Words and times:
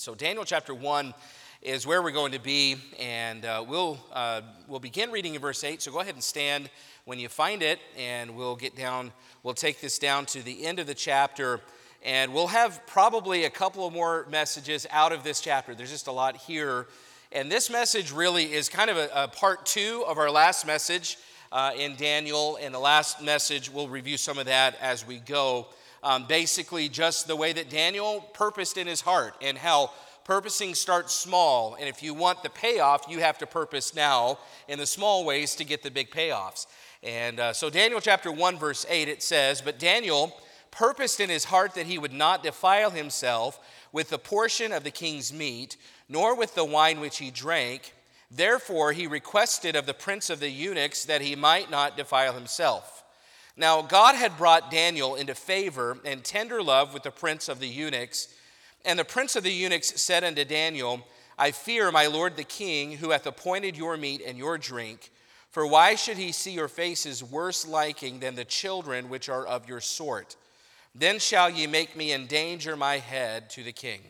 So, 0.00 0.14
Daniel 0.14 0.44
chapter 0.44 0.76
1 0.76 1.12
is 1.60 1.84
where 1.84 2.00
we're 2.00 2.12
going 2.12 2.30
to 2.30 2.38
be, 2.38 2.76
and 3.00 3.44
uh, 3.44 3.64
we'll, 3.66 3.98
uh, 4.12 4.42
we'll 4.68 4.78
begin 4.78 5.10
reading 5.10 5.34
in 5.34 5.40
verse 5.40 5.64
8. 5.64 5.82
So, 5.82 5.90
go 5.90 5.98
ahead 5.98 6.14
and 6.14 6.22
stand 6.22 6.70
when 7.04 7.18
you 7.18 7.28
find 7.28 7.64
it, 7.64 7.80
and 7.96 8.36
we'll 8.36 8.54
get 8.54 8.76
down, 8.76 9.10
we'll 9.42 9.54
take 9.54 9.80
this 9.80 9.98
down 9.98 10.24
to 10.26 10.40
the 10.40 10.64
end 10.64 10.78
of 10.78 10.86
the 10.86 10.94
chapter, 10.94 11.60
and 12.04 12.32
we'll 12.32 12.46
have 12.46 12.80
probably 12.86 13.42
a 13.42 13.50
couple 13.50 13.88
of 13.88 13.92
more 13.92 14.24
messages 14.30 14.86
out 14.92 15.10
of 15.10 15.24
this 15.24 15.40
chapter. 15.40 15.74
There's 15.74 15.90
just 15.90 16.06
a 16.06 16.12
lot 16.12 16.36
here. 16.36 16.86
And 17.32 17.50
this 17.50 17.68
message 17.68 18.12
really 18.12 18.52
is 18.52 18.68
kind 18.68 18.90
of 18.90 18.96
a, 18.96 19.10
a 19.12 19.26
part 19.26 19.66
two 19.66 20.04
of 20.06 20.16
our 20.16 20.30
last 20.30 20.64
message 20.64 21.18
uh, 21.50 21.72
in 21.76 21.96
Daniel. 21.96 22.56
And 22.62 22.72
the 22.72 22.78
last 22.78 23.20
message, 23.20 23.68
we'll 23.68 23.88
review 23.88 24.16
some 24.16 24.38
of 24.38 24.46
that 24.46 24.78
as 24.80 25.04
we 25.04 25.18
go. 25.18 25.66
Um, 26.02 26.26
basically, 26.26 26.88
just 26.88 27.26
the 27.26 27.36
way 27.36 27.52
that 27.52 27.70
Daniel 27.70 28.20
purposed 28.32 28.76
in 28.76 28.86
his 28.86 29.00
heart 29.00 29.34
and 29.42 29.58
how 29.58 29.90
purposing 30.24 30.74
starts 30.74 31.14
small. 31.14 31.74
And 31.74 31.88
if 31.88 32.02
you 32.02 32.14
want 32.14 32.42
the 32.42 32.50
payoff, 32.50 33.06
you 33.08 33.20
have 33.20 33.38
to 33.38 33.46
purpose 33.46 33.94
now 33.94 34.38
in 34.68 34.78
the 34.78 34.86
small 34.86 35.24
ways 35.24 35.54
to 35.56 35.64
get 35.64 35.82
the 35.82 35.90
big 35.90 36.10
payoffs. 36.10 36.66
And 37.02 37.40
uh, 37.40 37.52
so, 37.52 37.70
Daniel 37.70 38.00
chapter 38.00 38.30
1, 38.30 38.58
verse 38.58 38.84
8, 38.88 39.08
it 39.08 39.22
says, 39.22 39.60
But 39.60 39.78
Daniel 39.78 40.36
purposed 40.70 41.20
in 41.20 41.30
his 41.30 41.44
heart 41.44 41.74
that 41.74 41.86
he 41.86 41.98
would 41.98 42.12
not 42.12 42.42
defile 42.42 42.90
himself 42.90 43.58
with 43.92 44.10
the 44.10 44.18
portion 44.18 44.70
of 44.72 44.84
the 44.84 44.90
king's 44.90 45.32
meat 45.32 45.76
nor 46.08 46.34
with 46.34 46.54
the 46.54 46.64
wine 46.64 47.00
which 47.00 47.18
he 47.18 47.30
drank. 47.30 47.94
Therefore, 48.30 48.92
he 48.92 49.06
requested 49.06 49.76
of 49.76 49.86
the 49.86 49.94
prince 49.94 50.30
of 50.30 50.40
the 50.40 50.50
eunuchs 50.50 51.04
that 51.06 51.22
he 51.22 51.34
might 51.34 51.70
not 51.70 51.96
defile 51.96 52.34
himself. 52.34 52.97
Now, 53.58 53.82
God 53.82 54.14
had 54.14 54.38
brought 54.38 54.70
Daniel 54.70 55.16
into 55.16 55.34
favor 55.34 55.98
and 56.04 56.22
tender 56.22 56.62
love 56.62 56.94
with 56.94 57.02
the 57.02 57.10
prince 57.10 57.48
of 57.48 57.58
the 57.58 57.66
eunuchs. 57.66 58.28
And 58.84 58.96
the 58.96 59.04
prince 59.04 59.34
of 59.34 59.42
the 59.42 59.52
eunuchs 59.52 60.00
said 60.00 60.22
unto 60.22 60.44
Daniel, 60.44 61.04
I 61.36 61.50
fear 61.50 61.90
my 61.90 62.06
lord 62.06 62.36
the 62.36 62.44
king, 62.44 62.92
who 62.92 63.10
hath 63.10 63.26
appointed 63.26 63.76
your 63.76 63.96
meat 63.96 64.22
and 64.24 64.38
your 64.38 64.58
drink. 64.58 65.10
For 65.50 65.66
why 65.66 65.96
should 65.96 66.18
he 66.18 66.30
see 66.30 66.52
your 66.52 66.68
faces 66.68 67.24
worse 67.24 67.66
liking 67.66 68.20
than 68.20 68.36
the 68.36 68.44
children 68.44 69.08
which 69.08 69.28
are 69.28 69.44
of 69.44 69.68
your 69.68 69.80
sort? 69.80 70.36
Then 70.94 71.18
shall 71.18 71.50
ye 71.50 71.66
make 71.66 71.96
me 71.96 72.12
endanger 72.12 72.76
my 72.76 72.98
head 72.98 73.50
to 73.50 73.64
the 73.64 73.72
king. 73.72 74.00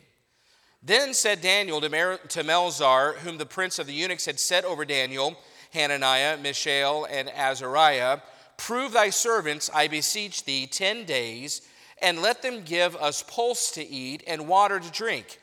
Then 0.83 1.13
said 1.13 1.41
Daniel 1.41 1.81
to, 1.81 1.89
Mer- 1.89 2.19
to 2.29 2.43
Melzar, 2.43 3.15
whom 3.17 3.39
the 3.39 3.45
prince 3.47 3.79
of 3.79 3.87
the 3.87 3.93
eunuchs 3.93 4.25
had 4.25 4.39
set 4.39 4.63
over 4.63 4.85
Daniel, 4.85 5.37
Hananiah, 5.73 6.37
Mishael, 6.37 7.07
and 7.09 7.29
Azariah, 7.29 8.19
Prove 8.59 8.91
thy 8.91 9.09
servants, 9.09 9.69
I 9.73 9.87
beseech 9.87 10.43
thee, 10.43 10.67
ten 10.67 11.05
days, 11.05 11.61
and 12.01 12.21
let 12.21 12.41
them 12.41 12.63
give 12.63 12.93
us 12.97 13.23
pulse 13.23 13.71
to 13.71 13.87
eat 13.87 14.21
and 14.27 14.49
water 14.49 14.81
to 14.81 14.91
drink. 14.91 15.39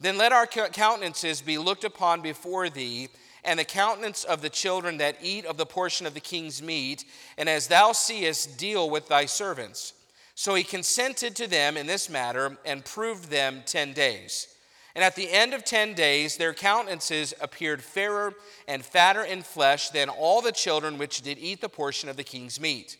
Then 0.00 0.16
let 0.16 0.32
our 0.32 0.46
countenances 0.46 1.42
be 1.42 1.58
looked 1.58 1.82
upon 1.82 2.22
before 2.22 2.70
thee, 2.70 3.08
and 3.44 3.58
the 3.58 3.64
countenance 3.64 4.22
of 4.22 4.42
the 4.42 4.48
children 4.48 4.98
that 4.98 5.18
eat 5.20 5.44
of 5.44 5.56
the 5.56 5.66
portion 5.66 6.06
of 6.06 6.14
the 6.14 6.20
king's 6.20 6.62
meat, 6.62 7.04
and 7.36 7.48
as 7.48 7.66
thou 7.66 7.90
seest, 7.90 8.58
deal 8.58 8.88
with 8.88 9.08
thy 9.08 9.26
servants. 9.26 9.92
So 10.36 10.54
he 10.54 10.62
consented 10.62 11.34
to 11.36 11.48
them 11.48 11.76
in 11.76 11.88
this 11.88 12.08
matter 12.08 12.56
and 12.64 12.84
proved 12.84 13.28
them 13.28 13.64
ten 13.66 13.92
days. 13.92 14.51
And 14.94 15.02
at 15.02 15.16
the 15.16 15.30
end 15.30 15.54
of 15.54 15.64
ten 15.64 15.94
days, 15.94 16.36
their 16.36 16.52
countenances 16.52 17.32
appeared 17.40 17.82
fairer 17.82 18.34
and 18.68 18.84
fatter 18.84 19.24
in 19.24 19.42
flesh 19.42 19.88
than 19.88 20.08
all 20.08 20.42
the 20.42 20.52
children 20.52 20.98
which 20.98 21.22
did 21.22 21.38
eat 21.38 21.60
the 21.60 21.68
portion 21.68 22.08
of 22.08 22.16
the 22.16 22.24
king's 22.24 22.60
meat. 22.60 22.98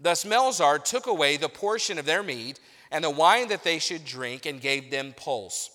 Thus 0.00 0.24
Melzar 0.24 0.82
took 0.82 1.06
away 1.06 1.36
the 1.36 1.48
portion 1.48 1.98
of 1.98 2.06
their 2.06 2.22
meat 2.22 2.60
and 2.90 3.02
the 3.02 3.10
wine 3.10 3.48
that 3.48 3.64
they 3.64 3.78
should 3.78 4.04
drink 4.04 4.46
and 4.46 4.60
gave 4.60 4.90
them 4.90 5.14
pulse. 5.16 5.70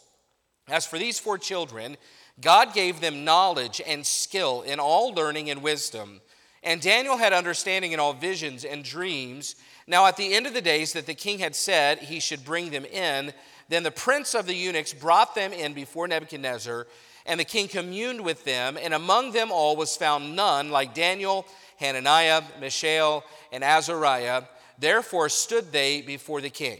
As 0.67 0.85
for 0.85 0.97
these 0.97 1.19
four 1.19 1.37
children, 1.37 1.97
God 2.39 2.73
gave 2.73 3.01
them 3.01 3.23
knowledge 3.23 3.81
and 3.85 4.05
skill 4.05 4.61
in 4.61 4.79
all 4.79 5.13
learning 5.13 5.49
and 5.49 5.61
wisdom. 5.61 6.21
And 6.63 6.81
Daniel 6.81 7.17
had 7.17 7.33
understanding 7.33 7.91
in 7.91 7.99
all 7.99 8.13
visions 8.13 8.63
and 8.63 8.83
dreams. 8.83 9.55
Now, 9.87 10.05
at 10.05 10.17
the 10.17 10.33
end 10.33 10.47
of 10.47 10.53
the 10.53 10.61
days 10.61 10.93
that 10.93 11.07
the 11.07 11.15
king 11.15 11.39
had 11.39 11.55
said 11.55 11.99
he 11.99 12.19
should 12.19 12.45
bring 12.45 12.69
them 12.69 12.85
in, 12.85 13.33
then 13.71 13.83
the 13.83 13.91
prince 13.91 14.35
of 14.35 14.45
the 14.47 14.53
eunuchs 14.53 14.93
brought 14.93 15.33
them 15.33 15.53
in 15.53 15.73
before 15.73 16.07
Nebuchadnezzar, 16.07 16.87
and 17.25 17.39
the 17.39 17.45
king 17.45 17.67
communed 17.67 18.21
with 18.21 18.43
them, 18.43 18.77
and 18.81 18.93
among 18.93 19.31
them 19.31 19.51
all 19.51 19.75
was 19.75 19.95
found 19.95 20.35
none 20.35 20.71
like 20.71 20.93
Daniel, 20.93 21.45
Hananiah, 21.77 22.41
Mishael, 22.59 23.23
and 23.51 23.63
Azariah. 23.63 24.43
Therefore 24.77 25.29
stood 25.29 25.71
they 25.71 26.01
before 26.01 26.41
the 26.41 26.49
king. 26.49 26.79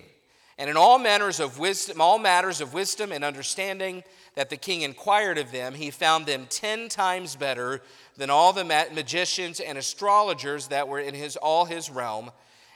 And 0.57 0.69
in 0.69 0.75
all 0.75 0.99
manners 0.99 1.39
of 1.39 1.59
wisdom, 1.59 2.01
all 2.01 2.19
matters 2.19 2.59
of 2.59 2.73
wisdom 2.73 3.11
and 3.11 3.23
understanding 3.23 4.03
that 4.35 4.49
the 4.49 4.57
king 4.57 4.81
inquired 4.81 5.37
of 5.37 5.51
them, 5.51 5.73
he 5.73 5.91
found 5.91 6.25
them 6.25 6.45
ten 6.49 6.89
times 6.89 7.35
better 7.35 7.81
than 8.17 8.29
all 8.29 8.51
the 8.53 8.65
magicians 8.65 9.59
and 9.59 9.77
astrologers 9.77 10.67
that 10.67 10.87
were 10.87 10.99
in 10.99 11.13
his 11.13 11.37
all 11.37 11.65
his 11.65 11.89
realm. 11.89 12.31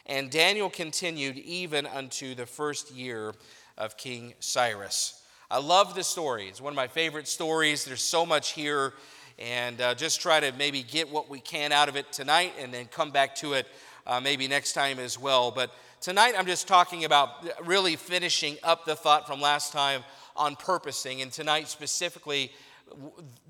And 0.06 0.32
Daniel 0.32 0.70
continued 0.70 1.38
even 1.38 1.86
unto 1.86 2.34
the 2.36 2.46
first 2.46 2.92
year 2.92 3.34
of 3.78 3.98
King 3.98 4.34
Cyrus. 4.40 5.22
I 5.52 5.60
love 5.60 5.96
this 5.96 6.08
story. 6.08 6.48
It's 6.48 6.62
one 6.62 6.74
of 6.74 6.78
my 6.78 6.88
favorite 6.88 7.28
stories. 7.28 7.86
There's 7.86 8.02
so 8.02 8.26
much 8.26 8.54
here, 8.54 8.94
and 9.38 9.80
uh, 9.80 9.96
just 9.96 10.22
try 10.22 10.40
to 10.40 10.52
maybe 10.54 10.82
get 10.82 11.10
what 11.10 11.30
we 11.30 11.40
can 11.40 11.72
out 11.72 11.90
of 11.90 11.96
it 11.96 12.12
tonight 12.12 12.54
and 12.60 12.74
then 12.74 12.86
come 12.86 13.12
back 13.12 13.36
to 13.36 13.54
it 13.54 13.68
uh, 14.08 14.20
maybe 14.20 14.48
next 14.48 14.74
time 14.74 14.98
as 14.98 15.20
well. 15.20 15.52
But 15.52 15.72
tonight 16.02 16.36
I'm 16.38 16.46
just 16.46 16.68
talking 16.68 17.06
about 17.06 17.30
really 17.66 17.96
finishing 17.96 18.58
up 18.64 18.86
the 18.86 18.96
thought 18.96 19.28
from 19.28 19.42
last 19.42 19.74
time 19.74 20.04
on 20.36 20.56
purposing, 20.56 21.22
and 21.22 21.32
tonight 21.32 21.68
specifically 21.68 22.52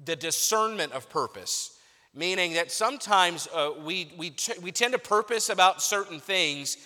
the 0.05 0.15
discernment 0.15 0.91
of 0.91 1.09
purpose. 1.09 1.79
Meaning 2.13 2.53
that 2.53 2.71
sometimes 2.71 3.47
uh, 3.53 3.71
we, 3.83 4.11
we, 4.17 4.29
t- 4.29 4.53
we 4.61 4.71
tend 4.71 4.93
to 4.93 4.99
purpose 4.99 5.49
about 5.49 5.81
certain 5.81 6.19
things 6.19 6.77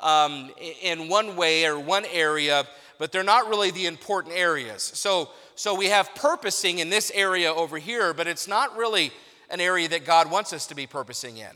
um, 0.00 0.50
in 0.82 1.08
one 1.08 1.36
way 1.36 1.66
or 1.66 1.78
one 1.78 2.04
area, 2.12 2.64
but 2.98 3.12
they're 3.12 3.22
not 3.22 3.48
really 3.48 3.70
the 3.70 3.86
important 3.86 4.34
areas. 4.34 4.82
So, 4.82 5.30
so 5.54 5.74
we 5.74 5.86
have 5.86 6.14
purposing 6.14 6.78
in 6.78 6.90
this 6.90 7.10
area 7.14 7.52
over 7.52 7.78
here, 7.78 8.12
but 8.12 8.26
it's 8.26 8.48
not 8.48 8.76
really 8.76 9.12
an 9.50 9.60
area 9.60 9.88
that 9.88 10.04
God 10.04 10.30
wants 10.30 10.52
us 10.52 10.66
to 10.66 10.74
be 10.74 10.86
purposing 10.86 11.38
in. 11.38 11.50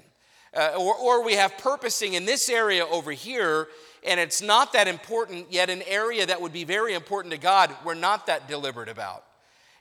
Uh, 0.54 0.72
or, 0.78 0.94
or 0.96 1.24
we 1.24 1.34
have 1.34 1.56
purposing 1.58 2.14
in 2.14 2.24
this 2.24 2.48
area 2.48 2.86
over 2.86 3.10
here, 3.10 3.68
and 4.04 4.20
it's 4.20 4.42
not 4.42 4.72
that 4.74 4.86
important, 4.86 5.50
yet 5.50 5.70
an 5.70 5.82
area 5.86 6.26
that 6.26 6.40
would 6.40 6.52
be 6.52 6.64
very 6.64 6.94
important 6.94 7.32
to 7.32 7.40
God, 7.40 7.74
we're 7.84 7.94
not 7.94 8.26
that 8.26 8.48
deliberate 8.48 8.88
about. 8.88 9.24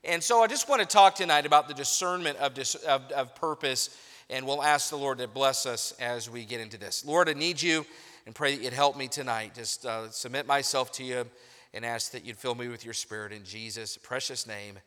And 0.03 0.23
so 0.23 0.41
I 0.41 0.47
just 0.47 0.69
want 0.69 0.81
to 0.81 0.87
talk 0.87 1.15
tonight 1.15 1.45
about 1.45 1.67
the 1.67 1.73
discernment 1.73 2.37
of, 2.37 2.53
dis, 2.53 2.75
of, 2.75 3.11
of 3.11 3.35
purpose, 3.35 3.95
and 4.29 4.47
we'll 4.47 4.63
ask 4.63 4.89
the 4.89 4.97
Lord 4.97 5.17
to 5.17 5.27
bless 5.27 5.65
us 5.65 5.93
as 5.99 6.29
we 6.29 6.45
get 6.45 6.61
into 6.61 6.77
this. 6.77 7.05
Lord, 7.05 7.27
I 7.29 7.33
need 7.33 7.61
you 7.61 7.85
and 8.25 8.33
pray 8.33 8.55
that 8.55 8.63
you'd 8.63 8.73
help 8.73 8.97
me 8.97 9.07
tonight. 9.07 9.53
Just 9.55 9.85
uh, 9.85 10.09
submit 10.09 10.47
myself 10.47 10.91
to 10.93 11.03
you 11.03 11.25
and 11.73 11.85
ask 11.85 12.11
that 12.11 12.25
you'd 12.25 12.37
fill 12.37 12.55
me 12.55 12.67
with 12.67 12.83
your 12.83 12.93
spirit 12.93 13.31
in 13.31 13.43
Jesus' 13.43 13.97
precious 13.97 14.45
name. 14.45 14.77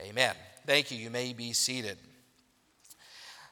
Amen. 0.00 0.34
Thank 0.66 0.90
you. 0.90 0.98
You 0.98 1.10
may 1.10 1.32
be 1.32 1.52
seated. 1.52 1.98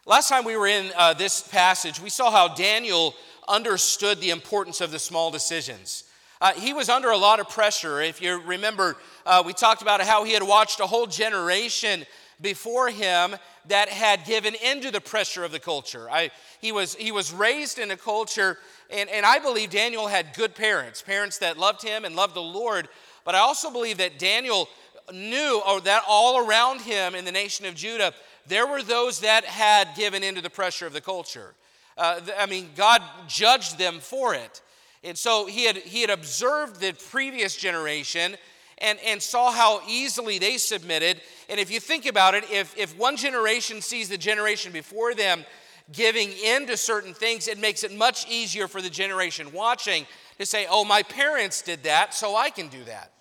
Last 0.06 0.28
time 0.28 0.44
we 0.44 0.56
were 0.56 0.66
in 0.66 0.90
uh, 0.96 1.14
this 1.14 1.46
passage, 1.46 2.00
we 2.00 2.10
saw 2.10 2.30
how 2.30 2.54
Daniel 2.54 3.14
understood 3.46 4.20
the 4.20 4.30
importance 4.30 4.80
of 4.80 4.90
the 4.90 4.98
small 4.98 5.30
decisions. 5.30 6.04
Uh, 6.40 6.52
he 6.54 6.72
was 6.72 6.88
under 6.88 7.10
a 7.10 7.16
lot 7.18 7.38
of 7.38 7.48
pressure. 7.48 8.00
If 8.00 8.22
you 8.22 8.40
remember, 8.40 8.96
uh, 9.26 9.42
we 9.44 9.52
talked 9.52 9.82
about 9.82 10.00
how 10.00 10.24
he 10.24 10.32
had 10.32 10.42
watched 10.42 10.80
a 10.80 10.86
whole 10.86 11.06
generation 11.06 12.06
before 12.40 12.88
him 12.88 13.36
that 13.66 13.90
had 13.90 14.24
given 14.24 14.54
into 14.64 14.90
the 14.90 15.00
pressure 15.00 15.44
of 15.44 15.52
the 15.52 15.60
culture. 15.60 16.08
I, 16.10 16.30
he, 16.60 16.72
was, 16.72 16.94
he 16.94 17.12
was 17.12 17.32
raised 17.32 17.78
in 17.78 17.90
a 17.90 17.96
culture, 17.96 18.56
and, 18.92 19.08
and 19.10 19.26
I 19.26 19.38
believe 19.38 19.70
Daniel 19.70 20.06
had 20.06 20.34
good 20.34 20.54
parents, 20.54 21.02
parents 21.02 21.38
that 21.38 21.58
loved 21.58 21.82
him 21.82 22.04
and 22.04 22.16
loved 22.16 22.34
the 22.34 22.42
Lord. 22.42 22.88
But 23.24 23.34
I 23.34 23.38
also 23.38 23.70
believe 23.70 23.98
that 23.98 24.18
Daniel 24.18 24.68
knew, 25.12 25.62
that 25.84 26.02
all 26.08 26.46
around 26.46 26.80
him 26.80 27.14
in 27.14 27.24
the 27.24 27.32
nation 27.32 27.66
of 27.66 27.74
Judah, 27.74 28.12
there 28.46 28.66
were 28.66 28.82
those 28.82 29.20
that 29.20 29.44
had 29.44 29.88
given 29.96 30.22
into 30.22 30.40
the 30.40 30.50
pressure 30.50 30.86
of 30.86 30.92
the 30.92 31.00
culture. 31.00 31.54
Uh, 31.96 32.20
I 32.38 32.46
mean, 32.46 32.70
God 32.76 33.02
judged 33.28 33.78
them 33.78 33.98
for 34.00 34.34
it. 34.34 34.62
And 35.02 35.16
so 35.16 35.46
he 35.46 35.64
had, 35.64 35.76
he 35.76 36.00
had 36.00 36.10
observed 36.10 36.80
the 36.80 36.92
previous 37.10 37.56
generation 37.56 38.36
and, 38.78 38.98
and 39.04 39.22
saw 39.22 39.50
how 39.50 39.82
easily 39.88 40.38
they 40.38 40.56
submitted. 40.56 41.20
And 41.48 41.60
if 41.60 41.70
you 41.70 41.80
think 41.80 42.06
about 42.06 42.34
it, 42.34 42.44
if, 42.50 42.76
if 42.78 42.96
one 42.98 43.16
generation 43.16 43.80
sees 43.80 44.08
the 44.08 44.18
generation 44.18 44.72
before 44.72 45.14
them 45.14 45.44
giving 45.92 46.30
in 46.32 46.66
to 46.66 46.76
certain 46.76 47.14
things, 47.14 47.48
it 47.48 47.58
makes 47.58 47.82
it 47.84 47.96
much 47.96 48.28
easier 48.28 48.68
for 48.68 48.80
the 48.80 48.90
generation 48.90 49.52
watching 49.52 50.06
to 50.38 50.46
say, 50.46 50.66
oh, 50.70 50.84
my 50.84 51.02
parents 51.02 51.62
did 51.62 51.82
that, 51.82 52.14
so 52.14 52.36
I 52.36 52.50
can 52.50 52.68
do 52.68 52.82
that. 52.84 53.12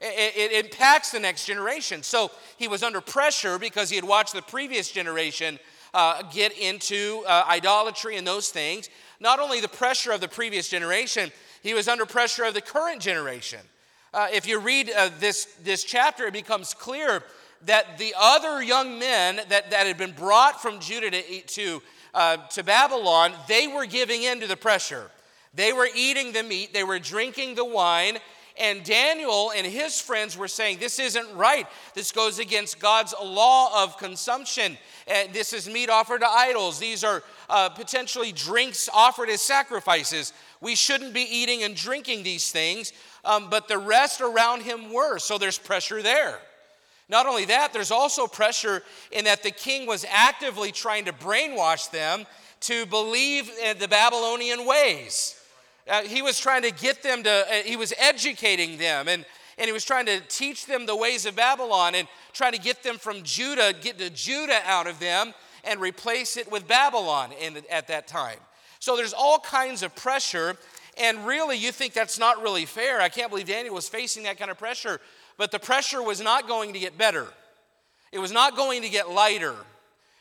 It, 0.00 0.52
it, 0.52 0.64
impacts 0.64 1.10
the 1.10 1.20
next 1.20 1.44
generation. 1.44 2.02
So 2.02 2.30
he 2.56 2.68
was 2.68 2.82
under 2.82 3.02
pressure 3.02 3.58
because 3.58 3.90
he 3.90 3.96
had 3.96 4.04
watched 4.04 4.32
the 4.32 4.40
previous 4.40 4.90
generation 4.90 5.58
uh, 5.92 6.22
get 6.32 6.56
into 6.58 7.22
uh, 7.28 7.44
idolatry 7.46 8.16
and 8.16 8.26
those 8.26 8.48
things. 8.48 8.88
Not 9.20 9.40
only 9.40 9.60
the 9.60 9.68
pressure 9.68 10.12
of 10.12 10.22
the 10.22 10.28
previous 10.28 10.70
generation, 10.70 11.30
he 11.62 11.74
was 11.74 11.86
under 11.86 12.06
pressure 12.06 12.44
of 12.44 12.54
the 12.54 12.62
current 12.62 13.02
generation. 13.02 13.60
Uh, 14.14 14.28
if 14.32 14.48
you 14.48 14.58
read 14.58 14.90
uh, 14.90 15.10
this, 15.18 15.44
this 15.62 15.84
chapter, 15.84 16.26
it 16.26 16.32
becomes 16.32 16.72
clear 16.72 17.22
that 17.66 17.98
the 17.98 18.14
other 18.18 18.62
young 18.62 18.98
men 18.98 19.36
that, 19.50 19.70
that 19.70 19.86
had 19.86 19.98
been 19.98 20.12
brought 20.12 20.62
from 20.62 20.80
Judah 20.80 21.10
to, 21.10 21.40
to, 21.42 21.82
uh, 22.14 22.38
to 22.48 22.62
Babylon, 22.62 23.32
they 23.48 23.66
were 23.66 23.86
giving 23.86 24.22
in 24.22 24.40
to 24.40 24.46
the 24.46 24.56
pressure. 24.56 25.10
They 25.54 25.72
were 25.72 25.88
eating 25.94 26.32
the 26.32 26.42
meat, 26.42 26.72
they 26.72 26.84
were 26.84 26.98
drinking 26.98 27.56
the 27.56 27.64
wine, 27.64 28.18
and 28.60 28.84
Daniel 28.84 29.52
and 29.56 29.66
his 29.66 30.00
friends 30.00 30.36
were 30.36 30.46
saying, 30.46 30.78
This 30.78 30.98
isn't 30.98 31.34
right. 31.34 31.66
This 31.94 32.12
goes 32.12 32.38
against 32.38 32.78
God's 32.78 33.14
law 33.20 33.82
of 33.82 33.96
consumption. 33.96 34.76
And 35.06 35.32
this 35.32 35.54
is 35.54 35.68
meat 35.68 35.88
offered 35.88 36.20
to 36.20 36.28
idols. 36.28 36.78
These 36.78 37.02
are 37.02 37.22
uh, 37.48 37.70
potentially 37.70 38.32
drinks 38.32 38.88
offered 38.92 39.30
as 39.30 39.40
sacrifices. 39.40 40.34
We 40.60 40.74
shouldn't 40.74 41.14
be 41.14 41.22
eating 41.22 41.62
and 41.62 41.74
drinking 41.74 42.22
these 42.22 42.52
things. 42.52 42.92
Um, 43.24 43.48
but 43.48 43.66
the 43.66 43.78
rest 43.78 44.20
around 44.20 44.62
him 44.62 44.92
were. 44.92 45.18
So 45.18 45.38
there's 45.38 45.58
pressure 45.58 46.02
there. 46.02 46.38
Not 47.10 47.26
only 47.26 47.44
that, 47.46 47.72
there's 47.72 47.90
also 47.90 48.28
pressure 48.28 48.82
in 49.10 49.24
that 49.24 49.42
the 49.42 49.50
king 49.50 49.86
was 49.86 50.06
actively 50.08 50.70
trying 50.70 51.06
to 51.06 51.12
brainwash 51.12 51.90
them 51.90 52.24
to 52.60 52.86
believe 52.86 53.50
the 53.78 53.88
Babylonian 53.88 54.64
ways. 54.64 55.36
Uh, 55.88 56.02
he 56.02 56.22
was 56.22 56.38
trying 56.38 56.62
to 56.62 56.70
get 56.70 57.02
them 57.02 57.24
to, 57.24 57.30
uh, 57.30 57.52
he 57.64 57.74
was 57.74 57.92
educating 57.98 58.78
them 58.78 59.08
and, 59.08 59.26
and 59.58 59.66
he 59.66 59.72
was 59.72 59.84
trying 59.84 60.06
to 60.06 60.20
teach 60.28 60.66
them 60.66 60.86
the 60.86 60.94
ways 60.94 61.26
of 61.26 61.34
Babylon 61.34 61.96
and 61.96 62.06
trying 62.32 62.52
to 62.52 62.60
get 62.60 62.84
them 62.84 62.96
from 62.96 63.24
Judah, 63.24 63.74
get 63.78 63.98
the 63.98 64.10
Judah 64.10 64.60
out 64.64 64.86
of 64.86 65.00
them 65.00 65.34
and 65.64 65.80
replace 65.80 66.36
it 66.36 66.50
with 66.50 66.68
Babylon 66.68 67.32
in, 67.32 67.56
at 67.70 67.88
that 67.88 68.06
time. 68.06 68.38
So 68.78 68.96
there's 68.96 69.12
all 69.12 69.40
kinds 69.40 69.82
of 69.82 69.94
pressure. 69.96 70.56
And 70.96 71.26
really, 71.26 71.56
you 71.56 71.72
think 71.72 71.92
that's 71.92 72.18
not 72.18 72.42
really 72.42 72.66
fair. 72.66 73.00
I 73.00 73.08
can't 73.08 73.30
believe 73.30 73.46
Daniel 73.46 73.74
was 73.74 73.88
facing 73.88 74.24
that 74.24 74.38
kind 74.38 74.50
of 74.50 74.58
pressure. 74.58 75.00
But 75.40 75.52
the 75.52 75.58
pressure 75.58 76.02
was 76.02 76.20
not 76.20 76.46
going 76.46 76.74
to 76.74 76.78
get 76.78 76.98
better, 76.98 77.26
it 78.12 78.18
was 78.18 78.30
not 78.30 78.58
going 78.58 78.82
to 78.82 78.90
get 78.90 79.08
lighter. 79.08 79.54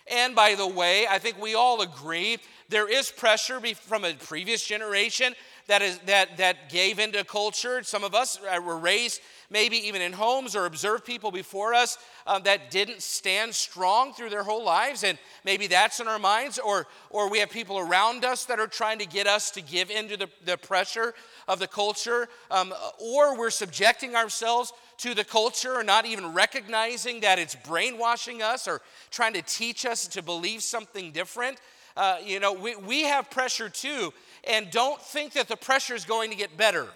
And 0.09 0.33
by 0.33 0.55
the 0.55 0.65
way, 0.65 1.07
I 1.07 1.19
think 1.19 1.41
we 1.41 1.55
all 1.55 1.81
agree 1.81 2.37
there 2.69 2.87
is 2.87 3.11
pressure 3.11 3.59
from 3.75 4.05
a 4.05 4.13
previous 4.13 4.65
generation 4.65 5.35
that, 5.69 5.81
is, 5.81 5.97
that, 5.99 6.37
that 6.37 6.69
gave 6.69 6.99
into 6.99 7.23
culture. 7.23 7.81
Some 7.83 8.03
of 8.03 8.13
us 8.13 8.39
uh, 8.39 8.59
were 8.61 8.77
raised 8.77 9.21
maybe 9.51 9.77
even 9.77 10.01
in 10.01 10.13
homes 10.13 10.55
or 10.55 10.65
observed 10.65 11.05
people 11.05 11.31
before 11.31 11.73
us 11.73 11.97
um, 12.27 12.43
that 12.43 12.69
didn't 12.69 13.01
stand 13.01 13.53
strong 13.55 14.13
through 14.13 14.29
their 14.29 14.43
whole 14.43 14.63
lives. 14.63 15.03
And 15.03 15.17
maybe 15.45 15.67
that's 15.67 15.99
in 15.99 16.07
our 16.07 16.19
minds. 16.19 16.59
Or, 16.59 16.87
or 17.09 17.29
we 17.29 17.39
have 17.39 17.49
people 17.49 17.79
around 17.79 18.25
us 18.25 18.45
that 18.45 18.59
are 18.59 18.67
trying 18.67 18.99
to 18.99 19.05
get 19.05 19.27
us 19.27 19.51
to 19.51 19.61
give 19.61 19.89
into 19.89 20.17
the, 20.17 20.29
the 20.45 20.57
pressure 20.57 21.13
of 21.47 21.59
the 21.59 21.67
culture. 21.67 22.27
Um, 22.51 22.73
or 22.99 23.37
we're 23.37 23.49
subjecting 23.49 24.15
ourselves 24.15 24.73
to 24.97 25.13
the 25.13 25.23
culture 25.23 25.77
and 25.77 25.87
not 25.87 26.05
even 26.05 26.33
recognizing 26.33 27.21
that 27.21 27.39
it's 27.39 27.55
brainwashing 27.55 28.41
us 28.41 28.67
or 28.67 28.81
trying 29.11 29.33
to 29.33 29.41
teach 29.41 29.85
us 29.85 30.07
to 30.07 30.21
believe 30.21 30.61
something 30.61 31.11
different. 31.11 31.59
Uh, 31.95 32.17
you 32.23 32.39
know, 32.39 32.53
we, 32.53 32.75
we 32.75 33.03
have 33.03 33.29
pressure 33.29 33.67
too, 33.67 34.13
and 34.45 34.69
don't 34.71 35.01
think 35.01 35.33
that 35.33 35.47
the 35.47 35.57
pressure 35.57 35.95
is 35.95 36.05
going 36.05 36.31
to 36.31 36.35
get 36.35 36.57
better. 36.57 36.87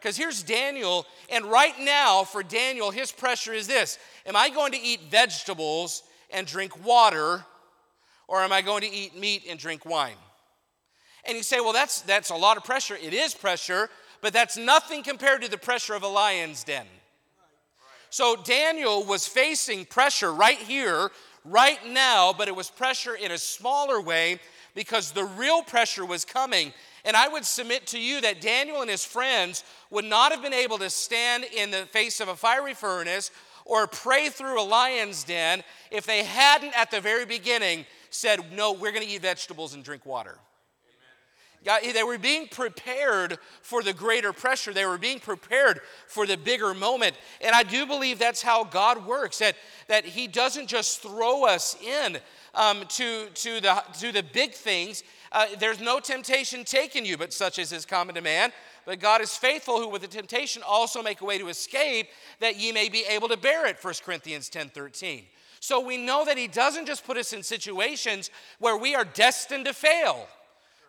Because 0.00 0.16
here's 0.16 0.42
Daniel, 0.42 1.06
and 1.28 1.44
right 1.44 1.78
now 1.78 2.24
for 2.24 2.42
Daniel, 2.42 2.90
his 2.90 3.12
pressure 3.12 3.52
is 3.52 3.66
this 3.66 3.98
Am 4.26 4.34
I 4.36 4.48
going 4.48 4.72
to 4.72 4.80
eat 4.80 5.00
vegetables 5.10 6.02
and 6.30 6.46
drink 6.46 6.84
water, 6.84 7.44
or 8.28 8.40
am 8.40 8.52
I 8.52 8.62
going 8.62 8.82
to 8.82 8.90
eat 8.90 9.16
meat 9.18 9.44
and 9.48 9.58
drink 9.58 9.84
wine? 9.84 10.16
And 11.26 11.36
you 11.36 11.42
say, 11.42 11.60
well, 11.60 11.72
that's, 11.72 12.00
that's 12.02 12.30
a 12.30 12.34
lot 12.34 12.56
of 12.56 12.64
pressure. 12.64 12.96
It 12.96 13.12
is 13.12 13.34
pressure, 13.34 13.90
but 14.22 14.32
that's 14.32 14.56
nothing 14.56 15.02
compared 15.02 15.42
to 15.42 15.50
the 15.50 15.58
pressure 15.58 15.94
of 15.94 16.02
a 16.02 16.08
lion's 16.08 16.64
den. 16.64 16.86
So 18.08 18.36
Daniel 18.42 19.04
was 19.04 19.28
facing 19.28 19.84
pressure 19.84 20.32
right 20.32 20.58
here, 20.58 21.10
right 21.44 21.78
now, 21.86 22.32
but 22.32 22.48
it 22.48 22.56
was 22.56 22.70
pressure 22.70 23.14
in 23.14 23.32
a 23.32 23.38
smaller 23.38 24.00
way 24.00 24.40
because 24.74 25.12
the 25.12 25.24
real 25.24 25.62
pressure 25.62 26.04
was 26.04 26.24
coming. 26.24 26.72
And 27.04 27.16
I 27.16 27.28
would 27.28 27.44
submit 27.44 27.86
to 27.88 28.00
you 28.00 28.20
that 28.20 28.40
Daniel 28.40 28.82
and 28.82 28.90
his 28.90 29.04
friends 29.04 29.64
would 29.90 30.04
not 30.04 30.32
have 30.32 30.42
been 30.42 30.52
able 30.52 30.78
to 30.78 30.90
stand 30.90 31.44
in 31.44 31.70
the 31.70 31.86
face 31.86 32.20
of 32.20 32.28
a 32.28 32.36
fiery 32.36 32.74
furnace 32.74 33.30
or 33.64 33.86
pray 33.86 34.28
through 34.28 34.60
a 34.60 34.64
lion's 34.64 35.24
den 35.24 35.62
if 35.90 36.06
they 36.06 36.24
hadn't 36.24 36.76
at 36.76 36.90
the 36.90 37.00
very 37.00 37.24
beginning 37.24 37.86
said, 38.10 38.52
No, 38.52 38.72
we're 38.72 38.92
going 38.92 39.06
to 39.06 39.12
eat 39.12 39.22
vegetables 39.22 39.74
and 39.74 39.84
drink 39.84 40.04
water. 40.04 40.38
God, 41.64 41.82
they 41.92 42.02
were 42.02 42.16
being 42.16 42.48
prepared 42.48 43.38
for 43.60 43.82
the 43.82 43.92
greater 43.92 44.32
pressure. 44.32 44.72
They 44.72 44.86
were 44.86 44.96
being 44.96 45.20
prepared 45.20 45.80
for 46.06 46.26
the 46.26 46.36
bigger 46.36 46.72
moment. 46.72 47.16
And 47.42 47.54
I 47.54 47.62
do 47.62 47.84
believe 47.84 48.18
that's 48.18 48.40
how 48.40 48.64
God 48.64 49.06
works, 49.06 49.38
that, 49.40 49.56
that 49.88 50.06
He 50.06 50.26
doesn't 50.26 50.68
just 50.68 51.02
throw 51.02 51.44
us 51.44 51.76
in 51.82 52.18
um, 52.54 52.84
to, 52.88 53.26
to, 53.28 53.60
the, 53.60 53.82
to 54.00 54.10
the 54.10 54.22
big 54.22 54.52
things. 54.52 55.04
Uh, 55.32 55.46
there's 55.58 55.80
no 55.80 56.00
temptation 56.00 56.64
taken 56.64 57.04
you, 57.04 57.18
but 57.18 57.32
such 57.32 57.58
as 57.58 57.72
is 57.72 57.84
common 57.84 58.14
to 58.14 58.22
man. 58.22 58.52
But 58.86 58.98
God 58.98 59.20
is 59.20 59.36
faithful, 59.36 59.78
who 59.78 59.88
with 59.88 60.00
the 60.00 60.08
temptation 60.08 60.62
also 60.66 61.02
make 61.02 61.20
a 61.20 61.24
way 61.26 61.36
to 61.36 61.48
escape, 61.48 62.08
that 62.40 62.58
ye 62.58 62.72
may 62.72 62.88
be 62.88 63.04
able 63.06 63.28
to 63.28 63.36
bear 63.36 63.66
it, 63.66 63.76
1 63.82 63.94
Corinthians 64.02 64.48
10 64.48 64.70
13. 64.70 65.24
So 65.60 65.78
we 65.78 65.98
know 65.98 66.24
that 66.24 66.38
He 66.38 66.48
doesn't 66.48 66.86
just 66.86 67.04
put 67.04 67.18
us 67.18 67.34
in 67.34 67.42
situations 67.42 68.30
where 68.58 68.78
we 68.78 68.94
are 68.94 69.04
destined 69.04 69.66
to 69.66 69.74
fail. 69.74 70.26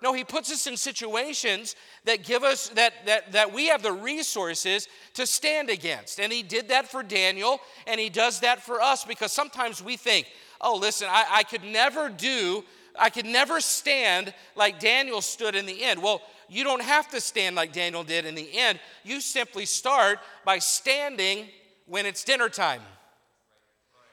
No, 0.01 0.13
he 0.13 0.23
puts 0.23 0.51
us 0.51 0.65
in 0.65 0.77
situations 0.77 1.75
that 2.05 2.23
give 2.23 2.43
us 2.43 2.69
that, 2.69 2.93
that, 3.05 3.31
that 3.33 3.53
we 3.53 3.67
have 3.67 3.83
the 3.83 3.91
resources 3.91 4.87
to 5.13 5.27
stand 5.27 5.69
against. 5.69 6.19
And 6.19 6.33
he 6.33 6.41
did 6.41 6.69
that 6.69 6.89
for 6.89 7.03
Daniel, 7.03 7.59
and 7.85 7.99
he 7.99 8.09
does 8.09 8.39
that 8.39 8.63
for 8.63 8.81
us 8.81 9.05
because 9.05 9.31
sometimes 9.31 9.83
we 9.83 9.97
think, 9.97 10.27
oh, 10.59 10.75
listen, 10.75 11.07
I, 11.09 11.25
I 11.29 11.43
could 11.43 11.63
never 11.63 12.09
do, 12.09 12.63
I 12.97 13.11
could 13.11 13.27
never 13.27 13.61
stand 13.61 14.33
like 14.55 14.79
Daniel 14.79 15.21
stood 15.21 15.55
in 15.55 15.67
the 15.67 15.83
end. 15.83 16.01
Well, 16.01 16.21
you 16.49 16.63
don't 16.63 16.81
have 16.81 17.07
to 17.11 17.21
stand 17.21 17.55
like 17.55 17.71
Daniel 17.71 18.03
did 18.03 18.25
in 18.25 18.33
the 18.33 18.49
end. 18.57 18.79
You 19.03 19.21
simply 19.21 19.65
start 19.65 20.19
by 20.43 20.57
standing 20.59 21.47
when 21.85 22.05
it's 22.05 22.23
dinner 22.23 22.49
time. 22.49 22.81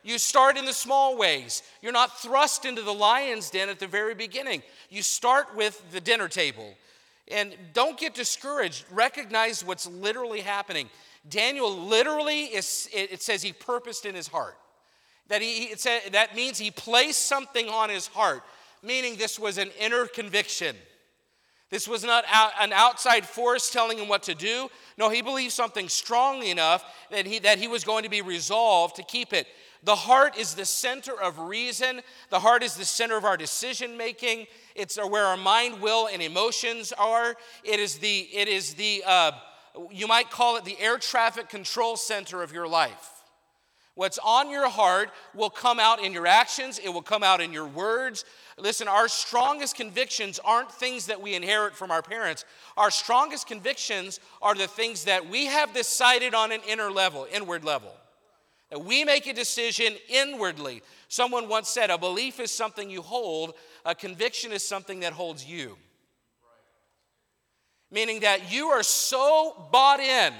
You 0.02 0.18
start 0.18 0.56
in 0.56 0.64
the 0.64 0.72
small 0.72 1.16
ways. 1.16 1.62
You're 1.82 1.92
not 1.92 2.20
thrust 2.20 2.64
into 2.64 2.82
the 2.82 2.94
lion's 2.94 3.50
den 3.50 3.68
at 3.68 3.78
the 3.78 3.86
very 3.86 4.14
beginning. 4.14 4.62
You 4.90 5.02
start 5.02 5.54
with 5.56 5.82
the 5.92 6.00
dinner 6.00 6.28
table. 6.28 6.74
And 7.30 7.54
don't 7.74 7.98
get 7.98 8.14
discouraged. 8.14 8.84
Recognize 8.90 9.64
what's 9.64 9.86
literally 9.86 10.40
happening. 10.40 10.88
Daniel 11.28 11.70
literally 11.70 12.44
is, 12.44 12.88
it 12.92 13.20
says 13.20 13.42
he 13.42 13.52
purposed 13.52 14.06
in 14.06 14.14
his 14.14 14.28
heart. 14.28 14.56
That, 15.28 15.42
he, 15.42 15.64
it 15.64 15.80
said, 15.80 16.00
that 16.12 16.34
means 16.34 16.58
he 16.58 16.70
placed 16.70 17.26
something 17.26 17.68
on 17.68 17.90
his 17.90 18.06
heart, 18.06 18.42
meaning 18.82 19.16
this 19.16 19.38
was 19.38 19.58
an 19.58 19.70
inner 19.78 20.06
conviction. 20.06 20.74
This 21.70 21.86
was 21.86 22.02
not 22.02 22.24
an 22.60 22.72
outside 22.72 23.26
force 23.26 23.70
telling 23.70 23.98
him 23.98 24.08
what 24.08 24.22
to 24.24 24.34
do. 24.34 24.68
No, 24.96 25.10
he 25.10 25.20
believed 25.20 25.52
something 25.52 25.88
strong 25.88 26.42
enough 26.42 26.84
that 27.10 27.26
he, 27.26 27.38
that 27.40 27.58
he 27.58 27.68
was 27.68 27.84
going 27.84 28.04
to 28.04 28.08
be 28.08 28.22
resolved 28.22 28.96
to 28.96 29.02
keep 29.02 29.32
it. 29.32 29.46
The 29.84 29.94
heart 29.94 30.36
is 30.36 30.54
the 30.54 30.64
center 30.64 31.20
of 31.20 31.38
reason. 31.38 32.00
The 32.30 32.40
heart 32.40 32.62
is 32.62 32.74
the 32.74 32.84
center 32.84 33.16
of 33.16 33.24
our 33.24 33.36
decision 33.36 33.96
making. 33.96 34.46
It's 34.74 34.96
where 34.96 35.24
our 35.24 35.36
mind, 35.36 35.80
will, 35.80 36.08
and 36.08 36.22
emotions 36.22 36.92
are. 36.92 37.36
It 37.64 37.78
is 37.78 37.98
the, 37.98 38.28
it 38.32 38.48
is 38.48 38.74
the 38.74 39.04
uh, 39.06 39.32
you 39.90 40.06
might 40.06 40.30
call 40.30 40.56
it 40.56 40.64
the 40.64 40.78
air 40.80 40.98
traffic 40.98 41.48
control 41.48 41.96
center 41.96 42.42
of 42.42 42.52
your 42.52 42.66
life. 42.66 43.17
What's 43.98 44.20
on 44.24 44.48
your 44.48 44.68
heart 44.68 45.10
will 45.34 45.50
come 45.50 45.80
out 45.80 46.00
in 46.00 46.12
your 46.12 46.28
actions, 46.28 46.78
it 46.78 46.88
will 46.88 47.02
come 47.02 47.24
out 47.24 47.40
in 47.40 47.52
your 47.52 47.66
words. 47.66 48.24
Listen, 48.56 48.86
our 48.86 49.08
strongest 49.08 49.74
convictions 49.74 50.38
aren't 50.44 50.70
things 50.70 51.06
that 51.06 51.20
we 51.20 51.34
inherit 51.34 51.74
from 51.74 51.90
our 51.90 52.00
parents. 52.00 52.44
Our 52.76 52.92
strongest 52.92 53.48
convictions 53.48 54.20
are 54.40 54.54
the 54.54 54.68
things 54.68 55.06
that 55.06 55.28
we 55.28 55.46
have 55.46 55.74
decided 55.74 56.32
on 56.32 56.52
an 56.52 56.60
inner 56.68 56.92
level, 56.92 57.26
inward 57.32 57.64
level. 57.64 57.92
That 58.70 58.84
we 58.84 59.02
make 59.02 59.26
a 59.26 59.32
decision 59.32 59.96
inwardly. 60.08 60.80
Someone 61.08 61.48
once 61.48 61.68
said, 61.68 61.90
a 61.90 61.98
belief 61.98 62.38
is 62.38 62.52
something 62.52 62.88
you 62.88 63.02
hold, 63.02 63.54
a 63.84 63.96
conviction 63.96 64.52
is 64.52 64.64
something 64.64 65.00
that 65.00 65.12
holds 65.12 65.44
you. 65.44 65.76
Meaning 67.90 68.20
that 68.20 68.52
you 68.52 68.68
are 68.68 68.84
so 68.84 69.70
bought 69.72 69.98
in 69.98 70.32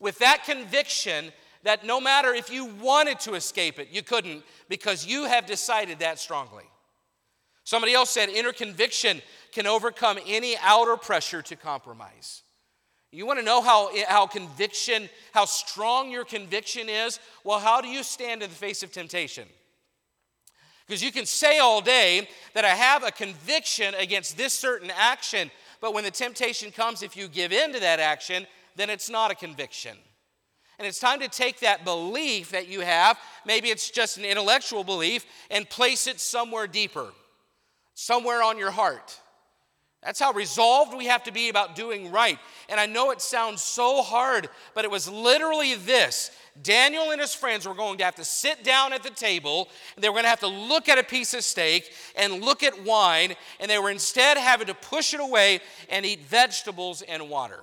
with 0.00 0.18
that 0.20 0.44
conviction 0.46 1.30
that 1.64 1.84
no 1.84 2.00
matter 2.00 2.32
if 2.32 2.50
you 2.50 2.66
wanted 2.66 3.18
to 3.20 3.34
escape 3.34 3.78
it, 3.78 3.88
you 3.90 4.02
couldn't 4.02 4.42
because 4.68 5.06
you 5.06 5.24
have 5.24 5.46
decided 5.46 5.98
that 5.98 6.18
strongly. 6.18 6.64
Somebody 7.64 7.94
else 7.94 8.10
said 8.10 8.28
inner 8.28 8.52
conviction 8.52 9.22
can 9.52 9.66
overcome 9.66 10.18
any 10.26 10.56
outer 10.62 10.96
pressure 10.96 11.42
to 11.42 11.56
compromise. 11.56 12.42
You 13.10 13.26
want 13.26 13.38
to 13.38 13.44
know 13.44 13.62
how, 13.62 13.90
how 14.06 14.26
conviction, 14.26 15.08
how 15.32 15.46
strong 15.46 16.10
your 16.10 16.24
conviction 16.24 16.88
is? 16.88 17.20
Well, 17.44 17.60
how 17.60 17.80
do 17.80 17.88
you 17.88 18.02
stand 18.02 18.42
in 18.42 18.50
the 18.50 18.56
face 18.56 18.82
of 18.82 18.92
temptation? 18.92 19.48
Because 20.86 21.02
you 21.02 21.12
can 21.12 21.24
say 21.24 21.58
all 21.60 21.80
day 21.80 22.28
that 22.52 22.64
I 22.64 22.74
have 22.74 23.04
a 23.04 23.10
conviction 23.10 23.94
against 23.94 24.36
this 24.36 24.52
certain 24.52 24.90
action, 24.94 25.50
but 25.80 25.94
when 25.94 26.04
the 26.04 26.10
temptation 26.10 26.70
comes, 26.70 27.02
if 27.02 27.16
you 27.16 27.28
give 27.28 27.52
in 27.52 27.72
to 27.72 27.80
that 27.80 28.00
action, 28.00 28.46
then 28.76 28.90
it's 28.90 29.08
not 29.08 29.30
a 29.30 29.34
conviction. 29.34 29.96
And 30.78 30.86
it's 30.88 30.98
time 30.98 31.20
to 31.20 31.28
take 31.28 31.60
that 31.60 31.84
belief 31.84 32.50
that 32.50 32.68
you 32.68 32.80
have, 32.80 33.18
maybe 33.46 33.68
it's 33.68 33.90
just 33.90 34.18
an 34.18 34.24
intellectual 34.24 34.84
belief, 34.84 35.24
and 35.50 35.68
place 35.68 36.06
it 36.06 36.20
somewhere 36.20 36.66
deeper, 36.66 37.08
somewhere 37.94 38.42
on 38.42 38.58
your 38.58 38.72
heart. 38.72 39.20
That's 40.02 40.20
how 40.20 40.32
resolved 40.32 40.94
we 40.94 41.06
have 41.06 41.24
to 41.24 41.32
be 41.32 41.48
about 41.48 41.74
doing 41.74 42.12
right. 42.12 42.38
And 42.68 42.78
I 42.78 42.84
know 42.84 43.10
it 43.10 43.22
sounds 43.22 43.62
so 43.62 44.02
hard, 44.02 44.50
but 44.74 44.84
it 44.84 44.90
was 44.90 45.08
literally 45.08 45.76
this 45.76 46.30
Daniel 46.62 47.10
and 47.10 47.20
his 47.20 47.34
friends 47.34 47.66
were 47.66 47.74
going 47.74 47.98
to 47.98 48.04
have 48.04 48.14
to 48.16 48.24
sit 48.24 48.62
down 48.62 48.92
at 48.92 49.02
the 49.02 49.10
table, 49.10 49.68
and 49.94 50.04
they 50.04 50.08
were 50.08 50.14
going 50.14 50.24
to 50.24 50.28
have 50.28 50.40
to 50.40 50.46
look 50.46 50.88
at 50.88 50.98
a 50.98 51.02
piece 51.02 51.34
of 51.34 51.42
steak 51.42 51.90
and 52.16 52.44
look 52.44 52.62
at 52.62 52.84
wine, 52.84 53.34
and 53.58 53.70
they 53.70 53.78
were 53.78 53.90
instead 53.90 54.36
having 54.36 54.66
to 54.66 54.74
push 54.74 55.14
it 55.14 55.20
away 55.20 55.60
and 55.88 56.06
eat 56.06 56.20
vegetables 56.20 57.02
and 57.02 57.28
water. 57.28 57.60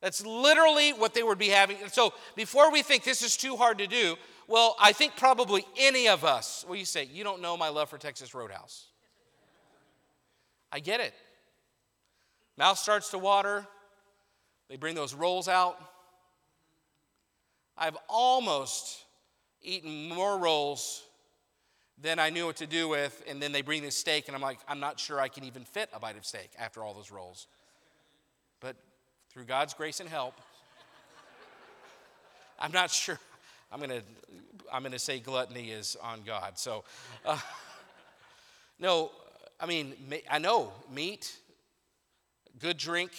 That's 0.00 0.24
literally 0.24 0.92
what 0.92 1.12
they 1.14 1.22
would 1.22 1.38
be 1.38 1.48
having. 1.48 1.76
And 1.82 1.92
so 1.92 2.14
before 2.34 2.72
we 2.72 2.82
think 2.82 3.04
this 3.04 3.22
is 3.22 3.36
too 3.36 3.56
hard 3.56 3.78
to 3.78 3.86
do, 3.86 4.16
well, 4.48 4.76
I 4.80 4.92
think 4.92 5.16
probably 5.16 5.64
any 5.78 6.08
of 6.08 6.24
us, 6.24 6.64
well, 6.66 6.76
you 6.76 6.84
say, 6.84 7.04
you 7.12 7.22
don't 7.22 7.42
know 7.42 7.56
my 7.56 7.68
love 7.68 7.90
for 7.90 7.98
Texas 7.98 8.34
Roadhouse. 8.34 8.86
I 10.72 10.80
get 10.80 11.00
it. 11.00 11.14
Mouth 12.56 12.78
starts 12.78 13.10
to 13.10 13.18
water. 13.18 13.66
They 14.68 14.76
bring 14.76 14.94
those 14.94 15.14
rolls 15.14 15.48
out. 15.48 15.78
I've 17.76 17.96
almost 18.08 19.04
eaten 19.62 20.08
more 20.08 20.38
rolls 20.38 21.02
than 22.00 22.18
I 22.18 22.30
knew 22.30 22.46
what 22.46 22.56
to 22.56 22.66
do 22.66 22.88
with, 22.88 23.22
and 23.28 23.42
then 23.42 23.52
they 23.52 23.62
bring 23.62 23.82
this 23.82 23.96
steak, 23.96 24.28
and 24.28 24.34
I'm 24.34 24.42
like, 24.42 24.58
I'm 24.66 24.80
not 24.80 24.98
sure 24.98 25.20
I 25.20 25.28
can 25.28 25.44
even 25.44 25.64
fit 25.64 25.90
a 25.92 26.00
bite 26.00 26.16
of 26.16 26.24
steak 26.24 26.50
after 26.58 26.82
all 26.82 26.94
those 26.94 27.10
rolls. 27.10 27.46
But 28.60 28.76
through 29.32 29.44
God's 29.44 29.74
grace 29.74 30.00
and 30.00 30.08
help, 30.08 30.34
I'm 32.58 32.72
not 32.72 32.90
sure. 32.90 33.18
I'm 33.72 33.80
gonna, 33.80 34.02
I'm 34.72 34.82
gonna 34.82 34.98
say 34.98 35.20
gluttony 35.20 35.70
is 35.70 35.96
on 36.02 36.22
God. 36.26 36.58
So, 36.58 36.84
uh, 37.24 37.38
no, 38.78 39.10
I 39.60 39.66
mean, 39.66 39.94
I 40.28 40.38
know 40.38 40.72
meat, 40.92 41.36
good 42.58 42.76
drink. 42.76 43.12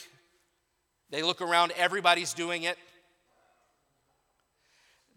They 1.09 1.23
look 1.23 1.41
around, 1.41 1.71
everybody's 1.77 2.33
doing 2.33 2.63
it. 2.63 2.77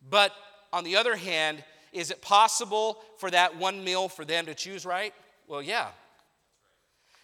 But 0.08 0.32
on 0.72 0.84
the 0.84 0.96
other 0.96 1.16
hand, 1.16 1.62
is 1.92 2.10
it 2.10 2.20
possible 2.20 2.98
for 3.18 3.30
that 3.30 3.56
one 3.56 3.84
meal 3.84 4.08
for 4.08 4.24
them 4.24 4.46
to 4.46 4.54
choose 4.54 4.84
right? 4.84 5.14
Well, 5.46 5.62
yeah. 5.62 5.88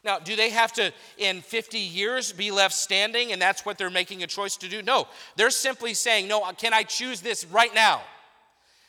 Now, 0.03 0.19
do 0.19 0.35
they 0.35 0.51
have 0.51 0.73
to, 0.75 0.93
in 1.19 1.43
50 1.43 1.79
years, 1.79 2.33
be 2.33 2.51
left 2.51 2.75
standing 2.75 3.33
and 3.33 3.41
that's 3.41 3.67
what 3.67 3.77
they're 3.77 3.91
making 3.91 4.23
a 4.23 4.27
choice 4.27 4.57
to 4.59 4.69
do? 4.69 4.81
No. 4.81 5.07
They're 5.37 5.51
simply 5.51 5.93
saying, 5.93 6.27
No, 6.27 6.43
uh, 6.43 6.53
can 6.53 6.73
I 6.73 6.85
choose 6.85 7.21
this 7.21 7.45
right 7.45 7.75
now? 7.75 8.01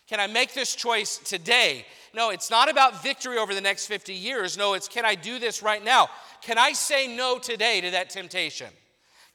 Can 0.08 0.20
I 0.20 0.28
make 0.28 0.54
this 0.54 0.74
choice 0.76 1.18
today? 1.18 1.86
No, 2.14 2.30
it's 2.30 2.50
not 2.50 2.70
about 2.70 3.04
victory 3.04 3.38
over 3.38 3.54
the 3.54 3.62
next 3.62 3.88
50 3.88 4.14
years. 4.14 4.58
No, 4.58 4.74
it's 4.74 4.88
can 4.88 5.06
I 5.06 5.16
do 5.16 5.40
this 5.40 5.62
right 5.62 5.84
now? 5.84 6.10
Can 6.42 6.58
I 6.58 6.74
say 6.74 7.14
no 7.14 7.38
today 7.40 7.82
to 7.82 7.92
that 7.92 8.10
temptation? 8.10 8.68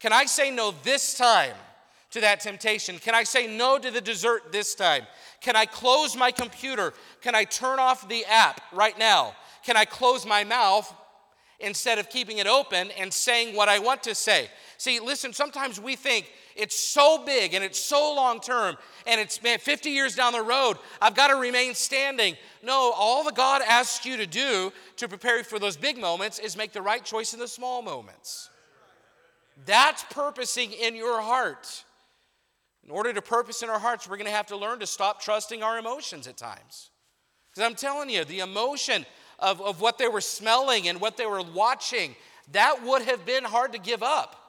Can 0.00 0.12
I 0.12 0.24
say 0.24 0.50
no 0.50 0.74
this 0.82 1.16
time? 1.16 1.54
to 2.12 2.20
that 2.22 2.40
temptation? 2.40 2.98
Can 2.98 3.14
I 3.14 3.24
say 3.24 3.46
no 3.46 3.78
to 3.78 3.90
the 3.90 4.00
dessert 4.00 4.50
this 4.50 4.74
time? 4.74 5.02
Can 5.42 5.54
I 5.54 5.66
close 5.66 6.16
my 6.16 6.30
computer? 6.30 6.94
Can 7.20 7.34
I 7.34 7.44
turn 7.44 7.78
off 7.78 8.08
the 8.08 8.24
app 8.24 8.60
right 8.72 8.98
now? 8.98 9.34
Can 9.64 9.76
I 9.76 9.84
close 9.84 10.24
my 10.24 10.42
mouth 10.42 10.94
instead 11.60 11.98
of 11.98 12.08
keeping 12.10 12.38
it 12.38 12.46
open 12.46 12.90
and 12.98 13.12
saying 13.12 13.56
what 13.56 13.68
I 13.68 13.78
want 13.78 14.02
to 14.04 14.14
say? 14.14 14.48
See, 14.78 15.00
listen, 15.00 15.32
sometimes 15.32 15.80
we 15.80 15.96
think 15.96 16.30
it's 16.54 16.78
so 16.78 17.22
big 17.24 17.54
and 17.54 17.64
it's 17.64 17.78
so 17.78 18.14
long 18.14 18.40
term 18.40 18.76
and 19.06 19.20
it's 19.20 19.42
man 19.42 19.58
50 19.58 19.90
years 19.90 20.14
down 20.14 20.32
the 20.32 20.42
road, 20.42 20.76
I've 21.00 21.14
got 21.14 21.28
to 21.28 21.36
remain 21.36 21.74
standing. 21.74 22.36
No, 22.62 22.92
all 22.96 23.24
that 23.24 23.34
God 23.34 23.62
asks 23.66 24.04
you 24.04 24.16
to 24.18 24.26
do 24.26 24.72
to 24.96 25.08
prepare 25.08 25.38
you 25.38 25.44
for 25.44 25.58
those 25.58 25.76
big 25.76 25.98
moments 25.98 26.38
is 26.38 26.56
make 26.56 26.72
the 26.72 26.82
right 26.82 27.04
choice 27.04 27.32
in 27.32 27.40
the 27.40 27.48
small 27.48 27.82
moments. 27.82 28.50
That's 29.64 30.04
purposing 30.10 30.72
in 30.72 30.94
your 30.94 31.20
heart. 31.20 31.84
In 32.84 32.90
order 32.90 33.12
to 33.12 33.22
purpose 33.22 33.62
in 33.62 33.70
our 33.70 33.80
hearts, 33.80 34.08
we're 34.08 34.16
going 34.16 34.26
to 34.26 34.32
have 34.32 34.46
to 34.46 34.56
learn 34.56 34.78
to 34.78 34.86
stop 34.86 35.20
trusting 35.20 35.62
our 35.62 35.78
emotions 35.78 36.28
at 36.28 36.36
times. 36.36 36.90
Because 37.50 37.68
I'm 37.68 37.74
telling 37.74 38.10
you, 38.10 38.24
the 38.24 38.40
emotion 38.40 39.06
of, 39.38 39.60
of 39.60 39.80
what 39.80 39.98
they 39.98 40.08
were 40.08 40.20
smelling 40.20 40.88
and 40.88 41.00
what 41.00 41.16
they 41.16 41.26
were 41.26 41.42
watching, 41.42 42.16
that 42.52 42.84
would 42.84 43.02
have 43.02 43.24
been 43.26 43.44
hard 43.44 43.72
to 43.72 43.78
give 43.78 44.02
up. 44.02 44.42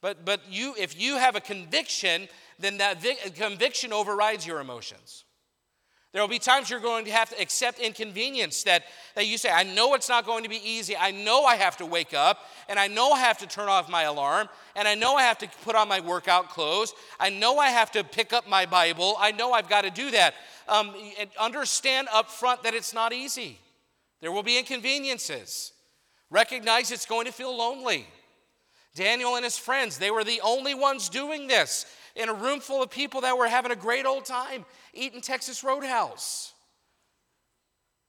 But, 0.00 0.24
but 0.24 0.40
you, 0.48 0.74
if 0.78 0.98
you 1.00 1.16
have 1.18 1.36
a 1.36 1.40
conviction, 1.40 2.28
then 2.58 2.78
that 2.78 3.02
vi- 3.02 3.30
conviction 3.34 3.92
overrides 3.92 4.46
your 4.46 4.60
emotions. 4.60 5.24
There 6.12 6.20
will 6.20 6.28
be 6.28 6.40
times 6.40 6.68
you're 6.68 6.80
going 6.80 7.04
to 7.04 7.12
have 7.12 7.30
to 7.30 7.40
accept 7.40 7.78
inconvenience 7.78 8.64
that, 8.64 8.82
that 9.14 9.28
you 9.28 9.38
say, 9.38 9.48
I 9.48 9.62
know 9.62 9.94
it's 9.94 10.08
not 10.08 10.26
going 10.26 10.42
to 10.42 10.48
be 10.48 10.60
easy. 10.68 10.96
I 10.96 11.12
know 11.12 11.44
I 11.44 11.54
have 11.54 11.76
to 11.76 11.86
wake 11.86 12.14
up, 12.14 12.38
and 12.68 12.80
I 12.80 12.88
know 12.88 13.12
I 13.12 13.20
have 13.20 13.38
to 13.38 13.46
turn 13.46 13.68
off 13.68 13.88
my 13.88 14.02
alarm, 14.02 14.48
and 14.74 14.88
I 14.88 14.96
know 14.96 15.14
I 15.14 15.22
have 15.22 15.38
to 15.38 15.48
put 15.62 15.76
on 15.76 15.86
my 15.86 16.00
workout 16.00 16.48
clothes. 16.48 16.92
I 17.20 17.30
know 17.30 17.58
I 17.58 17.68
have 17.68 17.92
to 17.92 18.02
pick 18.02 18.32
up 18.32 18.48
my 18.48 18.66
Bible. 18.66 19.14
I 19.20 19.30
know 19.30 19.52
I've 19.52 19.68
got 19.68 19.82
to 19.82 19.90
do 19.90 20.10
that. 20.10 20.34
Um, 20.68 20.92
understand 21.38 22.08
up 22.12 22.28
front 22.28 22.64
that 22.64 22.74
it's 22.74 22.92
not 22.92 23.12
easy. 23.12 23.60
There 24.20 24.32
will 24.32 24.42
be 24.42 24.58
inconveniences. 24.58 25.72
Recognize 26.30 26.90
it's 26.90 27.06
going 27.06 27.26
to 27.26 27.32
feel 27.32 27.56
lonely. 27.56 28.06
Daniel 28.94 29.36
and 29.36 29.44
his 29.44 29.56
friends, 29.56 29.98
they 29.98 30.10
were 30.10 30.24
the 30.24 30.40
only 30.42 30.74
ones 30.74 31.08
doing 31.08 31.46
this 31.46 31.86
in 32.16 32.28
a 32.28 32.34
room 32.34 32.60
full 32.60 32.82
of 32.82 32.90
people 32.90 33.20
that 33.22 33.36
were 33.36 33.48
having 33.48 33.72
a 33.72 33.76
great 33.76 34.04
old 34.04 34.24
time 34.24 34.64
eating 34.92 35.20
Texas 35.20 35.62
Roadhouse. 35.62 36.52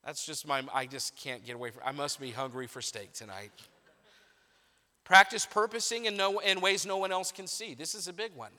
That's 0.04 0.26
just 0.26 0.46
my, 0.46 0.64
I 0.74 0.86
just 0.86 1.16
can't 1.16 1.44
get 1.44 1.54
away 1.54 1.70
from, 1.70 1.82
I 1.84 1.92
must 1.92 2.20
be 2.20 2.30
hungry 2.30 2.66
for 2.66 2.82
steak 2.82 3.12
tonight. 3.12 3.52
Practice 5.04 5.46
purposing 5.46 6.06
in, 6.06 6.16
no, 6.16 6.40
in 6.40 6.60
ways 6.60 6.84
no 6.84 6.96
one 6.96 7.12
else 7.12 7.30
can 7.32 7.46
see. 7.46 7.74
This 7.74 7.94
is 7.94 8.08
a 8.08 8.12
big 8.12 8.34
one. 8.34 8.52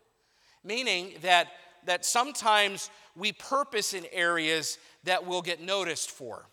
Meaning 0.63 1.13
that, 1.21 1.49
that 1.85 2.05
sometimes 2.05 2.89
we 3.15 3.33
purpose 3.33 3.93
in 3.93 4.05
areas 4.11 4.77
that 5.03 5.25
we'll 5.25 5.41
get 5.41 5.61
noticed 5.61 6.11
for. 6.11 6.45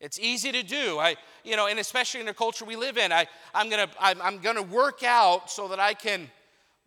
It's 0.00 0.18
easy 0.18 0.50
to 0.52 0.62
do. 0.62 0.98
I, 0.98 1.16
you 1.44 1.56
know, 1.56 1.66
and 1.66 1.78
especially 1.78 2.20
in 2.20 2.26
the 2.26 2.34
culture 2.34 2.64
we 2.64 2.76
live 2.76 2.96
in, 2.96 3.12
I, 3.12 3.26
I'm 3.54 3.68
gonna, 3.68 3.88
I'm, 4.00 4.20
I'm 4.22 4.38
gonna 4.38 4.62
work 4.62 5.02
out 5.02 5.50
so 5.50 5.68
that 5.68 5.78
I 5.78 5.94
can 5.94 6.30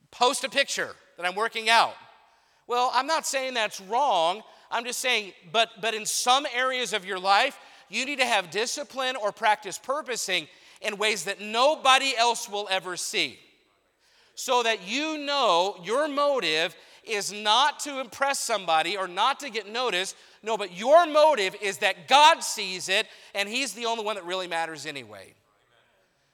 post 0.09 0.43
a 0.43 0.49
picture 0.49 0.95
that 1.17 1.25
I'm 1.25 1.35
working 1.35 1.69
out. 1.69 1.93
Well, 2.67 2.91
I'm 2.93 3.07
not 3.07 3.25
saying 3.27 3.53
that's 3.53 3.79
wrong. 3.81 4.41
I'm 4.71 4.85
just 4.85 4.99
saying, 4.99 5.33
but, 5.51 5.69
but 5.81 5.93
in 5.93 6.05
some 6.05 6.47
areas 6.55 6.93
of 6.93 7.05
your 7.05 7.19
life, 7.19 7.59
you 7.89 8.05
need 8.05 8.19
to 8.19 8.25
have 8.25 8.49
discipline 8.49 9.15
or 9.15 9.31
practice 9.31 9.77
purposing 9.77 10.47
in 10.81 10.97
ways 10.97 11.25
that 11.25 11.39
nobody 11.39 12.13
else 12.17 12.49
will 12.49 12.67
ever 12.71 12.97
see. 12.97 13.37
So 14.35 14.63
that 14.63 14.87
you 14.87 15.19
know 15.19 15.79
your 15.83 16.07
motive 16.07 16.75
is 17.03 17.31
not 17.31 17.79
to 17.81 17.99
impress 17.99 18.39
somebody 18.39 18.97
or 18.97 19.07
not 19.07 19.39
to 19.41 19.49
get 19.49 19.71
noticed. 19.71 20.15
No, 20.43 20.57
but 20.57 20.77
your 20.77 21.07
motive 21.07 21.55
is 21.61 21.77
that 21.77 22.07
God 22.07 22.43
sees 22.43 22.89
it 22.89 23.07
and 23.33 23.47
He's 23.47 23.73
the 23.73 23.85
only 23.85 24.03
one 24.03 24.15
that 24.15 24.25
really 24.25 24.47
matters 24.47 24.85
anyway. 24.85 25.33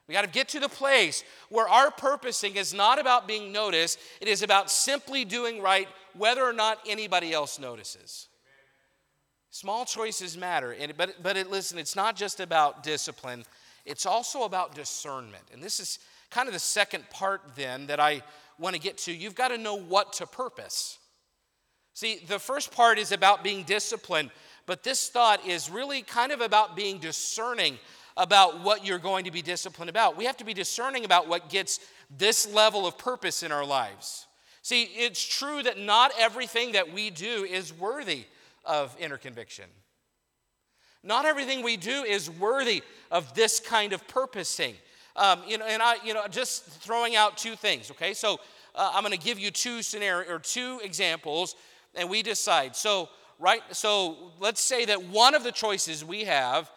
We 0.08 0.14
got 0.14 0.24
to 0.24 0.30
get 0.30 0.50
to 0.50 0.60
the 0.60 0.70
place 0.70 1.24
where 1.50 1.70
our 1.70 1.92
purposing 1.92 2.56
is 2.56 2.74
not 2.74 3.00
about 3.00 3.28
being 3.28 3.52
noticed, 3.52 4.00
it 4.20 4.28
is 4.28 4.42
about 4.42 4.72
simply 4.72 5.24
doing 5.24 5.62
right 5.62 5.88
whether 6.18 6.44
or 6.44 6.54
not 6.54 6.80
anybody 6.88 7.32
else 7.32 7.60
notices. 7.60 8.28
Small 9.52 9.86
choices 9.86 10.38
matter, 10.38 10.72
and, 10.72 10.96
but, 10.98 11.22
but 11.22 11.38
it, 11.38 11.50
listen, 11.50 11.78
it's 11.78 11.96
not 11.96 12.16
just 12.16 12.40
about 12.40 12.84
discipline, 12.84 13.44
it's 13.86 14.06
also 14.06 14.44
about 14.44 14.76
discernment. 14.76 15.44
And 15.52 15.62
this 15.62 15.80
is 15.80 16.00
kind 16.30 16.48
of 16.48 16.54
the 16.54 16.60
second 16.60 17.10
part 17.10 17.42
then 17.56 17.88
that 17.88 18.00
I 18.00 18.22
want 18.60 18.76
to 18.76 18.82
get 18.82 18.98
to. 19.00 19.14
You've 19.14 19.36
got 19.36 19.48
to 19.48 19.58
know 19.58 19.76
what 19.76 20.14
to 20.14 20.28
purpose. 20.28 20.99
See, 22.00 22.22
the 22.26 22.40
first 22.40 22.72
part 22.72 22.98
is 22.98 23.12
about 23.12 23.44
being 23.44 23.64
disciplined, 23.64 24.32
but 24.66 24.84
this 24.84 25.10
thought 25.10 25.46
is 25.46 25.70
really 25.70 26.02
kind 26.02 26.32
of 26.32 26.40
about 26.40 26.74
being 26.74 26.98
discerning 26.98 27.78
about 28.16 28.64
what 28.64 28.86
you're 28.86 29.00
going 29.00 29.26
to 29.26 29.32
be 29.32 29.42
disciplined 29.42 29.90
about. 29.90 30.16
We 30.16 30.24
have 30.24 30.38
to 30.38 30.46
be 30.46 30.54
discerning 30.54 31.04
about 31.04 31.28
what 31.28 31.50
gets 31.50 31.82
this 32.18 32.48
level 32.54 32.88
of 32.88 32.98
purpose 32.98 33.44
in 33.44 33.52
our 33.52 33.66
lives. 33.66 34.28
See, 34.62 34.84
it's 34.84 35.22
true 35.22 35.62
that 35.62 35.78
not 35.78 36.14
everything 36.18 36.72
that 36.72 36.94
we 36.94 37.10
do 37.10 37.44
is 37.44 37.74
worthy 37.74 38.24
of 38.64 38.96
inner 38.98 39.18
conviction. 39.18 39.66
Not 41.04 41.26
everything 41.26 41.64
we 41.64 41.76
do 41.76 42.06
is 42.06 42.30
worthy 42.30 42.82
of 43.12 43.36
this 43.36 43.60
kind 43.60 43.92
of 43.92 44.08
purposing. 44.08 44.76
Um, 45.18 45.42
you 45.46 45.58
know, 45.58 45.66
and 45.66 45.82
I, 45.82 45.96
you 46.06 46.14
know, 46.14 46.26
just 46.30 46.64
throwing 46.64 47.18
out 47.18 47.38
two 47.38 47.58
things. 47.58 47.92
Okay, 47.92 48.14
so 48.14 48.40
uh, 48.74 48.92
I'm 48.94 49.04
going 49.04 49.12
to 49.12 49.20
give 49.20 49.38
you 49.38 49.52
two 49.52 49.82
scenario 49.82 50.32
or 50.32 50.40
two 50.40 50.80
examples, 50.82 51.56
and 51.96 52.10
we 52.10 52.22
decide. 52.22 52.76
So, 52.76 53.10
right, 53.40 53.62
so 53.72 54.32
let's 54.40 54.62
say 54.62 54.86
that 54.86 55.04
one 55.04 55.36
of 55.36 55.44
the 55.44 55.52
choices 55.52 56.04
we 56.04 56.26
have 56.26 56.70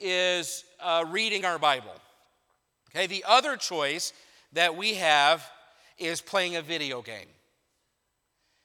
is 0.00 0.64
uh, 0.80 1.04
reading 1.08 1.44
our 1.44 1.58
Bible. 1.58 1.94
Okay, 2.90 3.06
the 3.06 3.24
other 3.26 3.56
choice 3.56 4.12
that 4.52 4.76
we 4.76 4.94
have 4.94 5.44
is 5.98 6.20
playing 6.20 6.56
a 6.56 6.62
video 6.62 7.02
game. 7.02 7.26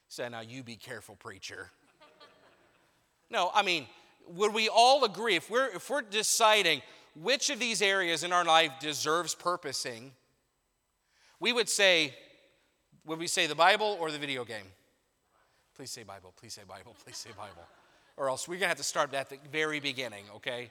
Say, 0.08 0.28
now 0.28 0.40
you 0.40 0.62
be 0.62 0.76
careful, 0.76 1.16
preacher. 1.16 1.70
no, 3.30 3.50
I 3.54 3.62
mean, 3.62 3.86
would 4.28 4.52
we 4.52 4.68
all 4.68 5.04
agree 5.04 5.36
if 5.36 5.50
we're 5.50 5.68
if 5.68 5.88
we're 5.90 6.02
deciding 6.02 6.82
which 7.14 7.50
of 7.50 7.58
these 7.58 7.82
areas 7.82 8.24
in 8.24 8.32
our 8.32 8.44
life 8.44 8.72
deserves 8.80 9.34
purposing, 9.34 10.12
we 11.40 11.52
would 11.52 11.68
say, 11.68 12.14
would 13.04 13.18
we 13.18 13.26
say 13.26 13.46
the 13.46 13.54
Bible 13.54 13.96
or 14.00 14.10
the 14.10 14.18
video 14.18 14.44
game? 14.44 14.66
Please 15.80 15.92
say 15.92 16.02
Bible, 16.02 16.34
please 16.38 16.52
say 16.52 16.60
Bible, 16.68 16.94
please 17.02 17.16
say 17.16 17.30
Bible. 17.34 17.66
Or 18.18 18.28
else 18.28 18.46
we're 18.46 18.56
gonna 18.56 18.68
have 18.68 18.76
to 18.76 18.82
start 18.82 19.14
at 19.14 19.30
the 19.30 19.38
very 19.50 19.80
beginning, 19.80 20.24
okay? 20.36 20.68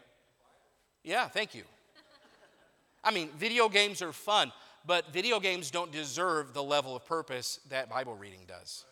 Yeah, 1.04 1.28
thank 1.28 1.56
you. 1.56 1.64
I 3.04 3.10
mean, 3.10 3.30
video 3.36 3.70
games 3.70 4.04
are 4.04 4.12
fun, 4.12 4.52
but 4.86 5.12
video 5.12 5.40
games 5.40 5.72
don't 5.72 5.92
deserve 5.92 6.54
the 6.54 6.62
level 6.62 6.96
of 6.96 7.08
purpose 7.08 7.60
that 7.70 7.90
Bible 7.90 8.14
reading 8.18 8.42
does. 8.48 8.86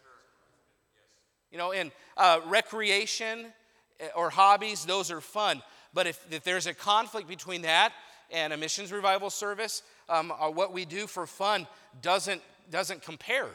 You 1.51 1.59
know, 1.59 1.71
and 1.71 1.91
uh, 2.17 2.39
recreation 2.47 3.53
eh, 3.99 4.07
or 4.15 4.31
hobbies, 4.31 4.85
those 4.85 5.11
are 5.11 5.21
fun. 5.21 5.61
But 5.93 6.07
if, 6.07 6.25
if 6.33 6.43
there's 6.43 6.65
a 6.65 6.73
conflict 6.73 7.27
between 7.27 7.61
that 7.61 7.93
and 8.31 8.53
a 8.53 8.57
missions 8.57 8.91
revival 8.91 9.29
service, 9.29 9.83
um, 10.09 10.31
uh, 10.31 10.49
what 10.49 10.73
we 10.73 10.83
do 10.83 11.05
for 11.05 11.27
fun 11.27 11.67
doesn't, 12.01 12.41
doesn't 12.71 13.03
compare 13.03 13.49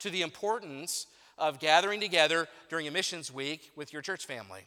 to 0.00 0.10
the 0.10 0.22
importance 0.22 1.06
of 1.38 1.58
gathering 1.58 2.00
together 2.00 2.48
during 2.68 2.86
a 2.86 2.90
missions 2.90 3.32
week 3.32 3.70
with 3.76 3.92
your 3.92 4.02
church 4.02 4.26
family. 4.26 4.62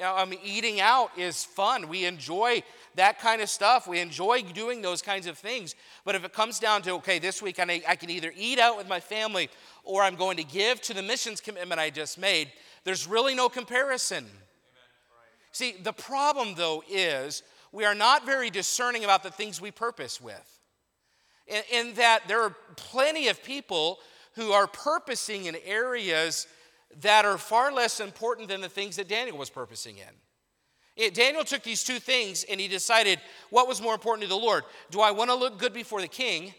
You 0.00 0.06
know, 0.06 0.14
I 0.16 0.24
mean, 0.24 0.40
eating 0.42 0.80
out 0.80 1.10
is 1.18 1.44
fun. 1.44 1.86
We 1.86 2.06
enjoy 2.06 2.62
that 2.94 3.20
kind 3.20 3.42
of 3.42 3.50
stuff. 3.50 3.86
We 3.86 3.98
enjoy 3.98 4.40
doing 4.40 4.80
those 4.80 5.02
kinds 5.02 5.26
of 5.26 5.36
things. 5.36 5.74
But 6.06 6.14
if 6.14 6.24
it 6.24 6.32
comes 6.32 6.58
down 6.58 6.80
to, 6.82 6.92
okay, 6.92 7.18
this 7.18 7.42
week 7.42 7.58
I 7.58 7.96
can 7.96 8.08
either 8.08 8.32
eat 8.34 8.58
out 8.58 8.78
with 8.78 8.88
my 8.88 8.98
family 8.98 9.50
or 9.84 10.02
I'm 10.02 10.16
going 10.16 10.38
to 10.38 10.44
give 10.44 10.80
to 10.82 10.94
the 10.94 11.02
missions 11.02 11.42
commitment 11.42 11.78
I 11.78 11.90
just 11.90 12.16
made, 12.16 12.50
there's 12.84 13.06
really 13.06 13.34
no 13.34 13.50
comparison. 13.50 14.26
See, 15.52 15.74
the 15.82 15.92
problem 15.92 16.54
though 16.54 16.82
is 16.88 17.42
we 17.70 17.84
are 17.84 17.94
not 17.94 18.24
very 18.24 18.48
discerning 18.48 19.04
about 19.04 19.22
the 19.22 19.30
things 19.30 19.60
we 19.60 19.70
purpose 19.70 20.18
with. 20.18 20.60
In, 21.46 21.62
in, 21.72 21.94
that 21.96 22.22
there 22.26 22.40
are 22.42 22.56
plenty 22.76 23.28
of 23.28 23.42
people 23.42 23.98
who 24.34 24.52
are 24.52 24.66
purposing 24.66 25.46
in 25.46 25.56
areas 25.64 26.46
that 27.00 27.24
are 27.24 27.38
far 27.38 27.72
less 27.72 28.00
important 28.00 28.48
than 28.48 28.60
the 28.60 28.68
things 28.68 28.96
that 28.96 29.08
Daniel 29.08 29.38
was 29.38 29.50
purposing 29.50 29.98
in. 29.98 30.14
It, 30.96 31.14
Daniel 31.14 31.44
took 31.44 31.62
these 31.62 31.84
two 31.84 31.98
things 31.98 32.44
and 32.44 32.60
he 32.60 32.68
decided 32.68 33.20
what 33.50 33.68
was 33.68 33.80
more 33.80 33.94
important 33.94 34.22
to 34.22 34.28
the 34.28 34.36
Lord. 34.36 34.64
Do 34.90 35.00
I 35.00 35.12
want 35.12 35.30
to 35.30 35.36
look 35.36 35.58
good 35.58 35.72
before 35.72 36.00
the 36.00 36.08
king? 36.08 36.52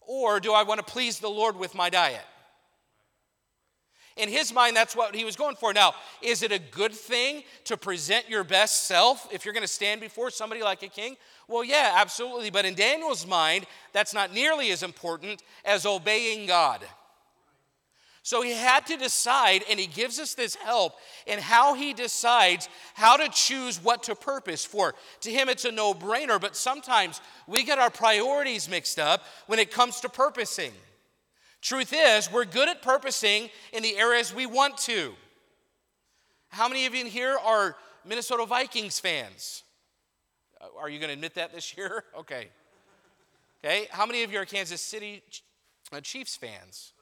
Or 0.00 0.40
do 0.40 0.52
I 0.52 0.62
want 0.62 0.78
to 0.78 0.84
please 0.84 1.18
the 1.18 1.28
Lord 1.28 1.56
with 1.56 1.74
my 1.74 1.90
diet? 1.90 2.24
In 4.18 4.28
his 4.28 4.52
mind, 4.52 4.76
that's 4.76 4.96
what 4.96 5.14
he 5.14 5.24
was 5.24 5.36
going 5.36 5.56
for. 5.56 5.72
Now, 5.72 5.94
is 6.20 6.42
it 6.42 6.52
a 6.52 6.58
good 6.58 6.92
thing 6.92 7.44
to 7.64 7.76
present 7.76 8.28
your 8.28 8.44
best 8.44 8.88
self 8.88 9.28
if 9.32 9.44
you're 9.44 9.54
going 9.54 9.62
to 9.62 9.68
stand 9.68 10.00
before 10.00 10.30
somebody 10.30 10.62
like 10.62 10.82
a 10.82 10.88
king? 10.88 11.16
Well, 11.46 11.64
yeah, 11.64 11.92
absolutely. 11.94 12.50
But 12.50 12.64
in 12.64 12.74
Daniel's 12.74 13.26
mind, 13.26 13.66
that's 13.92 14.12
not 14.12 14.34
nearly 14.34 14.70
as 14.70 14.82
important 14.82 15.42
as 15.64 15.86
obeying 15.86 16.46
God. 16.46 16.84
So 18.24 18.42
he 18.42 18.52
had 18.52 18.84
to 18.88 18.98
decide, 18.98 19.64
and 19.70 19.80
he 19.80 19.86
gives 19.86 20.18
us 20.18 20.34
this 20.34 20.54
help 20.54 20.94
in 21.26 21.38
how 21.38 21.72
he 21.72 21.94
decides 21.94 22.68
how 22.92 23.16
to 23.16 23.28
choose 23.30 23.82
what 23.82 24.02
to 24.02 24.14
purpose 24.14 24.66
for. 24.66 24.94
To 25.20 25.30
him, 25.30 25.48
it's 25.48 25.64
a 25.64 25.72
no 25.72 25.94
brainer, 25.94 26.38
but 26.38 26.54
sometimes 26.54 27.22
we 27.46 27.62
get 27.64 27.78
our 27.78 27.88
priorities 27.88 28.68
mixed 28.68 28.98
up 28.98 29.22
when 29.46 29.58
it 29.58 29.70
comes 29.70 30.00
to 30.00 30.10
purposing. 30.10 30.72
Truth 31.60 31.92
is, 31.94 32.30
we're 32.30 32.44
good 32.44 32.68
at 32.68 32.82
purposing 32.82 33.50
in 33.72 33.82
the 33.82 33.96
areas 33.96 34.32
we 34.34 34.46
want 34.46 34.78
to. 34.78 35.14
How 36.50 36.68
many 36.68 36.86
of 36.86 36.94
you 36.94 37.00
in 37.00 37.06
here 37.06 37.36
are 37.44 37.76
Minnesota 38.04 38.46
Vikings 38.46 39.00
fans? 39.00 39.64
Uh, 40.60 40.66
are 40.78 40.88
you 40.88 40.98
going 40.98 41.08
to 41.08 41.14
admit 41.14 41.34
that 41.34 41.52
this 41.52 41.76
year? 41.76 42.04
Okay. 42.16 42.48
Okay. 43.64 43.88
How 43.90 44.06
many 44.06 44.22
of 44.22 44.32
you 44.32 44.38
are 44.38 44.44
Kansas 44.44 44.80
City 44.80 45.22
uh, 45.92 46.00
Chiefs 46.00 46.36
fans? 46.36 46.92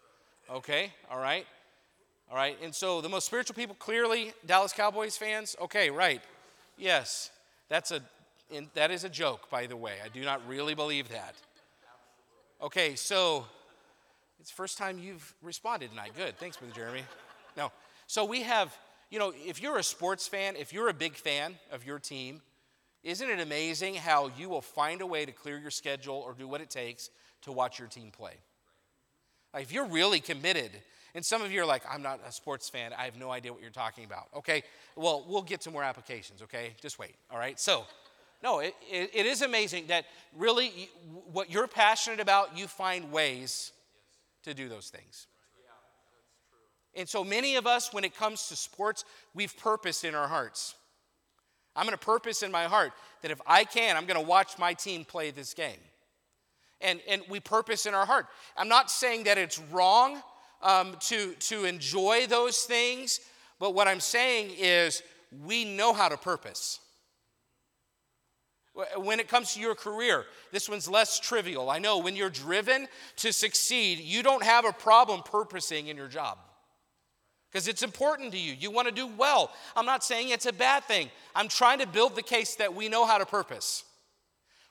Okay. 0.51 0.93
All 1.11 1.21
right. 1.21 1.47
All 2.31 2.37
right. 2.37 2.57
And 2.63 2.75
so 2.75 3.01
the 3.01 3.09
most 3.09 3.27
spiritual 3.27 3.55
people, 3.55 3.77
clearly 3.79 4.33
Dallas 4.47 4.73
Cowboys 4.73 5.17
fans. 5.17 5.55
Okay. 5.61 5.91
Right. 5.91 6.23
Yes. 6.79 7.31
That's 7.69 7.91
a. 7.91 8.01
that 8.75 8.91
is 8.91 9.05
a 9.05 9.09
joke, 9.09 9.51
by 9.51 9.67
the 9.67 9.77
way. 9.77 9.95
I 10.05 10.09
do 10.09 10.23
not 10.23 10.41
really 10.49 10.75
believe 10.75 11.11
that. 11.11 11.35
Okay. 12.63 12.95
So 12.95 13.45
it's 14.41 14.51
the 14.51 14.57
first 14.57 14.79
time 14.79 14.99
you've 14.99 15.35
responded 15.43 15.91
tonight. 15.91 16.13
Good. 16.17 16.39
Thanks, 16.39 16.57
Brother 16.57 16.75
Jeremy. 16.75 17.03
No. 17.57 17.73
So 18.07 18.25
we 18.25 18.43
have, 18.43 18.77
you 19.11 19.19
know, 19.19 19.33
if 19.35 19.61
you're 19.63 19.79
a 19.79 19.83
sports 19.83 20.29
fan, 20.29 20.57
if 20.57 20.73
you're 20.73 20.89
a 20.89 20.95
big 20.95 21.15
fan 21.15 21.55
of 21.73 21.85
your 21.85 21.99
team, 21.99 22.41
isn't 23.03 23.29
it 23.29 23.41
amazing 23.41 23.95
how 23.95 24.31
you 24.37 24.49
will 24.49 24.61
find 24.61 25.01
a 25.01 25.07
way 25.07 25.25
to 25.25 25.33
clear 25.33 25.59
your 25.59 25.71
schedule 25.71 26.17
or 26.17 26.35
do 26.35 26.47
what 26.47 26.61
it 26.61 26.71
takes 26.71 27.11
to 27.43 27.53
watch 27.53 27.79
your 27.79 27.89
team 27.89 28.11
play? 28.11 28.35
Like 29.55 29.63
if 29.63 29.73
you're 29.73 29.87
really 29.87 30.21
committed, 30.21 30.71
and 31.15 31.25
some 31.25 31.41
of 31.41 31.51
you 31.51 31.63
are 31.63 31.67
like, 31.67 31.83
I'm 31.91 32.03
not 32.03 32.21
a 32.29 32.33
sports 32.33 32.69
fan, 32.69 32.93
I 32.93 33.05
have 33.05 33.17
no 33.17 33.31
idea 33.31 33.53
what 33.53 33.63
you're 33.63 33.71
talking 33.71 34.05
about. 34.05 34.29
Okay, 34.37 34.63
well, 34.97 35.25
we'll 35.27 35.43
get 35.43 35.63
to 35.63 35.71
more 35.71 35.83
applications, 35.83 36.43
okay? 36.43 36.75
Just 36.83 36.99
wait, 36.99 37.15
all 37.31 37.39
right? 37.39 37.59
So, 37.59 37.85
no, 38.43 38.59
it, 38.59 38.75
it, 38.91 39.11
it 39.15 39.25
is 39.25 39.41
amazing 39.41 39.87
that 39.87 40.05
really 40.37 40.91
what 41.33 41.51
you're 41.51 41.67
passionate 41.67 42.21
about, 42.21 42.59
you 42.59 42.67
find 42.67 43.11
ways 43.11 43.73
to 44.47 44.55
do 44.55 44.69
those 44.69 44.89
things. 44.89 45.27
And 46.97 47.07
so 47.07 47.23
many 47.23 47.57
of 47.57 47.67
us, 47.67 47.93
when 47.93 48.05
it 48.05 48.17
comes 48.17 48.49
to 48.49 48.57
sports, 48.57 49.05
we've 49.35 49.55
purposed 49.59 50.05
in 50.05 50.15
our 50.15 50.29
hearts. 50.29 50.75
I'm 51.77 51.85
going 51.85 51.97
to 51.97 52.05
purpose 52.05 52.43
in 52.43 52.51
my 52.51 52.65
heart 52.65 52.93
that 53.21 53.31
if 53.31 53.41
I 53.47 53.65
can, 53.65 53.97
I'm 53.97 54.07
going 54.07 54.19
to 54.19 54.27
watch 54.27 54.59
my 54.59 54.73
team 54.73 55.05
play 55.05 55.31
this 55.31 55.53
game. 55.53 55.79
And, 56.81 57.01
and 57.07 57.23
we 57.29 57.39
purpose 57.39 57.85
in 57.85 57.95
our 57.95 58.07
heart. 58.07 58.27
I'm 58.57 58.69
not 58.69 58.91
saying 58.91 59.25
that 59.25 59.37
it's 59.37 59.59
wrong 59.59 60.23
um, 60.63 60.97
to, 61.01 61.35
to 61.35 61.65
enjoy 61.67 62.27
those 62.29 62.61
things, 62.61 63.21
but 63.59 63.75
what 63.75 63.89
I'm 63.89 64.01
saying 64.01 64.53
is 64.59 65.03
we 65.45 65.65
know 65.65 65.93
how 65.93 66.09
to 66.09 66.17
purpose. 66.17 66.81
When 68.97 69.21
it 69.21 69.29
comes 69.29 69.55
to 69.55 69.61
your 69.61 69.75
career, 69.75 70.27
this 70.53 70.69
one's 70.69 70.89
less 70.89 71.19
trivial. 71.19 71.71
I 71.71 71.79
know 71.79 71.99
when 71.99 72.15
you're 72.15 72.29
driven 72.29 72.89
to 73.17 73.33
succeed, 73.33 74.01
you 74.01 74.23
don't 74.23 74.43
have 74.43 74.67
a 74.67 74.73
problem 74.73 75.23
purposing 75.23 75.87
in 75.87 75.97
your 75.97 76.09
job 76.09 76.39
because 77.51 77.69
it's 77.69 77.83
important 77.83 78.33
to 78.33 78.39
you. 78.39 78.53
You 78.53 78.71
want 78.71 78.87
to 78.87 78.93
do 78.93 79.07
well. 79.07 79.51
I'm 79.75 79.87
not 79.87 80.05
saying 80.05 80.29
it's 80.29 80.45
a 80.45 80.53
bad 80.53 80.85
thing. 80.85 81.11
I'm 81.35 81.49
trying 81.49 81.79
to 81.79 81.87
build 81.87 82.15
the 82.15 82.23
case 82.23 82.57
that 82.57 82.75
we 82.75 82.91
know 82.91 83.07
how 83.07 83.17
to 83.17 83.25
purpose. 83.25 83.85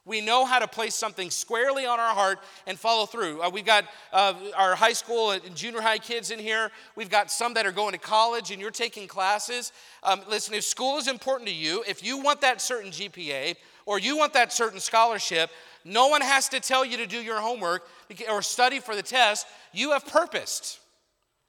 We 0.06 0.22
know 0.22 0.46
how 0.46 0.60
to 0.60 0.68
place 0.68 0.94
something 0.94 1.32
squarely 1.32 1.88
on 1.88 2.00
our 2.00 2.14
heart 2.14 2.38
and 2.68 2.78
follow 2.78 3.08
through. 3.08 3.42
Uh, 3.42 3.50
we've 3.50 3.66
got 3.66 3.86
uh, 4.14 4.36
our 4.56 4.76
high 4.76 4.94
school 4.94 5.32
and 5.32 5.56
junior 5.56 5.82
high 5.82 5.98
kids 5.98 6.30
in 6.30 6.38
here. 6.38 6.70
We've 6.96 7.10
got 7.10 7.32
some 7.32 7.56
that 7.56 7.66
are 7.66 7.72
going 7.72 7.94
to 7.94 7.98
college 7.98 8.52
and 8.52 8.62
you're 8.62 8.70
taking 8.70 9.08
classes. 9.08 9.72
Um, 10.04 10.22
listen, 10.30 10.54
if 10.54 10.64
school 10.64 10.98
is 10.98 11.08
important 11.08 11.50
to 11.50 11.56
you, 11.56 11.84
if 11.88 12.04
you 12.04 12.20
want 12.20 12.42
that 12.42 12.62
certain 12.62 12.92
GPA, 12.92 13.56
or 13.86 14.00
you 14.00 14.18
want 14.18 14.34
that 14.34 14.52
certain 14.52 14.80
scholarship, 14.80 15.50
no 15.84 16.08
one 16.08 16.22
has 16.22 16.50
to 16.50 16.60
tell 16.60 16.84
you 16.84 16.98
to 16.98 17.06
do 17.06 17.18
your 17.18 17.40
homework 17.40 17.88
or 18.30 18.42
study 18.42 18.80
for 18.80 18.96
the 18.96 19.04
test. 19.04 19.46
You 19.72 19.92
have 19.92 20.06
purposed. 20.08 20.80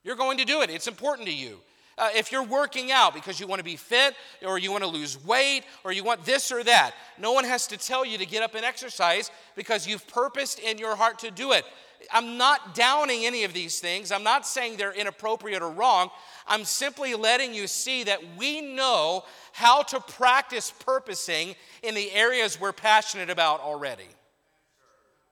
You're 0.05 0.17
going 0.17 0.39
to 0.39 0.45
do 0.45 0.63
it, 0.63 0.71
it's 0.71 0.87
important 0.87 1.27
to 1.29 1.35
you. 1.35 1.59
Uh, 1.99 2.11
if 2.15 2.31
you're 2.31 2.43
working 2.43 2.93
out 2.93 3.15
because 3.15 3.41
you 3.41 3.47
want 3.47 3.59
to 3.59 3.65
be 3.65 3.77
fit 3.77 4.15
or 4.47 4.59
you 4.59 4.71
want 4.71 4.85
to 4.85 4.89
lose 4.89 5.25
weight 5.25 5.63
or 5.83 5.93
you 5.93 6.05
want 6.05 6.23
this 6.27 6.53
or 6.53 6.63
that, 6.63 6.93
no 7.19 7.33
one 7.33 7.45
has 7.45 7.67
to 7.67 7.79
tell 7.79 8.05
you 8.05 8.19
to 8.19 8.27
get 8.27 8.43
up 8.43 8.55
and 8.55 8.67
exercise 8.67 9.31
because 9.55 9.87
you've 9.87 10.07
purposed 10.07 10.59
in 10.59 10.77
your 10.77 10.95
heart 10.95 11.19
to 11.21 11.31
do 11.31 11.53
it. 11.53 11.65
I'm 12.13 12.37
not 12.37 12.75
downing 12.75 13.25
any 13.25 13.45
of 13.45 13.55
these 13.55 13.81
things. 13.81 14.13
I'm 14.13 14.23
not 14.23 14.47
saying 14.47 14.77
they're 14.77 14.93
inappropriate 14.93 15.63
or 15.63 15.71
wrong. 15.71 16.11
I'm 16.47 16.65
simply 16.65 17.15
letting 17.15 17.55
you 17.55 17.67
see 17.67 18.05
that 18.05 18.21
we 18.37 18.61
know 18.61 19.25
how 19.57 19.83
to 19.83 19.99
practice 20.01 20.71
purposing 20.71 21.55
in 21.83 21.95
the 21.95 22.13
areas 22.13 22.61
we're 22.61 22.75
passionate 22.75 23.31
about 23.31 23.61
already. 23.61 24.09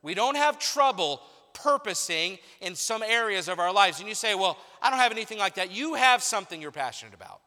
We 0.00 0.14
don't 0.14 0.38
have 0.38 0.58
trouble 0.58 1.20
purposing 1.52 2.38
in 2.62 2.74
some 2.74 3.02
areas 3.02 3.48
of 3.48 3.58
our 3.58 3.70
lives. 3.70 4.00
And 4.00 4.08
you 4.08 4.14
say, 4.14 4.34
Well, 4.34 4.56
I 4.80 4.88
don't 4.88 4.98
have 4.98 5.12
anything 5.12 5.38
like 5.38 5.56
that. 5.56 5.70
You 5.70 5.92
have 5.92 6.22
something 6.22 6.62
you're 6.62 6.70
passionate 6.70 7.12
about. 7.12 7.42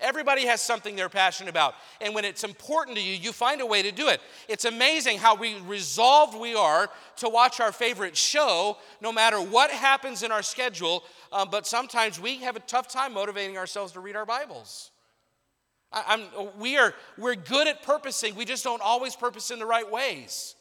Everybody 0.00 0.44
has 0.44 0.60
something 0.60 0.96
they're 0.96 1.08
passionate 1.08 1.48
about. 1.48 1.76
And 2.02 2.14
when 2.14 2.26
it's 2.26 2.44
important 2.44 2.98
to 2.98 3.02
you, 3.02 3.14
you 3.14 3.32
find 3.32 3.62
a 3.62 3.66
way 3.66 3.80
to 3.80 3.90
do 3.90 4.08
it. 4.08 4.20
It's 4.48 4.66
amazing 4.66 5.16
how 5.16 5.34
we 5.34 5.58
resolved 5.60 6.38
we 6.38 6.54
are 6.54 6.90
to 7.16 7.30
watch 7.30 7.58
our 7.58 7.72
favorite 7.72 8.18
show 8.18 8.76
no 9.00 9.12
matter 9.12 9.40
what 9.40 9.70
happens 9.70 10.22
in 10.22 10.30
our 10.30 10.42
schedule. 10.42 11.04
Um, 11.32 11.48
but 11.50 11.66
sometimes 11.66 12.20
we 12.20 12.36
have 12.40 12.56
a 12.56 12.60
tough 12.60 12.88
time 12.88 13.14
motivating 13.14 13.56
ourselves 13.56 13.92
to 13.92 14.00
read 14.00 14.14
our 14.14 14.26
Bibles. 14.26 14.91
I, 15.92 16.26
we 16.58 16.78
are, 16.78 16.94
we're 17.18 17.34
good 17.34 17.68
at 17.68 17.82
purposing, 17.82 18.34
we 18.34 18.44
just 18.44 18.64
don't 18.64 18.82
always 18.82 19.14
purpose 19.14 19.50
in 19.50 19.58
the 19.58 19.66
right 19.66 19.90
ways. 19.90 20.54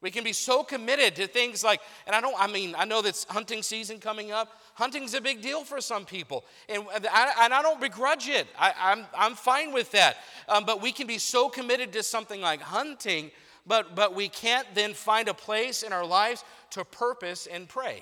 We 0.00 0.12
can 0.12 0.22
be 0.22 0.32
so 0.32 0.62
committed 0.62 1.16
to 1.16 1.26
things 1.26 1.64
like, 1.64 1.80
and 2.06 2.14
I 2.14 2.20
don't, 2.20 2.36
I 2.38 2.46
mean, 2.46 2.76
I 2.78 2.84
know 2.84 3.02
that's 3.02 3.24
hunting 3.24 3.64
season 3.64 3.98
coming 3.98 4.30
up. 4.30 4.56
Hunting's 4.74 5.12
a 5.14 5.20
big 5.20 5.42
deal 5.42 5.64
for 5.64 5.80
some 5.80 6.04
people, 6.04 6.44
and 6.68 6.84
I, 7.12 7.32
and 7.42 7.52
I 7.52 7.62
don't 7.62 7.80
begrudge 7.80 8.28
it. 8.28 8.46
I, 8.56 8.68
am 8.68 8.74
I'm, 9.00 9.06
I'm 9.16 9.34
fine 9.34 9.72
with 9.72 9.90
that. 9.90 10.18
Um, 10.48 10.64
but 10.64 10.80
we 10.80 10.92
can 10.92 11.08
be 11.08 11.18
so 11.18 11.48
committed 11.48 11.92
to 11.94 12.04
something 12.04 12.40
like 12.40 12.60
hunting, 12.60 13.32
but, 13.66 13.96
but 13.96 14.14
we 14.14 14.28
can't 14.28 14.72
then 14.72 14.94
find 14.94 15.26
a 15.26 15.34
place 15.34 15.82
in 15.82 15.92
our 15.92 16.06
lives 16.06 16.44
to 16.70 16.84
purpose 16.84 17.48
and 17.50 17.68
pray. 17.68 17.96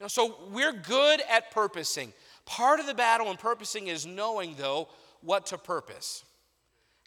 You 0.00 0.04
know, 0.04 0.08
so 0.08 0.36
we're 0.50 0.72
good 0.72 1.22
at 1.30 1.52
purposing. 1.52 2.12
Part 2.44 2.80
of 2.80 2.86
the 2.86 2.94
battle 2.94 3.30
in 3.30 3.36
purposing 3.36 3.86
is 3.86 4.04
knowing, 4.04 4.56
though, 4.58 4.88
what 5.22 5.46
to 5.46 5.58
purpose 5.58 6.24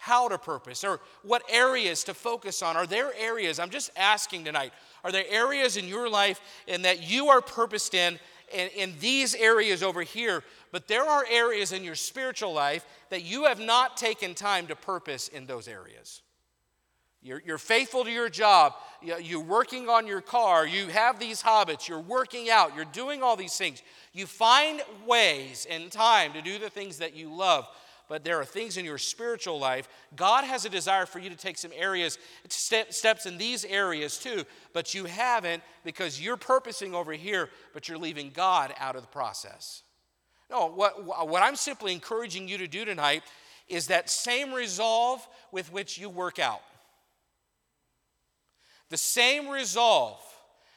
how 0.04 0.28
to 0.28 0.38
purpose 0.38 0.84
or 0.84 1.00
what 1.22 1.44
areas 1.50 2.04
to 2.04 2.14
focus 2.14 2.62
on. 2.62 2.76
Are 2.76 2.86
there 2.86 3.14
areas, 3.18 3.58
I'm 3.58 3.70
just 3.70 3.90
asking 3.96 4.44
tonight, 4.44 4.74
are 5.02 5.14
there 5.14 5.24
areas 5.30 5.78
in 5.78 5.88
your 5.88 6.10
life 6.10 6.42
and 6.68 6.84
that 6.84 7.10
you 7.10 7.30
are 7.30 7.40
purposed 7.40 7.94
in, 7.94 8.20
in, 8.54 8.68
in 8.76 8.94
these 9.00 9.34
areas 9.34 9.82
over 9.82 10.02
here, 10.02 10.44
but 10.74 10.90
there 10.90 11.06
are 11.06 11.26
areas 11.32 11.72
in 11.72 11.86
your 11.86 11.96
spiritual 11.96 12.52
life 12.52 12.86
that 13.12 13.24
you 13.24 13.46
have 13.46 13.62
not 13.62 13.96
taken 13.96 14.36
time 14.36 14.68
to 14.68 14.76
purpose 14.76 15.30
in 15.30 15.46
those 15.46 15.70
areas? 15.70 16.22
You're, 17.22 17.42
you're 17.46 17.58
faithful 17.58 18.04
to 18.04 18.12
your 18.12 18.28
job. 18.28 18.74
You're 19.02 19.40
working 19.40 19.88
on 19.88 20.06
your 20.06 20.20
car. 20.20 20.68
You 20.68 20.88
have 20.88 21.18
these 21.18 21.42
habits. 21.42 21.88
You're 21.88 22.02
working 22.02 22.50
out. 22.50 22.76
You're 22.76 22.84
doing 22.84 23.24
all 23.24 23.38
these 23.38 23.56
things. 23.56 23.82
You 24.12 24.26
find 24.26 24.82
ways 25.08 25.66
and 25.70 25.90
time 25.90 26.34
to 26.34 26.42
do 26.42 26.60
the 26.60 26.70
things 26.70 26.98
that 26.98 27.16
you 27.16 27.34
love 27.34 27.70
but 28.10 28.24
there 28.24 28.40
are 28.40 28.46
things 28.46 28.78
in 28.78 28.86
your 28.86 28.98
spiritual 28.98 29.60
life. 29.60 29.88
God 30.16 30.44
has 30.44 30.66
a 30.66 30.70
desire 30.70 31.06
for 31.06 31.20
you 31.20 31.30
to 31.30 31.36
take 31.36 31.58
some 31.58 31.72
areas, 31.76 32.18
steps 32.50 33.26
in 33.26 33.38
these 33.38 33.66
areas 33.66 34.18
too, 34.18 34.44
but 34.74 34.94
you 34.94 35.06
haven't 35.06 35.64
because 35.84 36.22
you're 36.22 36.38
purposing 36.38 36.94
over 36.94 37.14
here, 37.14 37.50
but 37.74 37.88
you're 37.88 37.98
leaving 37.98 38.32
God 38.34 38.74
out 38.80 38.96
of 38.96 39.02
the 39.02 39.08
process. 39.08 39.84
No, 40.50 40.68
what, 40.68 41.28
what 41.28 41.42
I'm 41.42 41.56
simply 41.56 41.94
encouraging 41.94 42.48
you 42.48 42.58
to 42.60 42.68
do 42.68 42.86
tonight 42.86 43.24
is 43.68 43.88
that 43.88 44.10
same 44.10 44.54
resolve 44.54 45.26
with 45.52 45.72
which 45.72 45.98
you 45.98 46.10
work 46.10 46.38
out. 46.38 46.62
The 48.90 48.98
same 48.98 49.50
resolve 49.50 50.20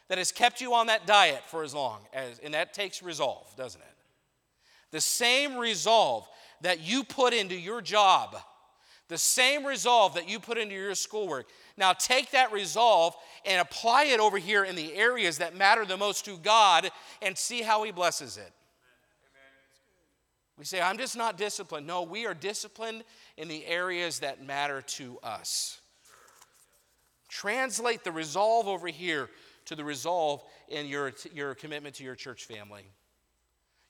that 0.08 0.18
has 0.18 0.32
kept 0.32 0.60
you 0.60 0.74
on 0.74 0.86
that 0.86 1.06
diet 1.06 1.42
for 1.48 1.62
as 1.62 1.74
long 1.74 2.00
as, 2.12 2.38
and 2.38 2.54
that 2.54 2.72
takes 2.72 3.02
resolve, 3.02 3.52
doesn't 3.56 3.80
it? 3.80 3.95
The 4.96 5.02
same 5.02 5.58
resolve 5.58 6.26
that 6.62 6.80
you 6.80 7.04
put 7.04 7.34
into 7.34 7.54
your 7.54 7.82
job, 7.82 8.34
the 9.08 9.18
same 9.18 9.66
resolve 9.66 10.14
that 10.14 10.26
you 10.26 10.40
put 10.40 10.56
into 10.56 10.74
your 10.74 10.94
schoolwork. 10.94 11.50
Now 11.76 11.92
take 11.92 12.30
that 12.30 12.50
resolve 12.50 13.14
and 13.44 13.60
apply 13.60 14.04
it 14.04 14.20
over 14.20 14.38
here 14.38 14.64
in 14.64 14.74
the 14.74 14.94
areas 14.94 15.36
that 15.36 15.54
matter 15.54 15.84
the 15.84 15.98
most 15.98 16.24
to 16.24 16.38
God 16.38 16.88
and 17.20 17.36
see 17.36 17.60
how 17.60 17.82
He 17.82 17.92
blesses 17.92 18.38
it. 18.38 18.50
We 20.56 20.64
say, 20.64 20.80
I'm 20.80 20.96
just 20.96 21.14
not 21.14 21.36
disciplined. 21.36 21.86
No, 21.86 22.00
we 22.00 22.24
are 22.24 22.32
disciplined 22.32 23.04
in 23.36 23.48
the 23.48 23.66
areas 23.66 24.20
that 24.20 24.42
matter 24.42 24.80
to 24.80 25.18
us. 25.22 25.78
Translate 27.28 28.02
the 28.02 28.12
resolve 28.12 28.66
over 28.66 28.88
here 28.88 29.28
to 29.66 29.74
the 29.76 29.84
resolve 29.84 30.42
in 30.70 30.86
your, 30.86 31.12
your 31.34 31.54
commitment 31.54 31.96
to 31.96 32.02
your 32.02 32.14
church 32.14 32.46
family, 32.46 32.86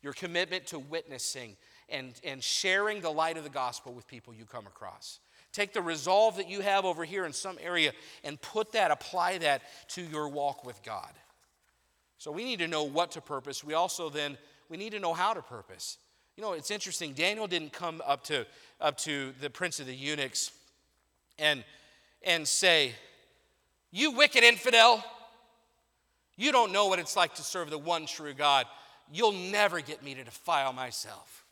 your 0.02 0.12
commitment 0.12 0.66
to 0.68 0.78
witnessing, 0.78 1.56
and, 1.88 2.14
and 2.24 2.42
sharing 2.42 3.00
the 3.00 3.11
light 3.11 3.37
of 3.37 3.44
the 3.44 3.50
gospel 3.50 3.92
with 3.92 4.06
people 4.06 4.35
you 4.35 4.44
come 4.44 4.66
across. 4.66 5.20
Take 5.52 5.72
the 5.72 5.80
resolve 5.80 6.37
that 6.37 6.50
you 6.50 6.61
have 6.61 6.85
over 6.85 7.04
here 7.04 7.24
in 7.24 7.32
some 7.32 7.56
area 7.62 7.92
and 8.24 8.40
put 8.40 8.72
that, 8.72 8.90
apply 8.90 9.38
that 9.38 9.62
to 9.90 10.02
your 10.02 10.28
walk 10.28 10.66
with 10.66 10.82
God. 10.82 11.11
So 12.18 12.30
we 12.30 12.44
need 12.44 12.59
to 12.59 12.68
know 12.68 12.82
what 12.82 13.12
to 13.12 13.20
purpose. 13.20 13.62
We 13.62 13.74
also 13.74 14.11
then 14.11 14.37
we 14.68 14.76
need 14.76 14.92
to 14.92 14.98
know 14.98 15.14
how 15.14 15.32
to 15.32 15.42
purpose. 15.42 15.98
You 16.37 16.42
know, 16.42 16.52
it's 16.52 16.70
interesting. 16.70 17.12
Daniel 17.12 17.46
didn't 17.46 17.72
come 17.72 18.02
up 18.04 18.24
to 18.24 18.46
up 18.80 18.98
to 18.98 19.32
the 19.40 19.48
prince 19.48 19.80
of 19.80 19.87
the 19.87 19.94
eunuchs 19.94 20.50
and 21.38 21.64
and 22.22 22.46
say, 22.46 22.94
"You 23.90 24.11
wicked 24.12 24.44
infidel, 24.44 25.04
you 26.37 26.52
don't 26.52 26.72
know 26.72 26.87
what 26.87 26.98
it's 26.98 27.16
like 27.16 27.35
to 27.37 27.42
serve 27.42 27.70
the 27.70 27.78
one 27.78 28.06
true 28.06 28.35
God. 28.35 28.66
You'll 29.12 29.33
never 29.33 29.81
get 29.81 30.03
me 30.03 30.14
to 30.14 30.25
defile 30.25 30.73
myself." 30.73 31.47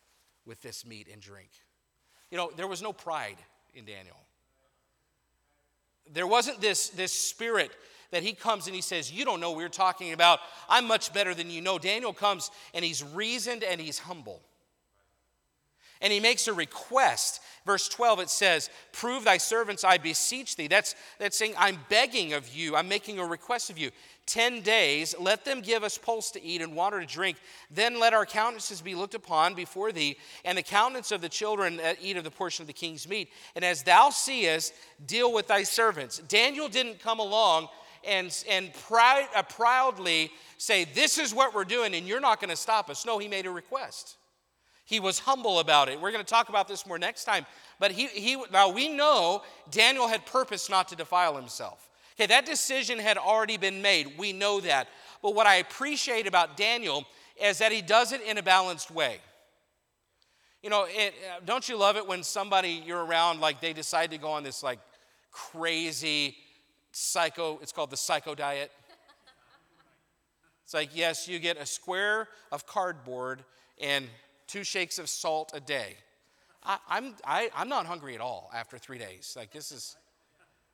with 0.47 0.63
this 0.63 0.87
meat 0.87 1.09
and 1.13 1.21
drink. 1.21 1.51
You 2.31 2.39
know, 2.39 2.51
there 2.57 2.69
was 2.69 2.83
no 2.83 2.93
pride 2.93 3.37
in 3.75 3.85
Daniel. 3.85 4.17
There 6.13 6.27
wasn't 6.27 6.61
this, 6.61 6.91
this 6.91 7.13
spirit 7.13 7.71
that 8.11 8.23
he 8.23 8.33
comes 8.33 8.67
and 8.67 8.75
he 8.75 8.83
says, 8.83 9.11
You 9.11 9.25
don't 9.25 9.41
know 9.41 9.51
what 9.51 9.59
we're 9.59 9.69
talking 9.69 10.13
about. 10.13 10.41
I'm 10.69 10.87
much 10.87 11.13
better 11.13 11.35
than 11.35 11.51
you 11.51 11.61
know. 11.61 11.79
Daniel 11.79 12.13
comes 12.13 12.51
and 12.75 12.85
he's 12.85 13.03
reasoned 13.03 13.65
and 13.65 13.81
he's 13.81 13.99
humble. 13.99 14.43
And 16.01 16.13
he 16.13 16.21
makes 16.21 16.49
a 16.49 16.53
request. 16.53 17.41
Verse 17.65 17.89
12, 17.89 18.21
it 18.21 18.29
says, 18.29 18.69
Prove 18.93 19.25
thy 19.25 19.39
servants, 19.39 19.85
I 19.85 19.97
beseech 19.97 20.57
thee. 20.57 20.67
That's, 20.67 20.95
that's 21.19 21.39
saying, 21.39 21.55
I'm 21.57 21.79
begging 21.89 22.35
of 22.35 22.55
you, 22.55 22.77
I'm 22.77 22.89
making 22.89 23.19
a 23.19 23.25
request 23.25 23.71
of 23.71 23.79
you. 23.79 23.91
10 24.27 24.63
days, 24.63 25.15
let 25.21 25.45
them 25.45 25.61
give 25.61 25.85
us 25.85 25.99
pulse 25.99 26.31
to 26.31 26.43
eat 26.43 26.63
and 26.63 26.75
water 26.75 27.01
to 27.01 27.07
drink. 27.07 27.37
Then 27.71 28.01
let 28.01 28.15
our 28.15 28.25
countenances 28.25 28.81
be 28.81 28.95
looked 28.95 29.15
upon 29.15 29.55
before 29.55 29.93
thee, 29.93 30.17
and 30.45 30.57
the 30.57 30.63
countenance 30.63 31.13
of 31.13 31.21
the 31.21 31.29
children 31.29 31.77
that 31.77 31.99
eat 32.01 32.17
of 32.17 32.25
the 32.25 32.31
portion 32.31 32.63
of 32.63 32.67
the 32.67 32.73
king's 32.73 33.07
meat. 33.09 33.31
And 33.55 33.65
as 33.65 33.83
thou 33.83 34.11
seest, 34.11 34.73
deal 35.07 35.33
with 35.33 35.47
thy 35.47 35.63
servants. 35.63 36.19
Daniel 36.19 36.69
didn't 36.69 37.01
come 37.01 37.21
along 37.21 37.69
and, 38.07 38.45
and 38.49 38.73
proud, 38.73 39.29
uh, 39.35 39.43
proudly 39.43 40.31
say, 40.59 40.85
This 40.85 41.19
is 41.19 41.35
what 41.35 41.55
we're 41.55 41.65
doing, 41.65 41.95
and 41.95 42.07
you're 42.07 42.21
not 42.21 42.41
going 42.41 42.51
to 42.51 42.57
stop 42.57 42.91
us. 42.91 43.05
No, 43.05 43.19
he 43.19 43.29
made 43.29 43.47
a 43.47 43.51
request. 43.51 44.17
He 44.87 45.01
was 45.01 45.19
humble 45.19 45.61
about 45.61 45.89
it. 45.89 46.01
We're 46.01 46.13
going 46.13 46.25
to 46.25 46.31
talk 46.31 46.51
about 46.51 46.69
this 46.69 46.87
more 46.87 46.99
next 46.99 47.25
time. 47.25 47.47
But 47.81 47.91
he, 47.91 48.07
he 48.09 48.43
now 48.53 48.69
we 48.69 48.89
know 48.89 49.43
Daniel 49.71 50.09
had 50.09 50.27
purpose 50.27 50.69
not 50.69 50.89
to 50.89 50.97
defile 50.97 51.37
himself. 51.37 51.89
Okay, 52.17 52.27
that 52.27 52.47
decision 52.47 52.99
had 52.99 53.19
already 53.19 53.57
been 53.57 53.83
made. 53.83 54.17
We 54.19 54.33
know 54.33 54.61
that. 54.61 54.89
But 55.23 55.35
what 55.35 55.47
I 55.47 55.57
appreciate 55.57 56.27
about 56.27 56.57
Daniel 56.57 57.05
is 57.43 57.59
that 57.59 57.73
he 57.73 57.83
does 57.83 58.13
it 58.13 58.21
in 58.23 58.39
a 58.39 58.43
balanced 58.43 58.91
way. 58.91 59.19
You 60.63 60.71
know, 60.71 60.87
it, 60.89 61.15
uh, 61.29 61.41
don't 61.45 61.69
you 61.69 61.77
love 61.77 61.97
it 61.97 62.07
when 62.07 62.23
somebody 62.23 62.83
you're 62.87 63.05
around, 63.05 63.41
like 63.41 63.61
they 63.61 63.73
decide 63.73 64.13
to 64.13 64.19
go 64.19 64.29
on 64.29 64.45
this 64.45 64.63
like 64.63 64.79
crazy 65.31 66.37
psycho, 66.93 67.59
it's 67.61 67.73
called 67.73 67.91
the 67.91 67.97
psycho 67.97 68.35
diet. 68.35 68.71
It's 70.65 70.73
like, 70.73 70.91
yes, 70.95 71.29
you 71.29 71.39
get 71.39 71.59
a 71.59 71.67
square 71.67 72.29
of 72.51 72.67
cardboard 72.67 73.45
and 73.81 74.07
two 74.47 74.65
shakes 74.65 74.99
of 74.99 75.09
salt 75.09 75.51
a 75.53 75.61
day. 75.61 75.97
I, 76.63 76.79
I'm, 76.89 77.15
I, 77.27 77.51
I'm 77.55 77.69
not 77.69 77.85
hungry 77.85 78.15
at 78.15 78.21
all 78.21 78.51
after 78.55 78.79
three 78.79 78.99
days. 78.99 79.35
Like, 79.37 79.51
this 79.51 79.71
is, 79.71 79.97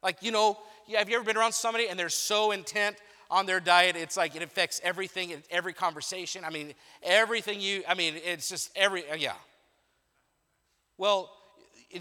like, 0.03 0.22
you 0.22 0.31
know, 0.31 0.59
have 0.96 1.09
you 1.09 1.16
ever 1.16 1.24
been 1.24 1.37
around 1.37 1.53
somebody 1.53 1.88
and 1.88 1.98
they're 1.98 2.09
so 2.09 2.50
intent 2.50 2.96
on 3.31 3.46
their 3.46 3.61
diet, 3.61 3.96
it's 3.96 4.16
like 4.16 4.35
it 4.35 4.42
affects 4.42 4.81
everything, 4.83 5.42
every 5.50 5.72
conversation. 5.72 6.44
I 6.44 6.50
mean, 6.50 6.74
everything 7.03 7.61
you, 7.61 7.83
I 7.88 7.94
mean, 7.94 8.14
it's 8.24 8.48
just 8.48 8.70
every, 8.74 9.09
uh, 9.09 9.14
yeah. 9.14 9.35
Well, 10.98 11.31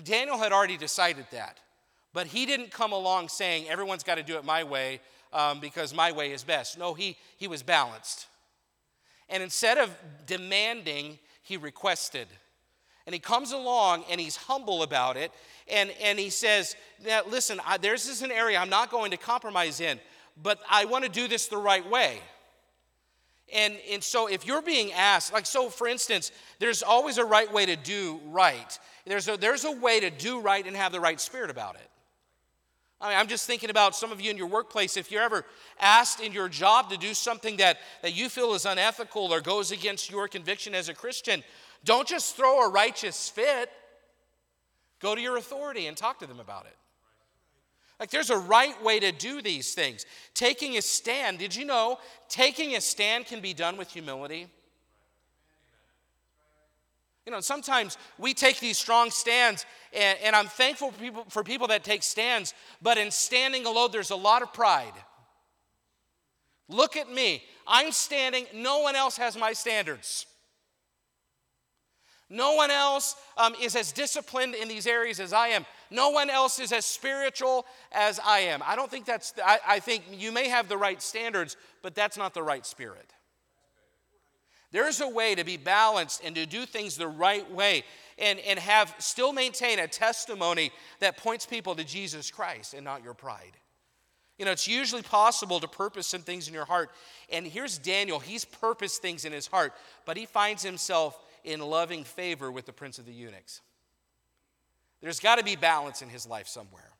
Daniel 0.04 0.38
had 0.38 0.52
already 0.52 0.78
decided 0.78 1.26
that, 1.32 1.60
but 2.14 2.28
he 2.28 2.46
didn't 2.46 2.72
come 2.72 2.92
along 2.92 3.30
saying, 3.30 3.70
everyone's 3.70 4.04
got 4.04 4.16
to 4.16 4.24
do 4.24 4.38
it 4.38 4.44
my 4.44 4.64
way 4.64 5.02
um, 5.32 5.60
because 5.60 5.94
my 5.94 6.12
way 6.12 6.32
is 6.32 6.44
best. 6.44 6.78
No, 6.78 6.96
he, 6.96 7.16
he 7.38 7.48
was 7.48 7.62
balanced. 7.62 8.28
And 9.30 9.44
instead 9.44 9.78
of 9.78 9.96
demanding, 10.26 11.20
he 11.44 11.58
requested. 11.58 12.28
And 13.10 13.14
he 13.16 13.20
comes 13.20 13.54
along 13.54 14.04
and 14.12 14.22
he's 14.22 14.36
humble 14.36 14.84
about 14.84 15.18
it. 15.18 15.32
And, 15.68 15.90
and 16.00 16.20
he 16.20 16.30
says, 16.30 16.76
now, 17.04 17.22
Listen, 17.28 17.60
I, 17.66 17.80
there's 17.80 18.06
this 18.06 18.22
an 18.22 18.32
area 18.32 18.60
I'm 18.60 18.70
not 18.70 18.92
going 18.92 19.10
to 19.10 19.18
compromise 19.18 19.82
in, 19.82 20.00
but 20.44 20.60
I 20.70 20.86
want 20.86 21.06
to 21.06 21.10
do 21.10 21.28
this 21.28 21.48
the 21.48 21.58
right 21.58 21.90
way. 21.90 22.20
And, 23.52 23.78
and 23.90 24.04
so 24.04 24.28
if 24.28 24.46
you're 24.46 24.62
being 24.62 24.92
asked, 24.92 25.34
like, 25.34 25.48
so 25.48 25.72
for 25.72 25.88
instance, 25.88 26.32
there's 26.60 26.84
always 26.84 27.18
a 27.18 27.26
right 27.26 27.52
way 27.52 27.66
to 27.66 27.76
do 27.76 28.20
right. 28.28 28.78
There's 29.08 29.28
a, 29.28 29.38
there's 29.38 29.66
a 29.66 29.72
way 29.72 30.02
to 30.02 30.12
do 30.12 30.40
right 30.40 30.64
and 30.64 30.76
have 30.76 30.92
the 30.92 31.00
right 31.00 31.20
spirit 31.20 31.50
about 31.50 31.78
it. 31.78 31.90
I 33.02 33.10
mean, 33.10 33.18
I'm 33.18 33.28
just 33.28 33.48
thinking 33.48 33.72
about 33.72 33.96
some 33.96 34.12
of 34.12 34.22
you 34.22 34.30
in 34.30 34.38
your 34.38 34.46
workplace. 34.46 34.98
If 34.98 35.12
you're 35.12 35.24
ever 35.24 35.46
asked 35.80 36.20
in 36.20 36.32
your 36.32 36.48
job 36.48 36.92
to 36.92 36.98
do 36.98 37.16
something 37.16 37.58
that, 37.58 37.78
that 38.04 38.14
you 38.14 38.30
feel 38.30 38.54
is 38.54 38.68
unethical 38.68 39.34
or 39.34 39.42
goes 39.42 39.72
against 39.72 40.12
your 40.12 40.28
conviction 40.28 40.76
as 40.76 40.90
a 40.90 40.94
Christian, 40.94 41.44
don't 41.84 42.08
just 42.08 42.36
throw 42.36 42.66
a 42.66 42.70
righteous 42.70 43.30
fit. 43.30 43.70
Go 45.00 45.16
to 45.16 45.22
your 45.22 45.38
authority 45.38 45.88
and 45.88 45.96
talk 45.96 46.20
to 46.20 46.28
them 46.28 46.40
about 46.40 46.66
it. 46.66 46.76
Like 48.00 48.12
there's 48.12 48.30
a 48.30 48.38
right 48.38 48.82
way 48.84 49.00
to 49.00 49.12
do 49.12 49.42
these 49.42 49.74
things. 49.74 50.06
Taking 50.34 50.78
a 50.78 50.82
stand, 50.82 51.40
did 51.40 51.56
you 51.56 51.66
know 51.66 52.00
taking 52.30 52.76
a 52.76 52.82
stand 52.82 53.26
can 53.26 53.42
be 53.42 53.54
done 53.54 53.76
with 53.78 53.92
humility? 53.92 54.48
You 57.26 57.36
know, 57.36 57.42
sometimes 57.42 57.98
we 58.18 58.34
take 58.34 58.60
these 58.60 58.78
strong 58.78 59.12
stands, 59.12 59.66
and, 59.94 60.18
and 60.24 60.36
I'm 60.36 60.48
thankful 60.48 60.92
for 60.92 61.00
people, 61.00 61.26
for 61.30 61.44
people 61.44 61.68
that 61.68 61.84
take 61.84 62.02
stands, 62.02 62.56
but 62.82 62.98
in 62.98 63.12
standing 63.12 63.68
alone, 63.68 63.90
there's 63.92 64.10
a 64.10 64.16
lot 64.16 64.42
of 64.42 64.52
pride. 64.52 64.94
Look 66.70 66.96
at 66.96 67.12
me. 67.12 67.44
I'm 67.68 67.92
standing, 67.92 68.48
no 68.54 68.80
one 68.80 68.96
else 68.96 69.18
has 69.18 69.38
my 69.38 69.54
standards. 69.54 70.26
No 72.30 72.54
one 72.54 72.70
else 72.70 73.16
um, 73.38 73.56
is 73.60 73.76
as 73.76 73.92
disciplined 73.92 74.54
in 74.54 74.68
these 74.68 74.86
areas 74.86 75.20
as 75.20 75.34
I 75.34 75.48
am. 75.50 75.66
No 75.90 76.10
one 76.10 76.30
else 76.30 76.60
is 76.60 76.72
as 76.72 76.86
spiritual 76.86 77.66
as 77.92 78.20
I 78.24 78.40
am. 78.40 78.62
I 78.66 78.76
don't 78.76 78.92
think 78.92 79.06
that's, 79.06 79.34
I, 79.44 79.60
I 79.68 79.80
think 79.80 80.04
you 80.12 80.32
may 80.32 80.48
have 80.48 80.70
the 80.70 80.78
right 80.78 81.02
standards, 81.02 81.58
but 81.82 81.96
that's 81.96 82.18
not 82.18 82.36
the 82.36 82.44
right 82.44 82.66
spirit. 82.66 83.12
There's 84.72 85.02
a 85.02 85.10
way 85.10 85.34
to 85.34 85.44
be 85.44 85.58
balanced 85.58 86.22
and 86.24 86.36
to 86.36 86.46
do 86.46 86.68
things 86.68 86.96
the 86.96 87.08
right 87.08 87.50
way 87.52 87.84
and, 88.20 88.38
and 88.40 88.60
have 88.60 88.94
still 89.00 89.34
maintain 89.34 89.80
a 89.80 89.88
testimony 89.88 90.72
that 91.00 91.18
points 91.18 91.48
people 91.48 91.74
to 91.76 91.84
Jesus 91.84 92.30
Christ 92.30 92.76
and 92.76 92.84
not 92.84 93.04
your 93.04 93.16
pride. 93.16 93.58
You 94.38 94.46
know, 94.46 94.52
it's 94.52 94.68
usually 94.68 95.02
possible 95.02 95.60
to 95.60 95.68
purpose 95.68 96.06
some 96.06 96.22
things 96.22 96.48
in 96.48 96.54
your 96.54 96.66
heart. 96.66 96.92
And 97.32 97.46
here's 97.48 97.78
Daniel. 97.78 98.20
He's 98.20 98.46
purposed 98.46 99.02
things 99.02 99.26
in 99.26 99.34
his 99.34 99.48
heart, 99.48 99.74
but 100.06 100.16
he 100.16 100.26
finds 100.26 100.62
himself 100.62 101.20
in 101.44 101.60
loving 101.60 102.04
favor 102.04 102.52
with 102.52 102.66
the 102.66 102.74
prince 102.74 103.00
of 103.00 103.06
the 103.06 103.14
eunuchs. 103.14 103.62
There's 105.02 105.20
got 105.20 105.38
to 105.38 105.44
be 105.44 105.56
balance 105.56 106.02
in 106.02 106.10
his 106.10 106.28
life 106.28 106.48
somewhere. 106.48 106.92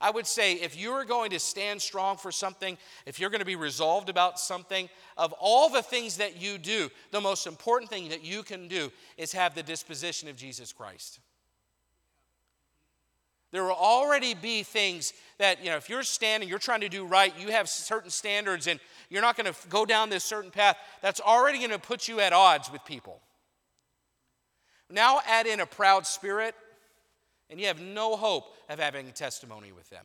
I 0.00 0.10
would 0.10 0.26
say 0.26 0.54
if 0.54 0.76
you're 0.76 1.04
going 1.04 1.30
to 1.30 1.38
stand 1.38 1.80
strong 1.80 2.16
for 2.16 2.32
something, 2.32 2.76
if 3.06 3.20
you're 3.20 3.30
going 3.30 3.40
to 3.40 3.46
be 3.46 3.56
resolved 3.56 4.08
about 4.08 4.38
something, 4.38 4.88
of 5.16 5.32
all 5.38 5.68
the 5.68 5.82
things 5.82 6.16
that 6.16 6.42
you 6.42 6.58
do, 6.58 6.90
the 7.12 7.20
most 7.20 7.46
important 7.46 7.88
thing 7.88 8.08
that 8.08 8.24
you 8.24 8.42
can 8.42 8.66
do 8.66 8.90
is 9.16 9.32
have 9.32 9.54
the 9.54 9.62
disposition 9.62 10.28
of 10.28 10.36
Jesus 10.36 10.72
Christ. 10.72 11.20
There 13.52 13.62
will 13.62 13.72
already 13.72 14.34
be 14.34 14.62
things 14.62 15.12
that, 15.38 15.62
you 15.62 15.70
know, 15.70 15.76
if 15.76 15.88
you're 15.88 16.02
standing, 16.02 16.48
you're 16.48 16.58
trying 16.58 16.80
to 16.80 16.88
do 16.88 17.04
right, 17.04 17.32
you 17.38 17.52
have 17.52 17.68
certain 17.68 18.10
standards, 18.10 18.66
and 18.66 18.80
you're 19.08 19.22
not 19.22 19.36
going 19.36 19.52
to 19.52 19.68
go 19.68 19.84
down 19.84 20.08
this 20.08 20.24
certain 20.24 20.50
path, 20.50 20.78
that's 21.00 21.20
already 21.20 21.58
going 21.58 21.70
to 21.70 21.78
put 21.78 22.08
you 22.08 22.18
at 22.18 22.32
odds 22.32 22.72
with 22.72 22.84
people. 22.84 23.20
Now 24.92 25.20
add 25.26 25.46
in 25.46 25.60
a 25.60 25.66
proud 25.66 26.06
spirit, 26.06 26.54
and 27.48 27.58
you 27.58 27.66
have 27.66 27.80
no 27.80 28.14
hope 28.14 28.54
of 28.68 28.78
having 28.78 29.10
testimony 29.12 29.72
with 29.72 29.88
them. 29.88 30.04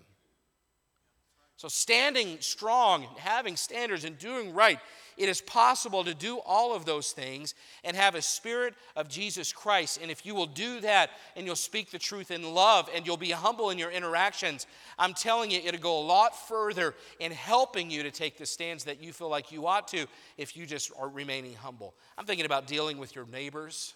So, 1.57 1.67
standing 1.67 2.37
strong, 2.39 3.07
having 3.17 3.55
standards, 3.55 4.05
and 4.05 4.17
doing 4.17 4.53
right, 4.53 4.79
it 5.17 5.27
is 5.27 5.41
possible 5.41 6.03
to 6.03 6.13
do 6.13 6.37
all 6.45 6.73
of 6.75 6.85
those 6.85 7.11
things 7.11 7.55
and 7.83 7.97
have 7.97 8.13
a 8.13 8.21
spirit 8.21 8.75
of 8.95 9.09
Jesus 9.09 9.51
Christ. 9.51 9.99
And 9.99 10.11
if 10.11 10.23
you 10.23 10.35
will 10.35 10.45
do 10.45 10.79
that 10.81 11.09
and 11.35 11.47
you'll 11.47 11.55
speak 11.55 11.89
the 11.89 11.97
truth 11.97 12.29
in 12.29 12.53
love 12.53 12.89
and 12.93 13.07
you'll 13.07 13.17
be 13.17 13.31
humble 13.31 13.71
in 13.71 13.79
your 13.79 13.89
interactions, 13.89 14.67
I'm 14.99 15.15
telling 15.15 15.49
you, 15.49 15.59
it'll 15.65 15.81
go 15.81 15.99
a 15.99 16.05
lot 16.05 16.47
further 16.47 16.93
in 17.19 17.31
helping 17.31 17.89
you 17.89 18.03
to 18.03 18.11
take 18.11 18.37
the 18.37 18.45
stands 18.45 18.83
that 18.83 19.01
you 19.01 19.11
feel 19.11 19.29
like 19.29 19.51
you 19.51 19.65
ought 19.65 19.87
to 19.89 20.05
if 20.37 20.55
you 20.55 20.67
just 20.67 20.91
are 20.97 21.09
remaining 21.09 21.55
humble. 21.55 21.95
I'm 22.19 22.25
thinking 22.25 22.45
about 22.45 22.67
dealing 22.67 22.99
with 22.99 23.15
your 23.15 23.25
neighbors. 23.25 23.95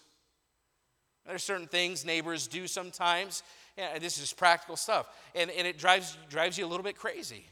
There 1.26 1.34
are 1.34 1.38
certain 1.38 1.66
things 1.66 2.04
neighbors 2.04 2.46
do 2.46 2.66
sometimes. 2.66 3.42
Yeah, 3.76 3.98
this 3.98 4.18
is 4.18 4.32
practical 4.32 4.76
stuff. 4.76 5.06
And, 5.34 5.50
and 5.50 5.66
it 5.66 5.78
drives, 5.78 6.16
drives 6.28 6.58
you 6.58 6.66
a 6.66 6.68
little 6.68 6.84
bit 6.84 6.96
crazy. 6.96 7.44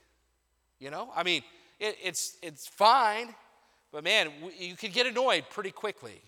You 0.78 0.90
know? 0.90 1.10
I 1.14 1.22
mean, 1.22 1.42
it, 1.78 1.96
it's, 2.02 2.36
it's 2.42 2.66
fine, 2.66 3.34
but 3.92 4.04
man, 4.04 4.30
you 4.58 4.76
could 4.76 4.92
get 4.92 5.06
annoyed 5.06 5.44
pretty 5.50 5.70
quickly. 5.70 6.20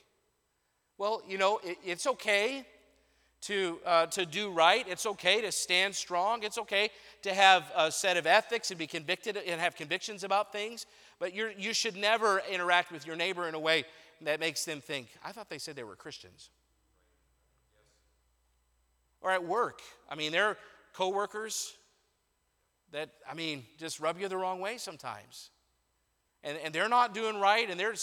Well, 0.98 1.22
you 1.28 1.36
know, 1.36 1.60
it, 1.64 1.78
it's 1.84 2.06
okay 2.06 2.64
to, 3.42 3.80
uh, 3.84 4.06
to 4.06 4.24
do 4.24 4.50
right. 4.50 4.86
It's 4.88 5.04
okay 5.04 5.40
to 5.40 5.50
stand 5.50 5.94
strong. 5.94 6.44
It's 6.44 6.58
okay 6.58 6.90
to 7.22 7.34
have 7.34 7.64
a 7.76 7.90
set 7.90 8.16
of 8.16 8.26
ethics 8.26 8.70
and 8.70 8.78
be 8.78 8.86
convicted 8.86 9.36
and 9.36 9.60
have 9.60 9.74
convictions 9.74 10.22
about 10.22 10.52
things. 10.52 10.86
But 11.18 11.34
you 11.34 11.50
you 11.56 11.72
should 11.72 11.96
never 11.96 12.40
interact 12.50 12.92
with 12.92 13.06
your 13.06 13.16
neighbor 13.16 13.48
in 13.48 13.54
a 13.54 13.58
way 13.58 13.84
that 14.22 14.38
makes 14.38 14.64
them 14.64 14.80
think, 14.80 15.08
I 15.24 15.32
thought 15.32 15.48
they 15.48 15.58
said 15.58 15.74
they 15.74 15.82
were 15.82 15.96
Christians 15.96 16.50
or 19.22 19.30
at 19.30 19.44
work. 19.44 19.80
I 20.10 20.14
mean, 20.14 20.32
there 20.32 20.46
are 20.46 20.56
coworkers 20.92 21.74
that, 22.92 23.10
I 23.28 23.34
mean, 23.34 23.64
just 23.78 24.00
rub 24.00 24.20
you 24.20 24.28
the 24.28 24.36
wrong 24.36 24.60
way 24.60 24.76
sometimes. 24.78 25.50
And, 26.44 26.58
and 26.64 26.74
they're 26.74 26.88
not 26.88 27.14
doing 27.14 27.40
right, 27.40 27.70
and 27.70 27.78
they're, 27.78 27.94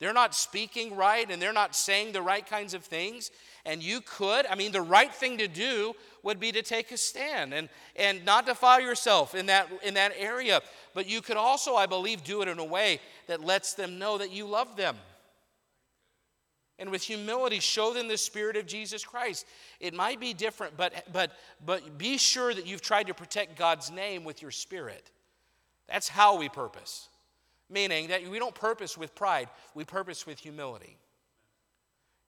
they're 0.00 0.12
not 0.12 0.34
speaking 0.34 0.96
right, 0.96 1.30
and 1.30 1.40
they're 1.40 1.52
not 1.52 1.76
saying 1.76 2.12
the 2.12 2.22
right 2.22 2.44
kinds 2.44 2.74
of 2.74 2.82
things. 2.82 3.30
And 3.64 3.82
you 3.82 4.00
could, 4.00 4.46
I 4.46 4.56
mean, 4.56 4.72
the 4.72 4.82
right 4.82 5.14
thing 5.14 5.38
to 5.38 5.46
do 5.46 5.94
would 6.22 6.40
be 6.40 6.50
to 6.52 6.62
take 6.62 6.90
a 6.90 6.96
stand 6.96 7.54
and, 7.54 7.68
and 7.94 8.24
not 8.24 8.46
defile 8.46 8.80
yourself 8.80 9.34
in 9.34 9.46
that, 9.46 9.68
in 9.84 9.94
that 9.94 10.12
area. 10.18 10.60
But 10.94 11.08
you 11.08 11.20
could 11.20 11.36
also, 11.36 11.76
I 11.76 11.86
believe, 11.86 12.24
do 12.24 12.42
it 12.42 12.48
in 12.48 12.58
a 12.58 12.64
way 12.64 13.00
that 13.28 13.44
lets 13.44 13.74
them 13.74 13.98
know 13.98 14.18
that 14.18 14.32
you 14.32 14.46
love 14.46 14.76
them 14.76 14.96
and 16.82 16.90
with 16.90 17.04
humility 17.04 17.60
show 17.60 17.94
them 17.94 18.08
the 18.08 18.18
spirit 18.18 18.56
of 18.56 18.66
jesus 18.66 19.04
christ. 19.04 19.46
It 19.78 19.94
might 19.94 20.18
be 20.18 20.34
different 20.34 20.76
but 20.76 20.92
but 21.12 21.30
but 21.64 21.96
be 21.96 22.18
sure 22.18 22.52
that 22.52 22.66
you've 22.66 22.82
tried 22.82 23.06
to 23.06 23.14
protect 23.14 23.56
god's 23.56 23.90
name 23.90 24.24
with 24.24 24.42
your 24.42 24.50
spirit. 24.50 25.12
That's 25.88 26.08
how 26.08 26.36
we 26.36 26.48
purpose. 26.48 27.08
Meaning 27.70 28.08
that 28.08 28.26
we 28.28 28.38
don't 28.40 28.54
purpose 28.54 28.98
with 28.98 29.14
pride 29.14 29.48
we 29.76 29.84
purpose 29.84 30.26
with 30.26 30.40
humility. 30.40 30.98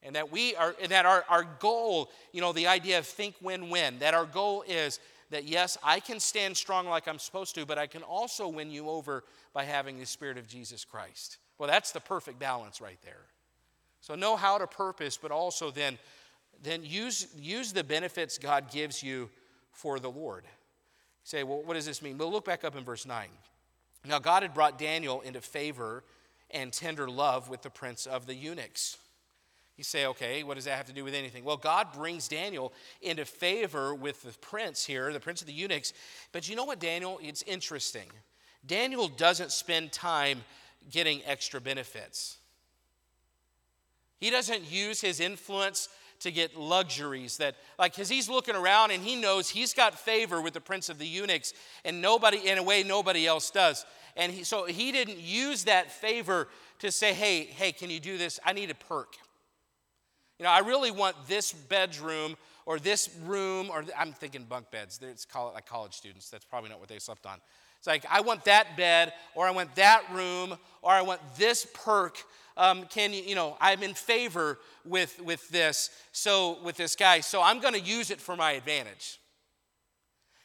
And 0.05 0.15
that 0.15 0.31
we 0.31 0.55
are 0.55 0.77
and 0.81 0.93
that 0.93 1.05
our, 1.05 1.25
our 1.29 1.45
goal 1.59 2.13
you 2.33 2.41
know 2.41 2.53
the 2.53 2.69
idea 2.69 2.99
of 3.01 3.07
think 3.07 3.35
win-win 3.43 3.99
that 3.99 4.15
our 4.15 4.25
goal 4.25 4.63
is 4.69 5.01
that 5.31 5.45
yes 5.45 5.77
i 5.83 5.99
can 5.99 6.21
stand 6.21 6.57
strong 6.57 6.87
like 6.87 7.09
i'm 7.09 7.19
supposed 7.19 7.57
to 7.57 7.67
but 7.67 7.77
i 7.77 7.89
can 7.89 8.05
also 8.05 8.47
win 8.47 8.71
you 8.71 8.89
over 8.89 9.25
by 9.53 9.65
having 9.65 9.99
the 9.99 10.07
spirit 10.07 10.39
of 10.39 10.47
jesus 10.47 10.85
christ. 10.85 11.39
Well 11.59 11.69
that's 11.69 11.91
the 11.91 12.01
perfect 12.01 12.39
balance 12.39 12.81
right 12.81 12.99
there 13.03 13.27
so 14.05 14.15
know 14.15 14.37
how 14.37 14.59
to 14.59 14.67
purpose, 14.67 15.17
but 15.17 15.31
also 15.31 15.71
then, 15.71 15.97
then 16.63 16.85
use, 16.85 17.29
use 17.39 17.73
the 17.73 17.83
benefits 17.83 18.37
God 18.37 18.71
gives 18.71 19.03
you 19.03 19.31
for 19.73 19.99
the 19.99 20.11
Lord. 20.11 20.45
You 20.45 20.51
say, 21.23 21.43
well, 21.43 21.63
what 21.63 21.73
does 21.73 21.87
this 21.87 22.03
mean? 22.03 22.19
We'll 22.19 22.31
look 22.31 22.45
back 22.45 22.65
up 22.65 22.77
in 22.77 22.85
verse 22.85 23.07
9. 23.07 23.29
Now, 24.05 24.19
God 24.19 24.43
had 24.43 24.53
brought 24.53 24.79
Daniel 24.79 25.23
into 25.23 25.41
favor 25.41 26.05
and 26.51 26.71
tender 26.71 27.09
love 27.09 27.49
with 27.49 27.63
the 27.63 27.71
prince 27.71 28.05
of 28.05 28.27
the 28.27 28.35
eunuchs. 28.35 28.99
You 29.79 29.85
say, 29.85 30.05
okay, 30.05 30.43
what 30.43 30.57
does 30.57 30.67
that 30.67 30.77
have 30.77 30.87
to 30.89 30.93
do 30.93 31.03
with 31.03 31.15
anything? 31.15 31.43
Well, 31.43 31.57
God 31.57 31.95
brings 31.95 32.29
Daniel 32.29 32.75
into 33.01 33.25
favor 33.25 33.95
with 33.95 34.23
the 34.23 34.39
prince 34.39 34.85
here, 34.85 35.15
the 35.15 35.19
prince 35.19 35.41
of 35.41 35.47
the 35.47 35.55
eunuchs. 35.55 35.95
But 36.31 36.47
you 36.47 36.57
know 36.57 36.65
what, 36.65 36.79
Daniel? 36.79 37.19
It's 37.23 37.41
interesting. 37.45 38.11
Daniel 38.67 39.09
doesn't 39.09 39.51
spend 39.51 39.93
time 39.93 40.45
getting 40.91 41.23
extra 41.25 41.59
benefits. 41.59 42.37
He 44.21 44.31
doesn't 44.31 44.71
use 44.71 45.01
his 45.01 45.21
influence 45.21 45.89
to 46.21 46.31
get 46.31 46.57
luxuries 46.57 47.37
that 47.37 47.55
like 47.79 47.93
because 47.95 48.09
he's 48.09 48.29
looking 48.29 48.55
around 48.55 48.91
and 48.91 49.03
he 49.03 49.17
knows 49.17 49.51
he's 49.51 49.75
got 49.75 49.99
favor 49.99 50.41
with 50.41 50.55
the 50.55 50.61
prince 50.61 50.89
of 50.89 50.99
the 50.99 51.07
eunuchs 51.07 51.53
and 51.85 52.01
nobody 52.01 52.49
in 52.49 52.59
a 52.59 52.63
way 52.63 52.83
nobody 52.83 53.27
else 53.27 53.51
does. 53.51 53.85
And 54.17 54.33
he, 54.33 54.45
so 54.45 54.65
he 54.65 54.93
didn't 54.93 55.19
use 55.19 55.65
that 55.65 55.91
favor 55.91 56.49
to 56.79 56.91
say 56.91 57.13
hey 57.13 57.45
hey 57.45 57.73
can 57.73 57.91
you 57.91 58.01
do 58.01 58.17
this? 58.17 58.41
I 58.45 58.53
need 58.53 58.71
a 58.71 58.75
perk. 58.75 59.17
You 60.39 60.45
know 60.45 60.51
i 60.51 60.61
really 60.61 60.91
want 60.91 61.17
this 61.29 61.53
bedroom 61.53 62.37
or 62.67 62.79
this 62.79 63.11
room 63.25 63.69
or 63.71 63.85
i'm 63.99 64.13
thinking 64.13 64.45
bunk 64.45 64.71
beds. 64.71 65.01
It's 65.03 65.25
called 65.25 65.55
like 65.55 65.67
college 65.67 65.93
students. 65.93 66.31
That's 66.31 66.45
probably 66.45 66.71
not 66.71 66.81
what 66.81 66.89
they 66.89 66.99
slept 66.99 67.27
on 67.27 67.41
it's 67.85 67.87
like 67.87 68.07
i 68.11 68.23
want 68.23 68.45
that 68.45 68.77
bed 68.77 69.13
or 69.35 69.47
i 69.47 69.51
want 69.51 69.75
that 69.75 70.03
room 70.13 70.57
or 70.81 70.91
i 70.91 71.03
want 71.03 71.21
this 71.37 71.67
perk 71.75 72.19
um, 72.57 72.85
can 72.85 73.13
you, 73.13 73.23
you 73.23 73.35
know, 73.35 73.57
I'm 73.61 73.83
in 73.83 73.95
favor 73.95 74.59
with, 74.85 75.21
with 75.21 75.49
this, 75.49 75.91
so 76.13 76.59
with 76.63 76.77
this 76.77 76.95
guy, 76.95 77.21
so 77.21 77.43
I'm 77.43 77.61
going 77.61 77.75
to 77.75 77.81
use 77.81 78.11
it 78.11 78.21
for 78.21 78.37
my 78.37 78.53
advantage. 78.53 79.19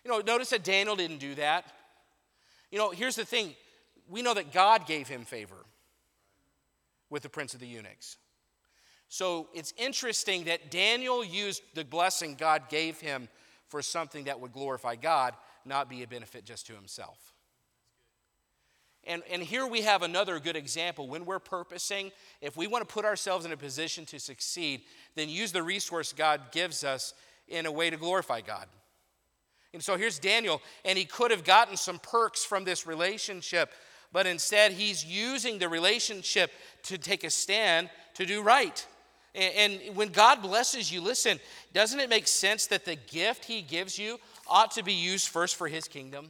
You 0.04 0.12
know, 0.12 0.19
notice 0.19 0.49
that 0.49 0.63
Daniel 0.63 0.95
didn't 0.95 1.19
do 1.19 1.36
that. 1.36 1.65
You 2.71 2.80
know, 2.80 2.89
here's 2.91 3.15
the 3.15 3.25
thing 3.25 3.56
we 4.08 4.21
know 4.21 4.34
that 4.34 4.52
God 4.52 4.88
gave 4.88 5.08
him 5.08 5.23
favor 5.23 5.65
with 7.12 7.21
the 7.21 7.30
prince 7.30 7.54
of 7.54 7.60
the 7.60 7.67
eunuchs. 7.67 8.17
So 9.08 9.49
it's 9.54 9.73
interesting 9.78 10.45
that 10.45 10.71
Daniel 10.71 11.23
used 11.23 11.62
the 11.75 11.84
blessing 11.84 12.36
God 12.36 12.69
gave 12.69 12.99
him 12.99 13.28
for 13.67 13.82
something 13.84 14.23
that 14.25 14.39
would 14.39 14.52
glorify 14.52 14.95
God, 14.95 15.36
not 15.65 15.89
be 15.89 16.04
a 16.04 16.08
benefit 16.08 16.45
just 16.45 16.67
to 16.67 16.74
himself. 16.74 17.34
And, 19.06 19.24
and 19.32 19.41
here 19.41 19.65
we 19.65 19.82
have 19.82 20.04
another 20.04 20.39
good 20.39 20.56
example. 20.56 21.08
When 21.08 21.26
we're 21.26 21.39
purposing, 21.39 22.12
if 22.41 22.58
we 22.58 22.67
want 22.67 22.88
to 22.88 22.93
put 22.93 23.06
ourselves 23.06 23.45
in 23.45 23.52
a 23.52 23.58
position 23.58 24.06
to 24.08 24.19
succeed, 24.19 24.82
then 25.15 25.30
use 25.30 25.52
the 25.52 25.63
resource 25.63 26.13
God 26.13 26.52
gives 26.52 26.84
us 26.84 27.13
in 27.48 27.65
a 27.65 27.72
way 27.72 27.89
to 27.89 27.98
glorify 27.98 28.41
God. 28.41 28.67
And 29.74 29.84
so 29.84 29.98
here's 29.98 30.19
Daniel, 30.19 30.62
and 30.84 30.98
he 30.98 31.06
could 31.06 31.32
have 31.32 31.43
gotten 31.43 31.78
some 31.78 32.00
perks 32.00 32.43
from 32.43 32.65
this 32.65 32.88
relationship, 32.88 33.72
but 34.12 34.26
instead 34.26 34.72
he's 34.72 35.06
using 35.06 35.60
the 35.60 35.69
relationship 35.69 36.52
to 36.84 36.98
take 36.98 37.24
a 37.24 37.30
stand 37.30 37.89
to 38.15 38.26
do 38.26 38.41
right. 38.41 38.86
And, 39.36 39.80
and 39.84 39.95
when 39.95 40.10
God 40.10 40.41
blesses 40.41 40.91
you, 40.91 41.02
listen, 41.02 41.39
doesn't 41.74 42.00
it 42.00 42.10
make 42.10 42.28
sense 42.28 42.65
that 42.67 42.86
the 42.86 42.95
gift 42.95 43.45
He 43.45 43.62
gives 43.62 43.98
you 43.98 44.19
ought 44.49 44.71
to 44.71 44.83
be 44.83 44.93
used 44.93 45.27
first 45.27 45.55
for 45.55 45.67
His 45.67 45.88
kingdom? 45.88 46.29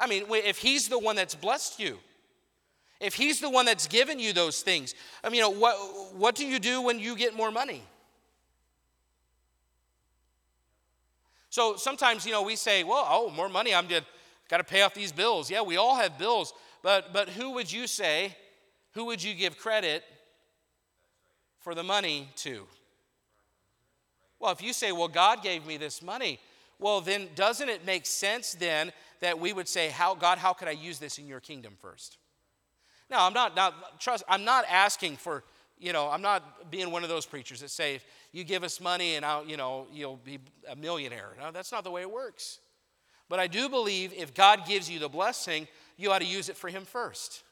I 0.00 0.06
mean, 0.06 0.24
if 0.28 0.58
He's 0.58 0.88
the 0.88 0.98
one 0.98 1.16
that's 1.16 1.34
blessed 1.34 1.80
you, 1.80 1.98
if 3.00 3.14
He's 3.14 3.40
the 3.40 3.50
one 3.50 3.66
that's 3.66 3.86
given 3.86 4.18
you 4.18 4.32
those 4.32 4.62
things, 4.62 4.94
I 5.22 5.28
mean, 5.28 5.36
you 5.36 5.42
know, 5.42 5.50
what, 5.50 6.14
what 6.14 6.34
do 6.34 6.46
you 6.46 6.58
do 6.58 6.82
when 6.82 6.98
you 6.98 7.16
get 7.16 7.34
more 7.34 7.50
money? 7.50 7.82
So 11.50 11.76
sometimes, 11.76 12.26
you 12.26 12.32
know, 12.32 12.42
we 12.42 12.56
say, 12.56 12.84
well, 12.84 13.06
oh, 13.08 13.30
more 13.30 13.48
money, 13.48 13.74
I'm 13.74 13.88
just 13.88 14.04
got 14.48 14.58
to 14.58 14.64
pay 14.64 14.82
off 14.82 14.94
these 14.94 15.12
bills. 15.12 15.50
Yeah, 15.50 15.62
we 15.62 15.76
all 15.76 15.96
have 15.96 16.18
bills, 16.18 16.52
but 16.82 17.12
but 17.12 17.28
who 17.28 17.52
would 17.54 17.72
you 17.72 17.86
say, 17.86 18.36
who 18.92 19.06
would 19.06 19.22
you 19.22 19.34
give 19.34 19.56
credit 19.58 20.04
for 21.60 21.74
the 21.74 21.82
money 21.82 22.28
to? 22.36 22.66
Well, 24.38 24.52
if 24.52 24.62
you 24.62 24.72
say, 24.72 24.92
well, 24.92 25.08
God 25.08 25.42
gave 25.42 25.66
me 25.66 25.76
this 25.76 26.00
money, 26.02 26.38
well, 26.78 27.00
then 27.00 27.28
doesn't 27.34 27.68
it 27.68 27.84
make 27.84 28.06
sense 28.06 28.52
then 28.52 28.92
that 29.20 29.38
we 29.38 29.52
would 29.52 29.68
say, 29.68 29.88
how 29.88 30.14
God, 30.14 30.38
how 30.38 30.52
could 30.52 30.68
I 30.68 30.72
use 30.72 30.98
this 30.98 31.18
in 31.18 31.26
your 31.26 31.40
kingdom 31.40 31.74
first? 31.80 32.18
Now, 33.10 33.26
I'm 33.26 33.32
not, 33.32 33.56
not 33.56 34.00
trust, 34.00 34.22
I'm 34.28 34.44
not 34.44 34.64
asking 34.68 35.16
for, 35.16 35.42
you 35.78 35.92
know, 35.92 36.08
I'm 36.08 36.22
not 36.22 36.70
being 36.70 36.90
one 36.90 37.02
of 37.02 37.08
those 37.08 37.26
preachers 37.26 37.60
that 37.60 37.70
say, 37.70 37.96
if 37.96 38.04
you 38.32 38.44
give 38.44 38.62
us 38.62 38.80
money 38.80 39.16
and 39.16 39.24
I'll, 39.24 39.44
you 39.44 39.56
know, 39.56 39.86
you'll 39.92 40.16
be 40.16 40.38
a 40.68 40.76
millionaire. 40.76 41.30
No, 41.40 41.50
that's 41.50 41.72
not 41.72 41.84
the 41.84 41.90
way 41.90 42.02
it 42.02 42.10
works. 42.10 42.60
But 43.28 43.40
I 43.40 43.46
do 43.46 43.68
believe 43.68 44.12
if 44.12 44.34
God 44.34 44.66
gives 44.66 44.88
you 44.90 44.98
the 44.98 45.08
blessing, 45.08 45.66
you 45.96 46.12
ought 46.12 46.20
to 46.20 46.26
use 46.26 46.48
it 46.48 46.56
for 46.56 46.68
Him 46.68 46.84
first. 46.84 47.42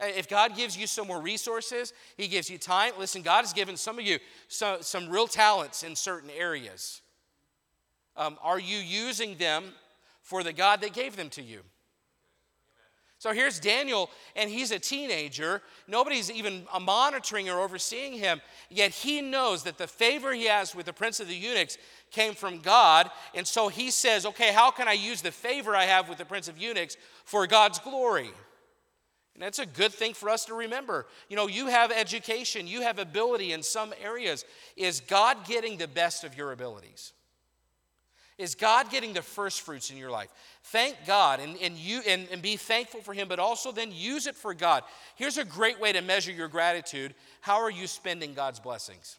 If 0.00 0.28
God 0.28 0.56
gives 0.56 0.76
you 0.76 0.86
some 0.86 1.06
more 1.06 1.20
resources, 1.20 1.92
He 2.16 2.26
gives 2.26 2.48
you 2.50 2.58
time. 2.58 2.92
Listen, 2.98 3.22
God 3.22 3.42
has 3.42 3.52
given 3.52 3.76
some 3.76 3.98
of 3.98 4.04
you 4.04 4.18
some, 4.48 4.82
some 4.82 5.08
real 5.08 5.26
talents 5.26 5.82
in 5.82 5.94
certain 5.94 6.30
areas. 6.30 7.02
Um, 8.20 8.36
are 8.42 8.60
you 8.60 8.76
using 8.76 9.36
them 9.38 9.64
for 10.20 10.42
the 10.42 10.52
God 10.52 10.82
that 10.82 10.92
gave 10.92 11.16
them 11.16 11.30
to 11.30 11.42
you? 11.42 11.60
So 13.18 13.32
here's 13.32 13.58
Daniel, 13.58 14.10
and 14.36 14.50
he's 14.50 14.70
a 14.70 14.78
teenager. 14.78 15.62
Nobody's 15.88 16.30
even 16.30 16.66
monitoring 16.82 17.48
or 17.48 17.60
overseeing 17.60 18.12
him, 18.12 18.42
yet 18.68 18.90
he 18.92 19.22
knows 19.22 19.62
that 19.62 19.78
the 19.78 19.86
favor 19.86 20.34
he 20.34 20.44
has 20.44 20.74
with 20.74 20.84
the 20.84 20.92
prince 20.92 21.18
of 21.18 21.28
the 21.28 21.34
eunuchs 21.34 21.78
came 22.10 22.34
from 22.34 22.60
God. 22.60 23.10
And 23.34 23.46
so 23.46 23.68
he 23.68 23.90
says, 23.90 24.26
Okay, 24.26 24.52
how 24.52 24.70
can 24.70 24.86
I 24.86 24.92
use 24.92 25.22
the 25.22 25.32
favor 25.32 25.74
I 25.74 25.84
have 25.84 26.06
with 26.08 26.18
the 26.18 26.24
prince 26.26 26.48
of 26.48 26.58
eunuchs 26.58 26.98
for 27.24 27.46
God's 27.46 27.78
glory? 27.78 28.30
And 29.34 29.42
that's 29.42 29.60
a 29.60 29.66
good 29.66 29.92
thing 29.92 30.12
for 30.12 30.28
us 30.28 30.44
to 30.46 30.54
remember. 30.54 31.06
You 31.30 31.36
know, 31.36 31.46
you 31.46 31.68
have 31.68 31.90
education, 31.90 32.66
you 32.66 32.82
have 32.82 32.98
ability 32.98 33.52
in 33.52 33.62
some 33.62 33.94
areas. 34.02 34.44
Is 34.76 35.00
God 35.00 35.46
getting 35.46 35.78
the 35.78 35.88
best 35.88 36.22
of 36.22 36.36
your 36.36 36.52
abilities? 36.52 37.14
Is 38.40 38.54
God 38.54 38.90
getting 38.90 39.12
the 39.12 39.20
first 39.20 39.60
fruits 39.60 39.90
in 39.90 39.98
your 39.98 40.10
life? 40.10 40.30
Thank 40.64 40.96
God 41.06 41.40
and, 41.40 41.58
and, 41.60 41.76
you, 41.76 42.00
and, 42.08 42.26
and 42.32 42.40
be 42.40 42.56
thankful 42.56 43.02
for 43.02 43.12
Him, 43.12 43.28
but 43.28 43.38
also 43.38 43.70
then 43.70 43.92
use 43.92 44.26
it 44.26 44.34
for 44.34 44.54
God. 44.54 44.82
Here's 45.16 45.36
a 45.36 45.44
great 45.44 45.78
way 45.78 45.92
to 45.92 46.00
measure 46.00 46.32
your 46.32 46.48
gratitude. 46.48 47.14
How 47.42 47.56
are 47.60 47.70
you 47.70 47.86
spending 47.86 48.32
God's 48.32 48.58
blessings? 48.58 49.18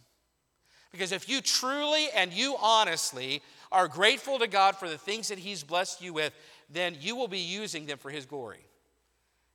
Because 0.91 1.12
if 1.12 1.29
you 1.29 1.39
truly 1.39 2.07
and 2.15 2.34
you 2.34 2.55
honestly 2.60 3.43
are 3.71 3.88
grateful 3.88 4.39
to 4.39 4.47
God 4.47 4.75
for 4.75 4.89
the 4.89 4.97
things 4.97 5.27
that 5.27 5.38
He's 5.38 5.63
blessed 5.63 6.01
you 6.01 6.13
with, 6.13 6.34
then 6.67 6.97
you 6.99 7.15
will 7.15 7.27
be 7.27 7.39
using 7.39 7.86
them 7.86 7.99
for 7.99 8.10
His 8.10 8.25
glory. 8.25 8.65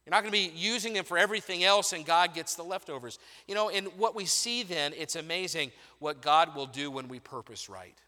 You're 0.07 0.13
not 0.13 0.23
going 0.23 0.33
to 0.33 0.39
be 0.39 0.57
using 0.57 0.93
them 0.93 1.05
for 1.05 1.19
everything 1.19 1.65
else, 1.65 1.93
and 1.93 2.07
God 2.07 2.35
gets 2.35 2.55
the 2.55 2.63
leftovers. 2.63 3.19
You 3.49 3.57
know, 3.57 3.69
and 3.69 3.89
what 3.97 4.15
we 4.15 4.27
see 4.27 4.63
then, 4.63 4.93
it's 4.97 5.17
amazing 5.17 5.73
what 5.99 6.23
God 6.23 6.55
will 6.55 6.67
do 6.67 6.89
when 6.89 7.09
we 7.09 7.19
purpose 7.19 7.69
right. 7.69 8.01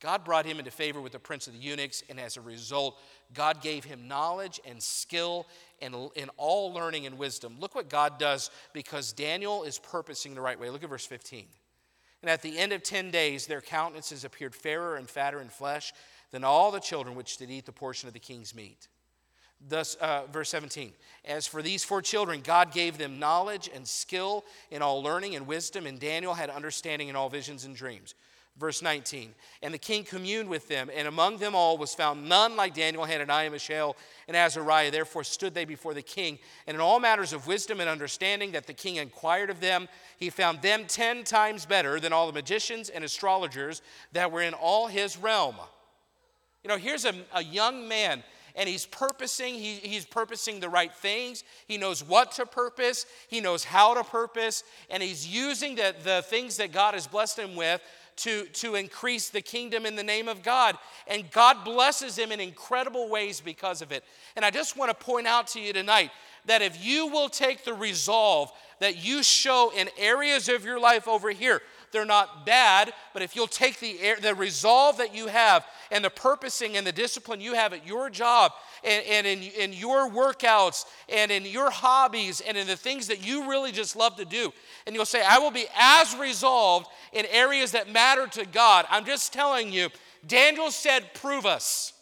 God 0.00 0.24
brought 0.24 0.44
him 0.44 0.58
into 0.58 0.70
favor 0.70 1.00
with 1.00 1.12
the 1.12 1.18
prince 1.18 1.46
of 1.46 1.54
the 1.54 1.58
eunuchs, 1.58 2.02
and 2.10 2.20
as 2.20 2.36
a 2.36 2.40
result, 2.40 3.00
God 3.32 3.62
gave 3.62 3.84
him 3.84 4.06
knowledge 4.06 4.60
and 4.66 4.82
skill 4.82 5.46
and 5.80 5.94
in 6.14 6.28
all 6.36 6.72
learning 6.72 7.06
and 7.06 7.18
wisdom. 7.18 7.56
Look 7.58 7.74
what 7.74 7.88
God 7.88 8.18
does 8.18 8.50
because 8.74 9.12
Daniel 9.12 9.62
is 9.64 9.78
purposing 9.78 10.34
the 10.34 10.40
right 10.40 10.58
way. 10.58 10.68
Look 10.68 10.84
at 10.84 10.90
verse 10.90 11.06
15. 11.06 11.46
And 12.22 12.30
at 12.30 12.42
the 12.42 12.58
end 12.58 12.72
of 12.72 12.82
10 12.82 13.10
days, 13.10 13.46
their 13.46 13.60
countenances 13.60 14.24
appeared 14.24 14.54
fairer 14.54 14.96
and 14.96 15.08
fatter 15.08 15.40
in 15.40 15.48
flesh 15.48 15.92
than 16.30 16.44
all 16.44 16.70
the 16.70 16.80
children 16.80 17.14
which 17.14 17.38
did 17.38 17.50
eat 17.50 17.66
the 17.66 17.72
portion 17.72 18.06
of 18.06 18.14
the 18.14 18.20
king's 18.20 18.54
meat. 18.54 18.88
Thus, 19.66 19.94
uh, 19.96 20.24
verse 20.30 20.50
17, 20.50 20.92
as 21.24 21.46
for 21.46 21.62
these 21.62 21.82
four 21.82 22.02
children, 22.02 22.42
God 22.42 22.72
gave 22.72 22.98
them 22.98 23.18
knowledge 23.18 23.70
and 23.74 23.88
skill 23.88 24.44
in 24.70 24.82
all 24.82 25.02
learning 25.02 25.34
and 25.34 25.46
wisdom, 25.46 25.86
and 25.86 25.98
Daniel 25.98 26.34
had 26.34 26.50
understanding 26.50 27.08
in 27.08 27.16
all 27.16 27.30
visions 27.30 27.64
and 27.64 27.74
dreams. 27.74 28.14
Verse 28.58 28.80
19, 28.80 29.34
and 29.60 29.74
the 29.74 29.78
king 29.78 30.02
communed 30.02 30.48
with 30.48 30.66
them, 30.66 30.90
and 30.94 31.06
among 31.06 31.36
them 31.36 31.54
all 31.54 31.76
was 31.76 31.94
found 31.94 32.26
none 32.26 32.56
like 32.56 32.72
Daniel, 32.72 33.04
Hananiah, 33.04 33.50
Mishael, 33.50 33.96
and 34.28 34.34
Azariah. 34.34 34.90
Therefore 34.90 35.24
stood 35.24 35.52
they 35.52 35.66
before 35.66 35.92
the 35.92 36.00
king. 36.00 36.38
And 36.66 36.74
in 36.74 36.80
all 36.80 36.98
matters 36.98 37.34
of 37.34 37.46
wisdom 37.46 37.80
and 37.80 37.90
understanding 37.90 38.52
that 38.52 38.66
the 38.66 38.72
king 38.72 38.96
inquired 38.96 39.50
of 39.50 39.60
them, 39.60 39.88
he 40.16 40.30
found 40.30 40.62
them 40.62 40.84
ten 40.88 41.22
times 41.22 41.66
better 41.66 42.00
than 42.00 42.14
all 42.14 42.26
the 42.26 42.32
magicians 42.32 42.88
and 42.88 43.04
astrologers 43.04 43.82
that 44.12 44.32
were 44.32 44.40
in 44.40 44.54
all 44.54 44.86
his 44.86 45.18
realm. 45.18 45.56
You 46.64 46.68
know, 46.68 46.78
here's 46.78 47.04
a, 47.04 47.12
a 47.34 47.44
young 47.44 47.88
man 47.88 48.22
and 48.56 48.68
he's 48.68 48.86
purposing, 48.86 49.54
he, 49.54 49.74
he's 49.74 50.06
purposing 50.06 50.60
the 50.60 50.68
right 50.68 50.92
things. 50.92 51.44
He 51.68 51.76
knows 51.76 52.02
what 52.02 52.32
to 52.32 52.46
purpose, 52.46 53.04
he 53.28 53.42
knows 53.42 53.64
how 53.64 53.92
to 53.94 54.02
purpose, 54.02 54.64
and 54.88 55.02
he's 55.02 55.28
using 55.28 55.74
the, 55.74 55.94
the 56.02 56.22
things 56.22 56.56
that 56.56 56.72
God 56.72 56.94
has 56.94 57.06
blessed 57.06 57.38
him 57.38 57.54
with 57.54 57.82
to, 58.16 58.44
to 58.46 58.74
increase 58.74 59.28
the 59.28 59.40
kingdom 59.40 59.86
in 59.86 59.94
the 59.94 60.02
name 60.02 60.28
of 60.28 60.42
God. 60.42 60.76
And 61.06 61.30
God 61.30 61.64
blesses 61.64 62.16
him 62.18 62.32
in 62.32 62.40
incredible 62.40 63.08
ways 63.08 63.40
because 63.40 63.82
of 63.82 63.92
it. 63.92 64.04
And 64.36 64.44
I 64.44 64.50
just 64.50 64.76
want 64.76 64.90
to 64.90 65.04
point 65.04 65.26
out 65.26 65.46
to 65.48 65.60
you 65.60 65.72
tonight 65.72 66.10
that 66.46 66.62
if 66.62 66.84
you 66.84 67.08
will 67.08 67.28
take 67.28 67.64
the 67.64 67.74
resolve 67.74 68.50
that 68.78 69.04
you 69.04 69.22
show 69.22 69.72
in 69.76 69.88
areas 69.98 70.48
of 70.48 70.64
your 70.64 70.78
life 70.78 71.08
over 71.08 71.30
here, 71.30 71.62
they're 71.96 72.04
not 72.04 72.44
bad, 72.44 72.92
but 73.14 73.22
if 73.22 73.34
you'll 73.34 73.46
take 73.46 73.80
the, 73.80 73.96
the 74.20 74.34
resolve 74.34 74.98
that 74.98 75.14
you 75.14 75.28
have 75.28 75.64
and 75.90 76.04
the 76.04 76.10
purposing 76.10 76.76
and 76.76 76.86
the 76.86 76.92
discipline 76.92 77.40
you 77.40 77.54
have 77.54 77.72
at 77.72 77.86
your 77.86 78.10
job 78.10 78.52
and, 78.84 79.02
and 79.06 79.26
in, 79.26 79.42
in 79.42 79.72
your 79.72 80.10
workouts 80.10 80.84
and 81.08 81.30
in 81.30 81.46
your 81.46 81.70
hobbies 81.70 82.42
and 82.42 82.58
in 82.58 82.66
the 82.66 82.76
things 82.76 83.06
that 83.06 83.26
you 83.26 83.48
really 83.48 83.72
just 83.72 83.96
love 83.96 84.14
to 84.16 84.26
do, 84.26 84.52
and 84.86 84.94
you'll 84.94 85.06
say, 85.06 85.22
I 85.26 85.38
will 85.38 85.50
be 85.50 85.64
as 85.74 86.14
resolved 86.16 86.88
in 87.14 87.24
areas 87.30 87.72
that 87.72 87.90
matter 87.90 88.26
to 88.26 88.44
God. 88.44 88.84
I'm 88.90 89.06
just 89.06 89.32
telling 89.32 89.72
you, 89.72 89.88
Daniel 90.26 90.70
said, 90.70 91.14
Prove 91.14 91.46
us. 91.46 91.94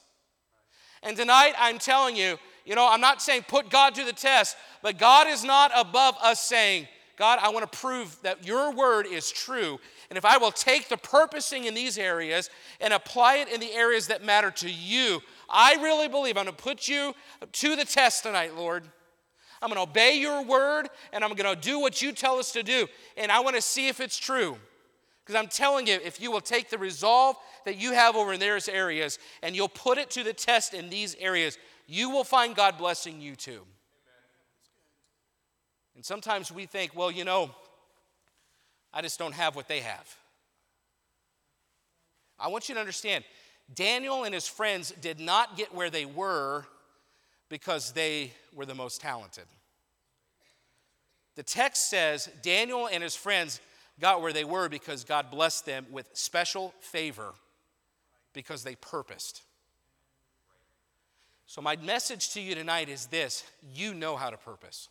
And 1.04 1.16
tonight 1.16 1.52
I'm 1.56 1.78
telling 1.78 2.16
you, 2.16 2.36
you 2.64 2.74
know, 2.74 2.88
I'm 2.90 3.00
not 3.00 3.22
saying 3.22 3.44
put 3.46 3.70
God 3.70 3.94
to 3.94 4.04
the 4.04 4.12
test, 4.12 4.56
but 4.82 4.98
God 4.98 5.28
is 5.28 5.44
not 5.44 5.70
above 5.76 6.16
us 6.20 6.42
saying, 6.42 6.88
God, 7.16 7.38
I 7.40 7.50
want 7.50 7.70
to 7.70 7.78
prove 7.78 8.16
that 8.22 8.46
your 8.46 8.72
word 8.72 9.06
is 9.06 9.30
true. 9.30 9.78
And 10.10 10.16
if 10.16 10.24
I 10.24 10.36
will 10.36 10.50
take 10.50 10.88
the 10.88 10.96
purposing 10.96 11.64
in 11.64 11.74
these 11.74 11.96
areas 11.96 12.50
and 12.80 12.92
apply 12.92 13.36
it 13.36 13.48
in 13.48 13.60
the 13.60 13.72
areas 13.72 14.08
that 14.08 14.24
matter 14.24 14.50
to 14.52 14.70
you, 14.70 15.20
I 15.48 15.74
really 15.76 16.08
believe 16.08 16.36
I'm 16.36 16.44
going 16.44 16.56
to 16.56 16.62
put 16.62 16.88
you 16.88 17.14
to 17.52 17.76
the 17.76 17.84
test 17.84 18.24
tonight, 18.24 18.56
Lord. 18.56 18.84
I'm 19.62 19.70
going 19.70 19.76
to 19.84 19.90
obey 19.90 20.18
your 20.18 20.44
word 20.44 20.88
and 21.12 21.24
I'm 21.24 21.34
going 21.34 21.54
to 21.54 21.60
do 21.60 21.78
what 21.78 22.02
you 22.02 22.12
tell 22.12 22.38
us 22.38 22.52
to 22.52 22.62
do. 22.62 22.86
And 23.16 23.30
I 23.30 23.40
want 23.40 23.56
to 23.56 23.62
see 23.62 23.88
if 23.88 24.00
it's 24.00 24.18
true. 24.18 24.58
Because 25.24 25.40
I'm 25.40 25.48
telling 25.48 25.86
you, 25.86 25.98
if 26.04 26.20
you 26.20 26.30
will 26.30 26.42
take 26.42 26.68
the 26.68 26.76
resolve 26.76 27.36
that 27.64 27.78
you 27.78 27.92
have 27.92 28.14
over 28.14 28.34
in 28.34 28.40
those 28.40 28.68
areas 28.68 29.18
and 29.42 29.56
you'll 29.56 29.68
put 29.68 29.96
it 29.96 30.10
to 30.10 30.22
the 30.22 30.34
test 30.34 30.74
in 30.74 30.90
these 30.90 31.16
areas, 31.18 31.56
you 31.86 32.10
will 32.10 32.24
find 32.24 32.54
God 32.54 32.76
blessing 32.76 33.22
you 33.22 33.34
too. 33.34 33.62
And 35.94 36.04
sometimes 36.04 36.50
we 36.50 36.66
think, 36.66 36.96
well, 36.96 37.10
you 37.10 37.24
know, 37.24 37.50
I 38.92 39.02
just 39.02 39.18
don't 39.18 39.34
have 39.34 39.56
what 39.56 39.68
they 39.68 39.80
have. 39.80 40.16
I 42.38 42.48
want 42.48 42.68
you 42.68 42.74
to 42.74 42.80
understand 42.80 43.24
Daniel 43.74 44.24
and 44.24 44.34
his 44.34 44.46
friends 44.46 44.92
did 45.00 45.20
not 45.20 45.56
get 45.56 45.74
where 45.74 45.90
they 45.90 46.04
were 46.04 46.66
because 47.48 47.92
they 47.92 48.32
were 48.54 48.66
the 48.66 48.74
most 48.74 49.00
talented. 49.00 49.44
The 51.36 51.42
text 51.42 51.88
says 51.88 52.28
Daniel 52.42 52.88
and 52.88 53.02
his 53.02 53.16
friends 53.16 53.60
got 54.00 54.20
where 54.22 54.32
they 54.32 54.44
were 54.44 54.68
because 54.68 55.04
God 55.04 55.30
blessed 55.30 55.66
them 55.66 55.86
with 55.90 56.08
special 56.12 56.74
favor 56.80 57.32
because 58.32 58.64
they 58.64 58.74
purposed. 58.76 59.42
So, 61.46 61.60
my 61.60 61.76
message 61.76 62.30
to 62.30 62.40
you 62.40 62.54
tonight 62.54 62.88
is 62.88 63.06
this 63.06 63.44
you 63.72 63.94
know 63.94 64.16
how 64.16 64.30
to 64.30 64.36
purpose. 64.36 64.88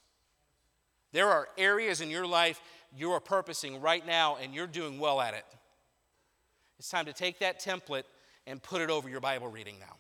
There 1.14 1.30
are 1.30 1.48
areas 1.58 2.02
in 2.02 2.10
your 2.10 2.28
life 2.28 2.60
you 2.96 3.12
are 3.12 3.20
purposing 3.20 3.80
right 3.80 4.06
now 4.06 4.38
and 4.42 4.54
you're 4.54 4.68
doing 4.68 5.00
well 5.00 5.22
at 5.22 5.34
it. 5.34 5.46
It's 6.80 6.90
time 6.90 7.06
to 7.06 7.14
take 7.14 7.40
that 7.40 7.62
template 7.62 8.04
and 8.46 8.62
put 8.62 8.82
it 8.82 8.90
over 8.90 9.08
your 9.08 9.22
Bible 9.22 9.48
reading 9.48 9.76
now. 9.80 9.96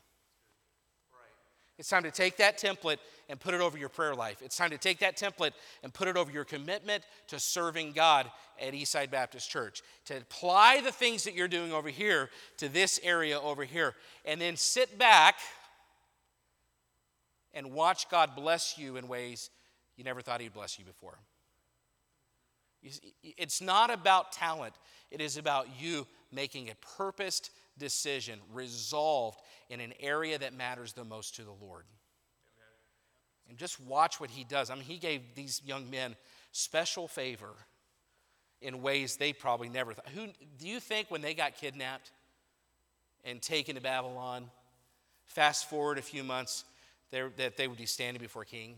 It's 1.80 1.90
time 1.90 2.04
to 2.04 2.12
take 2.12 2.38
that 2.38 2.60
template 2.60 2.98
and 3.30 3.40
put 3.40 3.56
it 3.56 3.62
over 3.62 3.78
your 3.78 3.90
prayer 3.90 4.14
life. 4.14 4.42
It's 4.44 4.56
time 4.56 4.70
to 4.70 4.78
take 4.78 5.00
that 5.00 5.18
template 5.18 5.54
and 5.82 5.92
put 5.92 6.08
it 6.08 6.16
over 6.16 6.32
your 6.32 6.44
commitment 6.44 7.04
to 7.28 7.40
serving 7.40 7.94
God 7.94 8.30
at 8.62 8.74
Eastside 8.74 9.10
Baptist 9.10 9.50
Church. 9.50 9.82
To 10.06 10.18
apply 10.18 10.82
the 10.82 10.92
things 10.92 11.24
that 11.24 11.34
you're 11.34 11.48
doing 11.48 11.74
over 11.74 11.90
here 11.90 12.30
to 12.58 12.70
this 12.70 13.00
area 13.02 13.40
over 13.40 13.64
here. 13.64 13.96
And 14.24 14.40
then 14.40 14.56
sit 14.56 15.00
back 15.00 15.36
and 17.56 17.72
watch 17.72 18.08
God 18.10 18.36
bless 18.36 18.78
you 18.78 18.98
in 18.98 19.08
ways 19.08 19.50
you 19.98 20.04
never 20.04 20.22
thought 20.22 20.42
He'd 20.42 20.54
bless 20.54 20.78
you 20.80 20.86
before. 20.86 21.18
It's 23.24 23.62
not 23.62 23.90
about 23.92 24.34
talent, 24.34 24.74
it 25.10 25.22
is 25.22 25.38
about 25.38 25.68
you 25.80 26.06
making 26.32 26.70
a 26.70 26.76
purposed 26.98 27.52
decision, 27.78 28.40
resolved 28.52 29.40
in 29.70 29.80
an 29.80 29.94
area 30.00 30.38
that 30.38 30.54
matters 30.54 30.94
the 30.94 31.06
most 31.06 31.36
to 31.36 31.44
the 31.44 31.52
Lord. 31.52 31.86
And 33.50 33.58
just 33.58 33.80
watch 33.80 34.20
what 34.20 34.30
he 34.30 34.44
does. 34.44 34.70
I 34.70 34.76
mean, 34.76 34.84
he 34.84 34.98
gave 34.98 35.22
these 35.36 35.62
young 35.66 35.90
men 35.90 36.16
special 36.52 37.08
favor 37.08 37.54
in 38.62 38.82
ways 38.82 39.18
they 39.18 39.34
probably 39.34 39.70
never 39.70 39.94
thought. 39.94 40.08
Who 40.10 40.28
do 40.60 40.68
you 40.68 40.80
think 40.80 41.12
when 41.12 41.22
they 41.22 41.34
got 41.34 41.58
kidnapped 41.58 42.12
and 43.24 43.42
taken 43.42 43.76
to 43.76 43.82
Babylon, 43.82 44.50
fast 45.26 45.70
forward 45.70 45.98
a 45.98 46.02
few 46.02 46.24
months, 46.24 46.64
that 47.12 47.58
they 47.58 47.68
would 47.68 47.78
be 47.78 47.86
standing 47.86 48.22
before 48.22 48.46
king? 48.46 48.76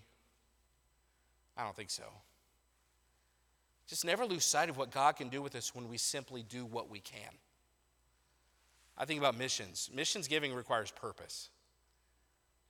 I 1.57 1.63
don't 1.63 1.75
think 1.75 1.89
so. 1.89 2.03
Just 3.87 4.03
never 4.03 4.25
lose 4.25 4.43
sight 4.43 4.69
of 4.69 4.77
what 4.77 4.91
God 4.91 5.15
can 5.15 5.29
do 5.29 5.41
with 5.41 5.55
us 5.55 5.75
when 5.75 5.89
we 5.89 5.97
simply 5.97 6.43
do 6.43 6.65
what 6.65 6.89
we 6.89 6.99
can. 6.99 7.31
I 8.97 9.05
think 9.05 9.19
about 9.19 9.37
missions. 9.37 9.89
Missions 9.93 10.27
giving 10.27 10.53
requires 10.53 10.91
purpose. 10.91 11.49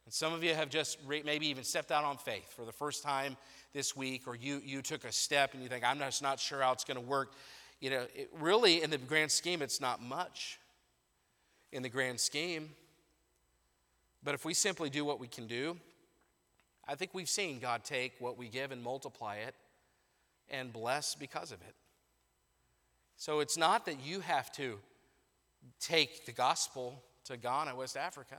And 0.05 0.13
some 0.13 0.33
of 0.33 0.43
you 0.43 0.53
have 0.53 0.69
just 0.69 0.99
maybe 1.07 1.47
even 1.47 1.63
stepped 1.63 1.91
out 1.91 2.03
on 2.03 2.17
faith 2.17 2.53
for 2.53 2.65
the 2.65 2.71
first 2.71 3.01
time 3.01 3.37
this 3.73 3.95
week, 3.95 4.27
or 4.27 4.35
you, 4.35 4.61
you 4.63 4.81
took 4.81 5.03
a 5.03 5.11
step 5.11 5.53
and 5.53 5.63
you 5.63 5.69
think, 5.69 5.83
I'm 5.83 5.97
just 5.97 6.21
not 6.21 6.39
sure 6.39 6.61
how 6.61 6.73
it's 6.73 6.83
going 6.83 6.99
to 6.99 7.05
work. 7.05 7.33
You 7.79 7.89
know, 7.89 8.05
it, 8.13 8.29
really, 8.39 8.83
in 8.83 8.89
the 8.89 8.97
grand 8.97 9.31
scheme, 9.31 9.61
it's 9.61 9.81
not 9.81 10.01
much 10.01 10.59
in 11.71 11.81
the 11.81 11.89
grand 11.89 12.19
scheme. 12.19 12.69
But 14.23 14.33
if 14.35 14.45
we 14.45 14.53
simply 14.53 14.89
do 14.89 15.05
what 15.05 15.19
we 15.19 15.27
can 15.27 15.47
do, 15.47 15.77
I 16.87 16.95
think 16.95 17.13
we've 17.13 17.29
seen 17.29 17.59
God 17.59 17.83
take 17.83 18.13
what 18.19 18.37
we 18.37 18.47
give 18.47 18.71
and 18.71 18.81
multiply 18.81 19.37
it 19.37 19.55
and 20.49 20.71
bless 20.71 21.15
because 21.15 21.51
of 21.51 21.61
it. 21.61 21.75
So 23.17 23.39
it's 23.39 23.57
not 23.57 23.85
that 23.85 24.05
you 24.05 24.19
have 24.19 24.51
to 24.53 24.77
take 25.79 26.25
the 26.25 26.31
gospel 26.31 27.01
to 27.25 27.37
Ghana, 27.37 27.75
West 27.75 27.97
Africa. 27.97 28.37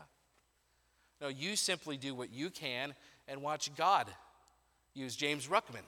No, 1.20 1.28
you 1.28 1.56
simply 1.56 1.96
do 1.96 2.14
what 2.14 2.32
you 2.32 2.50
can 2.50 2.94
and 3.26 3.42
watch 3.42 3.74
God 3.74 4.06
use 4.94 5.16
James 5.16 5.48
Ruckman 5.48 5.84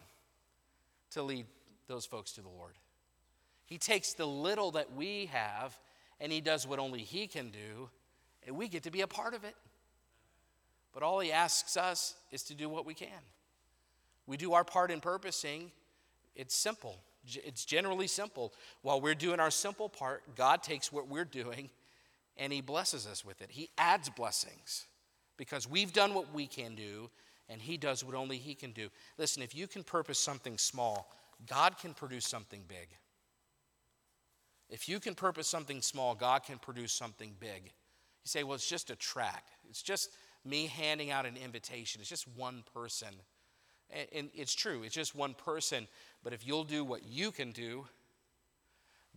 to 1.10 1.22
lead 1.22 1.46
those 1.86 2.06
folks 2.06 2.32
to 2.32 2.40
the 2.40 2.48
Lord. 2.48 2.74
He 3.66 3.78
takes 3.78 4.14
the 4.14 4.26
little 4.26 4.72
that 4.72 4.94
we 4.94 5.26
have 5.26 5.78
and 6.20 6.32
he 6.32 6.40
does 6.40 6.66
what 6.66 6.78
only 6.78 7.00
he 7.00 7.26
can 7.26 7.50
do, 7.50 7.88
and 8.46 8.56
we 8.56 8.68
get 8.68 8.82
to 8.82 8.90
be 8.90 9.02
a 9.02 9.06
part 9.06 9.34
of 9.34 9.44
it. 9.44 9.54
But 10.92 11.02
all 11.02 11.20
he 11.20 11.32
asks 11.32 11.76
us 11.76 12.14
is 12.30 12.42
to 12.44 12.54
do 12.54 12.68
what 12.68 12.86
we 12.86 12.94
can. 12.94 13.08
We 14.26 14.36
do 14.36 14.52
our 14.52 14.64
part 14.64 14.90
in 14.90 15.00
purposing, 15.00 15.72
it's 16.34 16.54
simple. 16.54 17.00
It's 17.26 17.64
generally 17.64 18.06
simple. 18.06 18.54
While 18.82 19.00
we're 19.00 19.14
doing 19.14 19.40
our 19.40 19.50
simple 19.50 19.88
part, 19.88 20.22
God 20.36 20.62
takes 20.62 20.92
what 20.92 21.08
we're 21.08 21.24
doing 21.24 21.68
and 22.36 22.52
He 22.52 22.60
blesses 22.60 23.06
us 23.06 23.24
with 23.24 23.42
it. 23.42 23.50
He 23.50 23.70
adds 23.76 24.08
blessings 24.08 24.86
because 25.36 25.68
we've 25.68 25.92
done 25.92 26.14
what 26.14 26.32
we 26.32 26.46
can 26.46 26.74
do 26.74 27.10
and 27.48 27.60
He 27.60 27.76
does 27.76 28.04
what 28.04 28.14
only 28.14 28.38
He 28.38 28.54
can 28.54 28.72
do. 28.72 28.88
Listen, 29.18 29.42
if 29.42 29.54
you 29.54 29.66
can 29.66 29.82
purpose 29.82 30.18
something 30.18 30.56
small, 30.56 31.12
God 31.46 31.76
can 31.78 31.92
produce 31.92 32.26
something 32.26 32.62
big. 32.68 32.88
If 34.70 34.88
you 34.88 35.00
can 35.00 35.14
purpose 35.14 35.48
something 35.48 35.82
small, 35.82 36.14
God 36.14 36.44
can 36.44 36.58
produce 36.58 36.92
something 36.92 37.34
big. 37.40 37.64
You 37.64 38.26
say, 38.26 38.44
well, 38.44 38.54
it's 38.54 38.68
just 38.68 38.90
a 38.90 38.96
tract. 38.96 39.50
It's 39.68 39.82
just 39.82 40.10
me 40.44 40.66
handing 40.66 41.10
out 41.10 41.26
an 41.26 41.36
invitation. 41.36 42.00
It's 42.00 42.10
just 42.10 42.28
one 42.36 42.64
person. 42.74 43.08
And 44.12 44.28
it's 44.34 44.54
true, 44.54 44.82
it's 44.82 44.94
just 44.94 45.14
one 45.14 45.34
person. 45.34 45.88
But 46.22 46.32
if 46.32 46.46
you'll 46.46 46.64
do 46.64 46.84
what 46.84 47.04
you 47.04 47.30
can 47.30 47.52
do, 47.52 47.86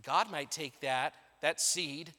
God 0.03 0.31
might 0.31 0.49
take 0.49 0.79
that, 0.79 1.13
that 1.41 1.59
seed, 1.59 2.13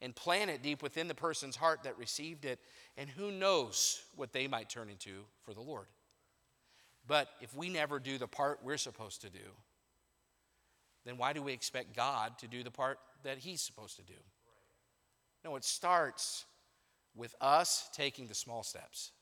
and 0.00 0.14
plant 0.14 0.50
it 0.50 0.62
deep 0.62 0.82
within 0.82 1.08
the 1.08 1.14
person's 1.14 1.56
heart 1.56 1.84
that 1.84 1.98
received 1.98 2.44
it. 2.44 2.58
And 2.96 3.08
who 3.08 3.30
knows 3.30 4.00
what 4.16 4.32
they 4.32 4.46
might 4.48 4.68
turn 4.68 4.88
into 4.88 5.24
for 5.44 5.54
the 5.54 5.60
Lord. 5.60 5.86
But 7.06 7.28
if 7.40 7.54
we 7.56 7.68
never 7.68 7.98
do 7.98 8.18
the 8.18 8.28
part 8.28 8.60
we're 8.62 8.76
supposed 8.76 9.22
to 9.22 9.30
do, 9.30 9.38
then 11.04 11.16
why 11.16 11.32
do 11.32 11.42
we 11.42 11.52
expect 11.52 11.96
God 11.96 12.38
to 12.38 12.48
do 12.48 12.62
the 12.62 12.70
part 12.70 12.98
that 13.22 13.38
He's 13.38 13.62
supposed 13.62 13.96
to 13.96 14.02
do? 14.02 14.18
No, 15.44 15.56
it 15.56 15.64
starts 15.64 16.44
with 17.18 17.34
us 17.40 17.90
taking 17.92 18.26
the 18.26 18.34
small 18.34 18.62
steps 18.62 19.12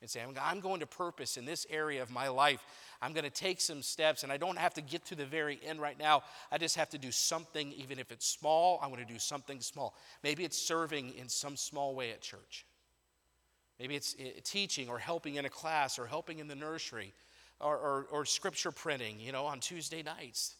and 0.00 0.10
saying, 0.10 0.36
I'm 0.40 0.60
going 0.60 0.80
to 0.80 0.86
purpose 0.86 1.36
in 1.36 1.44
this 1.44 1.66
area 1.70 2.02
of 2.02 2.10
my 2.10 2.28
life. 2.28 2.60
I'm 3.00 3.12
going 3.12 3.24
to 3.24 3.30
take 3.30 3.60
some 3.60 3.82
steps, 3.82 4.22
and 4.22 4.32
I 4.32 4.36
don't 4.36 4.58
have 4.58 4.74
to 4.74 4.80
get 4.80 5.04
to 5.06 5.14
the 5.14 5.24
very 5.24 5.58
end 5.64 5.80
right 5.80 5.98
now. 5.98 6.22
I 6.50 6.58
just 6.58 6.76
have 6.76 6.90
to 6.90 6.98
do 6.98 7.10
something, 7.10 7.72
even 7.72 7.98
if 7.98 8.10
it's 8.12 8.26
small. 8.26 8.78
I 8.82 8.88
want 8.88 9.06
to 9.06 9.12
do 9.12 9.18
something 9.18 9.60
small. 9.60 9.94
Maybe 10.22 10.44
it's 10.44 10.58
serving 10.58 11.14
in 11.14 11.28
some 11.28 11.56
small 11.56 11.94
way 11.94 12.10
at 12.10 12.20
church. 12.20 12.66
Maybe 13.78 13.94
it's 13.94 14.16
eh, 14.18 14.30
teaching 14.42 14.88
or 14.88 14.98
helping 14.98 15.36
in 15.36 15.44
a 15.44 15.50
class 15.50 15.98
or 15.98 16.06
helping 16.06 16.38
in 16.38 16.48
the 16.48 16.54
nursery 16.54 17.12
or, 17.60 17.76
or, 17.76 18.06
or 18.10 18.24
scripture 18.24 18.70
printing, 18.70 19.20
you 19.20 19.32
know, 19.32 19.44
on 19.46 19.60
Tuesday 19.60 20.02
nights. 20.02 20.56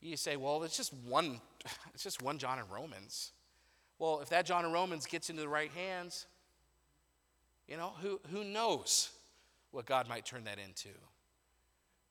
You 0.00 0.16
say, 0.16 0.36
well, 0.36 0.62
it's 0.62 0.76
just 0.76 0.92
one, 0.94 1.40
it's 1.94 2.02
just 2.02 2.22
one 2.22 2.38
John 2.38 2.58
and 2.58 2.70
Romans. 2.70 3.32
Well, 3.98 4.20
if 4.20 4.28
that 4.28 4.46
John 4.46 4.64
of 4.64 4.72
Romans 4.72 5.06
gets 5.06 5.28
into 5.28 5.42
the 5.42 5.48
right 5.48 5.70
hands, 5.72 6.26
you 7.66 7.76
know, 7.76 7.92
who, 8.00 8.20
who 8.30 8.44
knows 8.44 9.10
what 9.72 9.86
God 9.86 10.08
might 10.08 10.24
turn 10.24 10.44
that 10.44 10.58
into? 10.58 10.90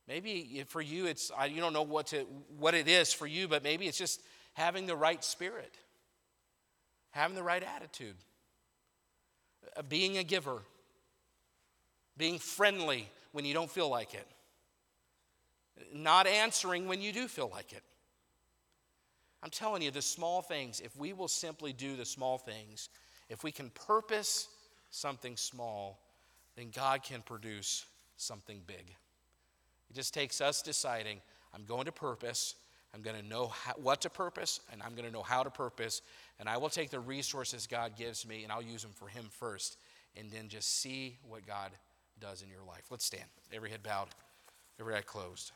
Maybe 0.07 0.63
for 0.67 0.81
you, 0.81 1.05
it's 1.05 1.31
you 1.49 1.59
don't 1.59 1.73
know 1.73 1.83
what 1.83 2.07
to 2.07 2.19
what 2.57 2.73
it 2.73 2.87
is 2.87 3.11
for 3.11 3.27
you, 3.27 3.47
but 3.47 3.61
maybe 3.61 3.87
it's 3.87 3.97
just 3.97 4.21
having 4.53 4.85
the 4.85 4.95
right 4.95 5.21
spirit, 5.21 5.75
having 7.11 7.35
the 7.35 7.43
right 7.43 7.61
attitude, 7.75 8.15
uh, 9.75 9.81
being 9.81 10.17
a 10.17 10.23
giver, 10.23 10.59
being 12.15 12.39
friendly 12.39 13.09
when 13.33 13.43
you 13.43 13.53
don't 13.53 13.69
feel 13.69 13.89
like 13.89 14.13
it, 14.13 14.27
not 15.93 16.25
answering 16.25 16.87
when 16.87 17.01
you 17.01 17.11
do 17.11 17.27
feel 17.27 17.49
like 17.53 17.73
it. 17.73 17.83
I'm 19.43 19.49
telling 19.49 19.81
you, 19.81 19.91
the 19.91 20.01
small 20.01 20.41
things, 20.41 20.79
if 20.79 20.95
we 20.97 21.13
will 21.13 21.27
simply 21.27 21.73
do 21.73 21.95
the 21.95 22.05
small 22.05 22.37
things, 22.37 22.89
if 23.29 23.43
we 23.43 23.51
can 23.51 23.69
purpose 23.71 24.47
something 24.89 25.37
small, 25.37 25.99
then 26.55 26.71
God 26.75 27.03
can 27.03 27.21
produce 27.21 27.85
something 28.17 28.61
big. 28.65 28.95
It 29.89 29.93
just 29.95 30.13
takes 30.13 30.41
us 30.41 30.61
deciding, 30.61 31.21
I'm 31.53 31.65
going 31.65 31.85
to 31.85 31.91
purpose, 31.91 32.55
I'm 32.93 33.01
going 33.01 33.15
to 33.21 33.25
know 33.25 33.47
how, 33.47 33.73
what 33.73 34.01
to 34.01 34.09
purpose, 34.09 34.59
and 34.71 34.81
I'm 34.81 34.93
going 34.95 35.05
to 35.05 35.13
know 35.13 35.21
how 35.21 35.43
to 35.43 35.49
purpose, 35.49 36.01
and 36.39 36.49
I 36.49 36.57
will 36.57 36.69
take 36.69 36.89
the 36.89 36.99
resources 36.99 37.67
God 37.67 37.95
gives 37.95 38.27
me 38.27 38.43
and 38.43 38.51
I'll 38.51 38.61
use 38.61 38.81
them 38.81 38.93
for 38.95 39.07
Him 39.07 39.25
first, 39.29 39.77
and 40.15 40.31
then 40.31 40.49
just 40.49 40.79
see 40.81 41.19
what 41.27 41.45
God 41.45 41.71
does 42.19 42.41
in 42.41 42.49
your 42.49 42.63
life. 42.67 42.85
Let's 42.89 43.05
stand. 43.05 43.25
Every 43.53 43.69
head 43.69 43.83
bowed, 43.83 44.07
every 44.79 44.95
eye 44.95 45.01
closed. 45.01 45.51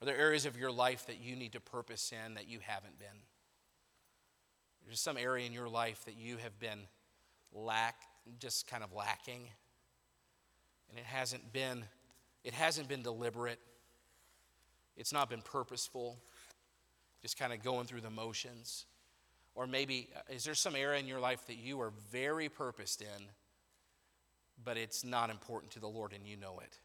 Are 0.00 0.06
there 0.06 0.16
areas 0.16 0.46
of 0.46 0.56
your 0.56 0.70
life 0.70 1.06
that 1.06 1.20
you 1.20 1.36
need 1.36 1.52
to 1.52 1.60
purpose 1.60 2.12
in 2.26 2.34
that 2.34 2.48
you 2.48 2.58
haven't 2.62 2.98
been? 2.98 3.08
There's 4.84 5.00
some 5.00 5.18
area 5.18 5.46
in 5.46 5.52
your 5.52 5.68
life 5.68 6.04
that 6.06 6.16
you 6.16 6.38
have 6.38 6.58
been 6.58 6.80
lack, 7.52 7.96
just 8.38 8.66
kind 8.66 8.82
of 8.82 8.92
lacking, 8.94 9.42
and 10.88 10.98
it 10.98 11.04
hasn't 11.04 11.52
been, 11.52 11.84
it 12.44 12.54
hasn't 12.54 12.88
been 12.88 13.02
deliberate. 13.02 13.60
It's 14.96 15.12
not 15.12 15.30
been 15.30 15.42
purposeful. 15.42 16.18
Just 17.22 17.38
kind 17.38 17.52
of 17.52 17.62
going 17.62 17.86
through 17.86 18.00
the 18.00 18.10
motions. 18.10 18.86
Or 19.54 19.66
maybe, 19.66 20.08
uh, 20.16 20.32
is 20.32 20.44
there 20.44 20.54
some 20.54 20.74
area 20.74 20.98
in 20.98 21.06
your 21.06 21.20
life 21.20 21.46
that 21.46 21.58
you 21.58 21.80
are 21.80 21.92
very 22.10 22.48
purposed 22.48 23.02
in, 23.02 23.26
but 24.64 24.76
it's 24.76 25.04
not 25.04 25.28
important 25.28 25.72
to 25.72 25.80
the 25.80 25.88
Lord 25.88 26.12
and 26.12 26.26
you 26.26 26.36
know 26.36 26.60
it? 26.62 26.78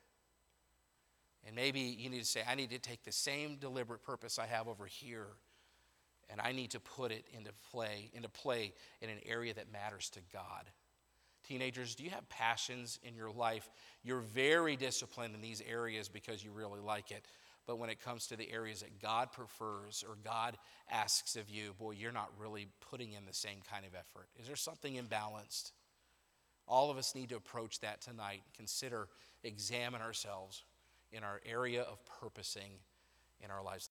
And 1.46 1.56
maybe 1.56 1.80
you 1.80 2.10
need 2.10 2.22
to 2.22 2.26
say, 2.26 2.42
I 2.48 2.56
need 2.56 2.72
to 2.72 2.80
take 2.80 3.04
the 3.04 3.12
same 3.12 3.58
deliberate 3.58 4.04
purpose 4.04 4.40
I 4.40 4.48
have 4.48 4.68
over 4.68 4.86
here 4.86 5.28
and 6.30 6.42
I 6.42 6.52
need 6.52 6.72
to 6.72 6.80
put 6.80 7.12
it 7.12 7.26
into 7.34 7.52
play, 7.72 8.10
into 8.14 8.30
play 8.30 8.74
in 9.02 9.10
an 9.10 9.20
area 9.26 9.54
that 9.54 9.72
matters 9.72 10.10
to 10.12 10.20
God. 10.34 10.64
Teenagers, 11.48 11.94
do 11.94 12.04
you 12.04 12.10
have 12.10 12.28
passions 12.30 13.00
in 13.04 13.16
your 13.16 13.30
life? 13.30 13.70
You're 14.04 14.22
very 14.22 14.76
disciplined 14.76 15.36
in 15.36 15.42
these 15.42 15.62
areas 15.70 16.10
because 16.10 16.44
you 16.44 16.52
really 16.52 16.80
like 16.80 17.12
it. 17.12 17.26
But 17.68 17.78
when 17.78 17.90
it 17.90 18.04
comes 18.04 18.28
to 18.28 18.36
the 18.36 18.52
areas 18.52 18.82
that 18.82 19.00
God 19.00 19.32
prefers 19.32 20.04
or 20.08 20.18
God 20.24 20.58
asks 20.90 21.36
of 21.36 21.50
you, 21.50 21.74
boy, 21.78 21.92
you're 21.92 22.12
not 22.12 22.30
really 22.40 22.68
putting 22.90 23.14
in 23.14 23.26
the 23.26 23.34
same 23.34 23.60
kind 23.72 23.86
of 23.86 23.94
effort. 23.94 24.28
Is 24.40 24.48
there 24.48 24.56
something 24.56 24.96
imbalanced? 24.96 25.72
All 26.68 26.90
of 26.90 26.98
us 26.98 27.14
need 27.14 27.30
to 27.30 27.36
approach 27.36 27.80
that 27.82 28.02
tonight. 28.02 28.42
Consider, 28.58 29.08
examine 29.44 30.02
ourselves 30.02 30.64
in 31.16 31.24
our 31.24 31.42
area 31.46 31.82
of 31.82 32.00
purposing 32.06 32.74
in 33.40 33.50
our 33.50 33.64
lives. 33.64 33.90